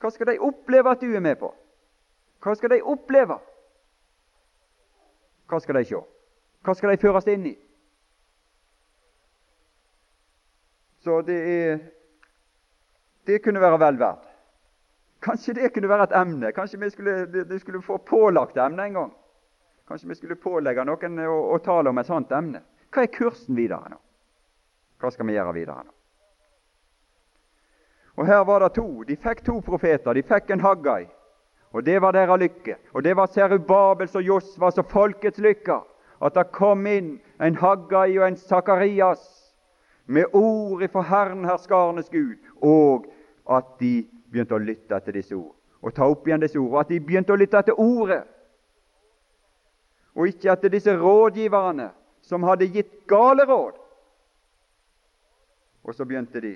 Hva 0.00 0.10
skal 0.10 0.32
de 0.32 0.40
oppleve 0.40 0.90
at 0.90 1.02
du 1.02 1.12
er 1.12 1.20
med 1.20 1.36
på? 1.38 1.52
Hva 2.42 2.54
skal 2.56 2.72
de 2.72 2.82
oppleve? 2.82 3.36
Hva 5.50 5.60
skal 5.60 5.78
de 5.78 5.84
se? 5.84 6.00
Hva 6.62 6.74
skal 6.78 6.94
de 6.94 7.02
føres 7.02 7.28
inn 7.28 7.46
i? 7.52 7.56
Så 11.02 11.20
det 11.26 11.38
er 11.42 11.80
Det 13.26 13.38
kunne 13.44 13.60
være 13.60 13.78
vel 13.80 13.98
verdt. 13.98 14.28
Kanskje 15.22 15.54
det 15.54 15.72
kunne 15.74 15.88
være 15.88 16.08
et 16.10 16.16
emne. 16.18 16.52
Kanskje 16.52 16.80
vi 16.80 16.90
skulle, 16.90 17.44
de 17.44 17.58
skulle 17.58 17.82
få 17.82 17.96
pålagt 17.96 18.56
emne 18.58 18.86
en 18.86 18.92
gang. 18.98 19.12
Kanskje 19.88 20.08
vi 20.08 20.14
skulle 20.14 20.36
pålegge 20.36 20.84
noen 20.84 21.18
å, 21.26 21.38
å 21.54 21.58
tale 21.62 21.90
om 21.90 21.98
et 21.98 22.08
sånt 22.08 22.32
emne. 22.32 22.62
Hva 22.92 23.04
er 23.04 23.12
kursen 23.14 23.56
videre 23.56 23.92
nå? 23.92 23.98
Hva 25.02 25.10
skal 25.10 25.26
vi 25.26 25.36
gjøre 25.36 25.54
videre 25.54 25.84
nå? 25.84 25.92
Og 28.20 28.26
Her 28.26 28.44
var 28.44 28.60
det 28.60 28.74
to. 28.76 29.04
De 29.08 29.16
fikk 29.16 29.40
to 29.46 29.60
profeter. 29.64 30.14
De 30.14 30.22
fikk 30.22 30.50
en 30.50 30.60
Haggai, 30.60 31.06
og 31.72 31.84
det 31.86 32.00
var 32.02 32.12
deres 32.12 32.40
lykke. 32.40 32.76
Og 32.92 33.04
det 33.04 33.16
var 33.16 33.30
Serubabels 33.32 34.16
og 34.18 34.26
Josvas 34.26 34.78
og 34.78 34.90
folkets 34.90 35.40
lykke. 35.40 35.80
At 36.22 36.34
det 36.36 36.52
kom 36.54 36.86
inn 36.86 37.16
en 37.40 37.56
Haggai 37.56 38.18
og 38.18 38.26
en 38.26 38.36
Sakarias 38.36 39.41
med 40.12 40.34
ord 40.36 40.82
ifra 40.84 41.02
Herren 41.08 41.44
herskarenes 41.48 42.10
Gud, 42.12 42.36
og 42.60 43.08
at 43.50 43.74
de 43.80 44.02
begynte 44.30 44.56
å 44.56 44.62
lytte 44.62 44.96
etter 44.96 45.16
disse 45.16 45.34
ord. 45.36 45.54
Og 45.82 45.94
ta 45.94 46.06
opp 46.06 46.26
igjen 46.28 46.42
disse 46.42 46.60
ord, 46.60 46.70
og 46.72 46.80
at 46.84 46.92
de 46.92 47.00
begynte 47.02 47.34
å 47.34 47.38
lytte 47.38 47.58
etter 47.58 47.78
Ordet, 47.80 48.22
og 50.12 50.28
ikke 50.28 50.52
etter 50.52 50.72
disse 50.72 50.92
rådgiverne 50.96 51.88
som 52.22 52.44
hadde 52.44 52.68
gitt 52.68 52.92
gale 53.08 53.46
råd. 53.48 53.78
Og 55.82 55.96
så 55.96 56.04
begynte 56.06 56.40
de 56.44 56.52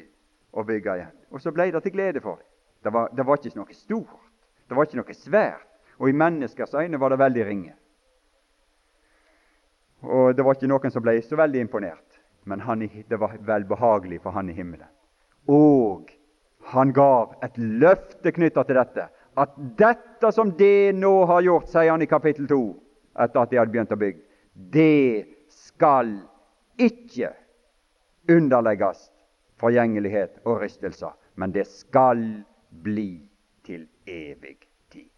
å 0.52 0.64
bygge 0.64 0.98
igjen. 1.00 1.14
Og 1.32 1.42
så 1.42 1.52
ble 1.52 1.70
det 1.72 1.82
til 1.82 1.94
glede 1.96 2.20
for 2.22 2.38
dem. 2.38 2.46
Det 2.84 2.92
var, 2.92 3.08
det 3.16 3.24
var 3.26 3.40
ikke 3.40 3.58
noe 3.58 3.74
stort, 3.74 4.28
det 4.68 4.76
var 4.76 4.86
ikke 4.86 5.00
noe 5.00 5.14
svært, 5.16 5.64
og 5.98 6.10
i 6.10 6.14
menneskers 6.14 6.74
øyne 6.76 7.00
var 7.00 7.10
det 7.10 7.18
veldig 7.18 7.46
ringe. 7.48 7.72
Og 10.06 10.36
det 10.36 10.44
var 10.44 10.54
ikke 10.54 10.68
noen 10.70 10.92
som 10.92 11.02
ble 11.02 11.16
så 11.24 11.38
veldig 11.40 11.64
imponert, 11.64 12.15
men 12.46 12.60
han, 12.60 12.84
det 13.08 13.18
var 13.18 13.36
velbehagelig 13.40 14.20
for 14.22 14.30
han 14.30 14.50
i 14.50 14.54
himmelen. 14.54 14.88
Og 15.50 16.10
han 16.72 16.92
gav 16.94 17.34
et 17.42 17.58
løfte 17.58 18.32
knytta 18.34 18.62
til 18.66 18.78
dette. 18.78 19.08
At 19.36 19.56
dette 19.78 20.30
som 20.32 20.52
de 20.58 20.92
nå 20.94 21.12
har 21.30 21.42
gjort, 21.46 21.68
sier 21.70 21.90
han 21.90 22.02
i 22.02 22.10
kapittel 22.10 22.46
2, 22.50 22.60
etter 23.24 23.42
at 23.42 23.50
de 23.50 23.58
hadde 23.60 23.74
begynt 23.74 23.94
å 23.94 23.98
bygge, 24.00 24.22
det 24.54 25.26
skal 25.52 26.14
ikke 26.78 27.32
underlegges 28.30 29.08
forgjengelighet 29.60 30.40
og 30.44 30.62
rystelser, 30.62 31.12
men 31.34 31.52
det 31.52 31.66
skal 31.68 32.22
bli 32.86 33.10
til 33.66 33.88
evig 34.06 34.58
tid. 34.92 35.12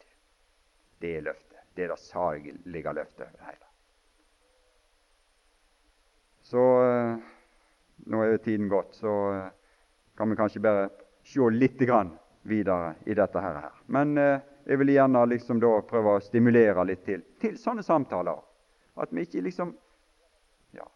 Det 0.98 1.16
er 1.18 1.24
løftet. 1.28 1.62
Det 1.76 1.86
er 1.86 1.94
det 1.94 2.02
salige 2.02 2.92
løftet 2.92 3.28
det. 3.36 3.67
Så 6.48 6.64
eh, 6.82 7.16
Nå 8.08 8.20
er 8.24 8.30
jo 8.32 8.38
tiden 8.40 8.68
gått, 8.72 8.94
så 8.96 9.14
eh, 9.34 9.48
kan 10.16 10.30
vi 10.30 10.36
kanskje 10.36 10.62
bare 10.64 10.86
se 11.26 11.48
litt 11.52 11.82
videre 12.48 12.94
i 13.04 13.14
dette 13.14 13.40
her. 13.42 13.66
Men 13.92 14.16
eh, 14.18 14.40
jeg 14.64 14.78
vil 14.80 14.94
gjerne 14.94 15.26
liksom 15.28 15.60
da 15.60 15.74
prøve 15.84 16.14
å 16.16 16.22
stimulere 16.24 16.84
litt 16.88 17.04
til, 17.04 17.24
til 17.40 17.58
sånne 17.60 17.84
samtaler. 17.84 18.40
At 18.96 19.12
vi 19.12 19.26
ikke 19.26 19.42
liksom 19.44 19.74
ja, 20.72 20.86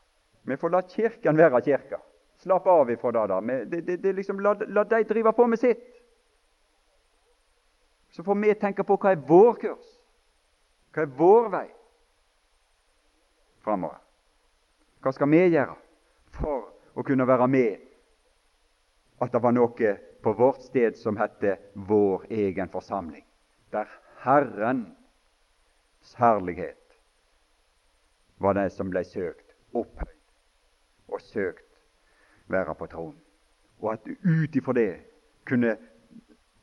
Vi 0.49 0.57
får 0.57 0.73
la 0.73 0.83
Kirken 0.89 1.37
være 1.37 1.61
kirka. 1.61 2.01
Slapp 2.41 2.67
av 2.67 2.91
ifra 2.91 3.13
det. 3.13 3.27
da. 3.29 3.41
Det, 3.41 3.81
det, 3.87 3.97
det 4.03 4.13
liksom, 4.13 4.41
la, 4.41 4.55
la 4.67 4.85
de 4.85 5.03
drive 5.05 5.33
på 5.37 5.47
med 5.47 5.61
sitt. 5.61 5.85
Så 8.11 8.25
får 8.25 8.41
vi 8.41 8.55
tenke 8.55 8.85
på 8.85 8.97
hva 8.97 9.13
er 9.13 9.21
vår 9.29 9.61
kurs, 9.61 9.93
hva 10.93 11.05
er 11.05 11.13
vår 11.17 11.53
vei 11.53 11.69
framover. 13.63 14.02
Hva 15.03 15.13
skal 15.13 15.31
vi 15.31 15.41
gjøre 15.51 15.75
for 16.37 16.69
å 16.95 17.05
kunne 17.07 17.27
være 17.27 17.49
med 17.51 19.23
at 19.23 19.33
det 19.33 19.43
var 19.43 19.55
noe 19.55 19.95
på 20.23 20.33
vårt 20.39 20.63
sted 20.63 20.97
som 20.99 21.19
het 21.19 21.43
vår 21.75 22.27
egen 22.31 22.71
forsamling, 22.71 23.25
der 23.75 23.91
Herrens 24.23 26.15
herlighet 26.19 26.79
var 28.39 28.55
det 28.55 28.71
som 28.75 28.91
ble 28.91 29.03
søkt 29.07 29.55
opphøyd 29.75 30.19
og 31.13 31.21
søkt 31.21 31.69
være 32.51 32.75
på 32.79 32.87
tronen. 32.87 33.19
Og 33.83 33.93
at 33.93 34.07
ut 34.07 34.57
ifra 34.57 34.75
det 34.79 34.91
kunne 35.47 35.77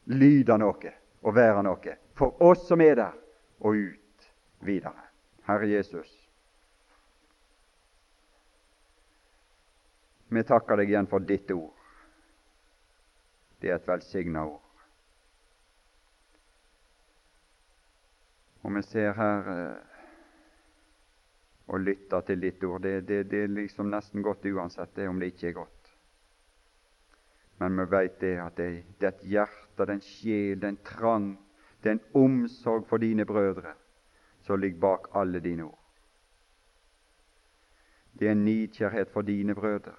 lyde 0.08 0.58
noe 0.58 0.94
og 1.22 1.36
være 1.36 1.64
noe 1.68 1.96
for 2.16 2.40
oss 2.44 2.66
som 2.68 2.82
er 2.82 2.96
der, 2.96 3.16
og 3.60 3.76
ut 3.76 4.32
videre. 4.64 5.08
Herre 5.48 5.68
Jesus, 5.68 6.08
vi 10.30 10.44
takker 10.44 10.78
deg 10.78 10.92
igjen 10.92 11.10
for 11.10 11.26
ditt 11.26 11.52
ord. 11.52 11.74
Det 13.60 13.72
er 13.72 13.80
et 13.80 13.88
velsigna 13.88 14.46
ord. 14.48 14.66
Og 18.64 18.76
vi 18.76 18.84
ser 18.86 19.16
her 19.18 19.50
eh, 19.54 19.90
og 21.70 21.82
lytter 21.82 22.22
til 22.28 22.42
ditt 22.42 22.64
ord. 22.64 22.82
Det, 22.84 23.08
det, 23.08 23.24
det 23.32 23.44
er 23.44 23.52
liksom 23.54 23.90
nesten 23.92 24.24
godt 24.26 24.46
uansett 24.52 24.96
det 24.96 25.08
om 25.10 25.20
det 25.20 25.34
ikke 25.34 25.50
er 25.50 25.58
godt. 25.60 25.92
Men 27.60 27.76
vi 27.76 27.86
veit 27.92 28.20
det 28.22 28.38
at 28.40 28.56
det, 28.58 28.70
det 29.00 29.08
er 29.10 29.16
et 29.18 29.28
hjerte, 29.34 29.86
er 29.86 30.04
sjel, 30.04 30.64
er 30.64 30.78
trang, 30.88 31.34
er 31.84 32.00
omsorg 32.16 32.86
for 32.88 33.02
dine 33.02 33.26
brødre 33.28 33.74
som 34.46 34.60
ligger 34.60 34.80
bak 34.80 35.10
alle 35.14 35.40
dine 35.44 35.64
ord. 35.68 35.80
Det 38.20 38.28
er 38.28 38.32
en 38.32 38.46
nidkjærhet 38.46 39.12
for 39.14 39.22
dine 39.22 39.56
brødre. 39.56 39.96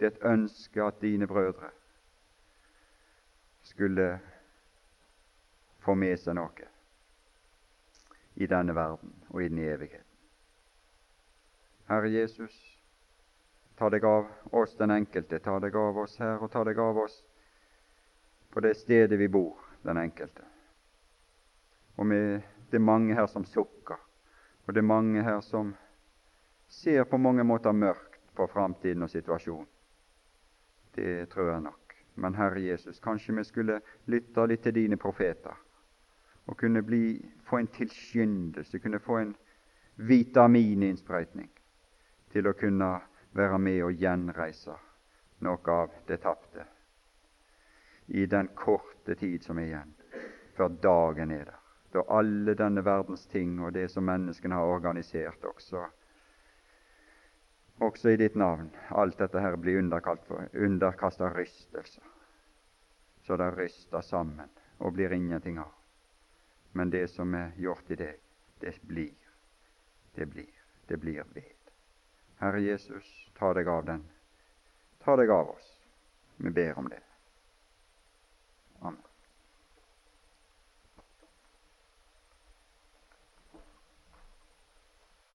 Det 0.00 0.06
er 0.06 0.12
et 0.14 0.22
ønske 0.24 0.80
at 0.80 1.00
dine 1.00 1.26
brødre 1.28 1.68
skulle 3.68 4.06
få 5.84 5.92
med 5.94 6.16
seg 6.16 6.38
noe 6.38 6.68
i 8.40 8.46
denne 8.48 8.72
verden 8.72 9.12
og 9.28 9.42
i 9.44 9.48
den 9.52 9.58
evigheten. 9.60 10.06
Herre 11.90 12.08
Jesus, 12.08 12.54
ta 13.76 13.90
deg 13.92 14.04
av 14.08 14.30
oss 14.56 14.72
den 14.78 14.94
enkelte, 14.94 15.38
ta 15.44 15.58
deg 15.60 15.76
av 15.76 15.98
oss 16.00 16.16
her, 16.22 16.38
og 16.40 16.48
ta 16.52 16.62
deg 16.64 16.78
av 16.80 17.02
oss 17.02 17.18
på 18.54 18.62
det 18.64 18.78
stedet 18.78 19.18
vi 19.20 19.28
bor, 19.28 19.58
den 19.84 20.00
enkelte. 20.00 20.46
Og 22.00 22.06
med 22.06 22.40
det 22.70 22.78
er 22.80 22.86
mange 22.86 23.18
her 23.18 23.28
som 23.28 23.44
sukker, 23.44 24.00
og 24.64 24.72
det 24.72 24.80
er 24.80 24.88
mange 24.94 25.26
her 25.26 25.42
som 25.44 25.74
ser 26.72 27.04
på 27.04 27.20
mange 27.20 27.44
måter 27.44 27.76
mørkt 27.76 28.16
på 28.38 28.48
framtiden 28.48 29.02
og 29.04 29.12
situasjonen. 29.12 29.68
Det 30.94 31.28
tror 31.30 31.50
jeg 31.50 31.60
nok. 31.60 31.94
Men 32.14 32.34
Herre 32.34 32.60
Jesus, 32.60 33.00
kanskje 33.00 33.36
vi 33.36 33.44
skulle 33.44 33.80
lytte 34.06 34.46
litt 34.46 34.62
til 34.66 34.74
dine 34.74 34.98
profeter 35.00 35.56
og 36.50 36.56
kunne 36.58 36.82
bli, 36.82 37.20
få 37.46 37.60
en 37.60 37.70
tilskyndelse, 37.70 38.78
kunne 38.82 38.98
få 38.98 39.20
en 39.20 39.34
vitamininnsprøytning 39.96 41.50
til 42.32 42.48
å 42.48 42.56
kunne 42.58 42.90
være 43.36 43.58
med 43.62 43.82
og 43.86 43.94
gjenreise 44.02 44.74
noe 45.46 45.74
av 45.76 45.94
det 46.08 46.18
tapte 46.24 46.66
i 48.10 48.26
den 48.26 48.48
korte 48.58 49.14
tid 49.14 49.44
som 49.46 49.58
er 49.58 49.68
igjen, 49.68 49.92
før 50.56 50.72
dagen 50.82 51.30
er 51.30 51.44
der, 51.46 51.58
da 51.94 52.02
alle 52.10 52.56
denne 52.58 52.82
verdens 52.82 53.22
ting 53.30 53.60
og 53.62 53.72
det 53.76 53.86
som 53.92 54.06
menneskene 54.06 54.58
har 54.58 54.72
organisert, 54.74 55.44
også 55.46 55.84
også 57.80 58.10
i 58.10 58.16
ditt 58.20 58.36
navn, 58.36 58.70
alt 58.90 59.18
dette 59.18 59.40
her 59.40 59.56
blir 59.56 59.80
underkasta 59.80 61.30
rystelser, 61.34 62.04
så 63.24 63.36
det 63.36 63.50
ryster 63.56 64.00
sammen 64.04 64.48
og 64.78 64.94
blir 64.96 65.12
ingenting 65.12 65.58
av. 65.58 65.72
Men 66.72 66.90
det 66.90 67.08
som 67.10 67.34
er 67.34 67.52
gjort 67.58 67.90
i 67.90 67.98
deg, 67.98 68.20
det 68.60 68.76
blir, 68.86 69.14
det 70.14 70.26
blir, 70.26 70.52
det 70.86 71.00
blir 71.00 71.24
ved. 71.34 71.56
Herre 72.40 72.60
Jesus, 72.60 73.08
ta 73.38 73.52
deg 73.56 73.68
av 73.68 73.84
den. 73.84 74.04
Ta 75.04 75.16
deg 75.16 75.30
av 75.30 75.50
oss. 75.56 75.70
Vi 76.36 76.50
ber 76.50 76.78
om 76.78 76.88
det. 76.88 77.09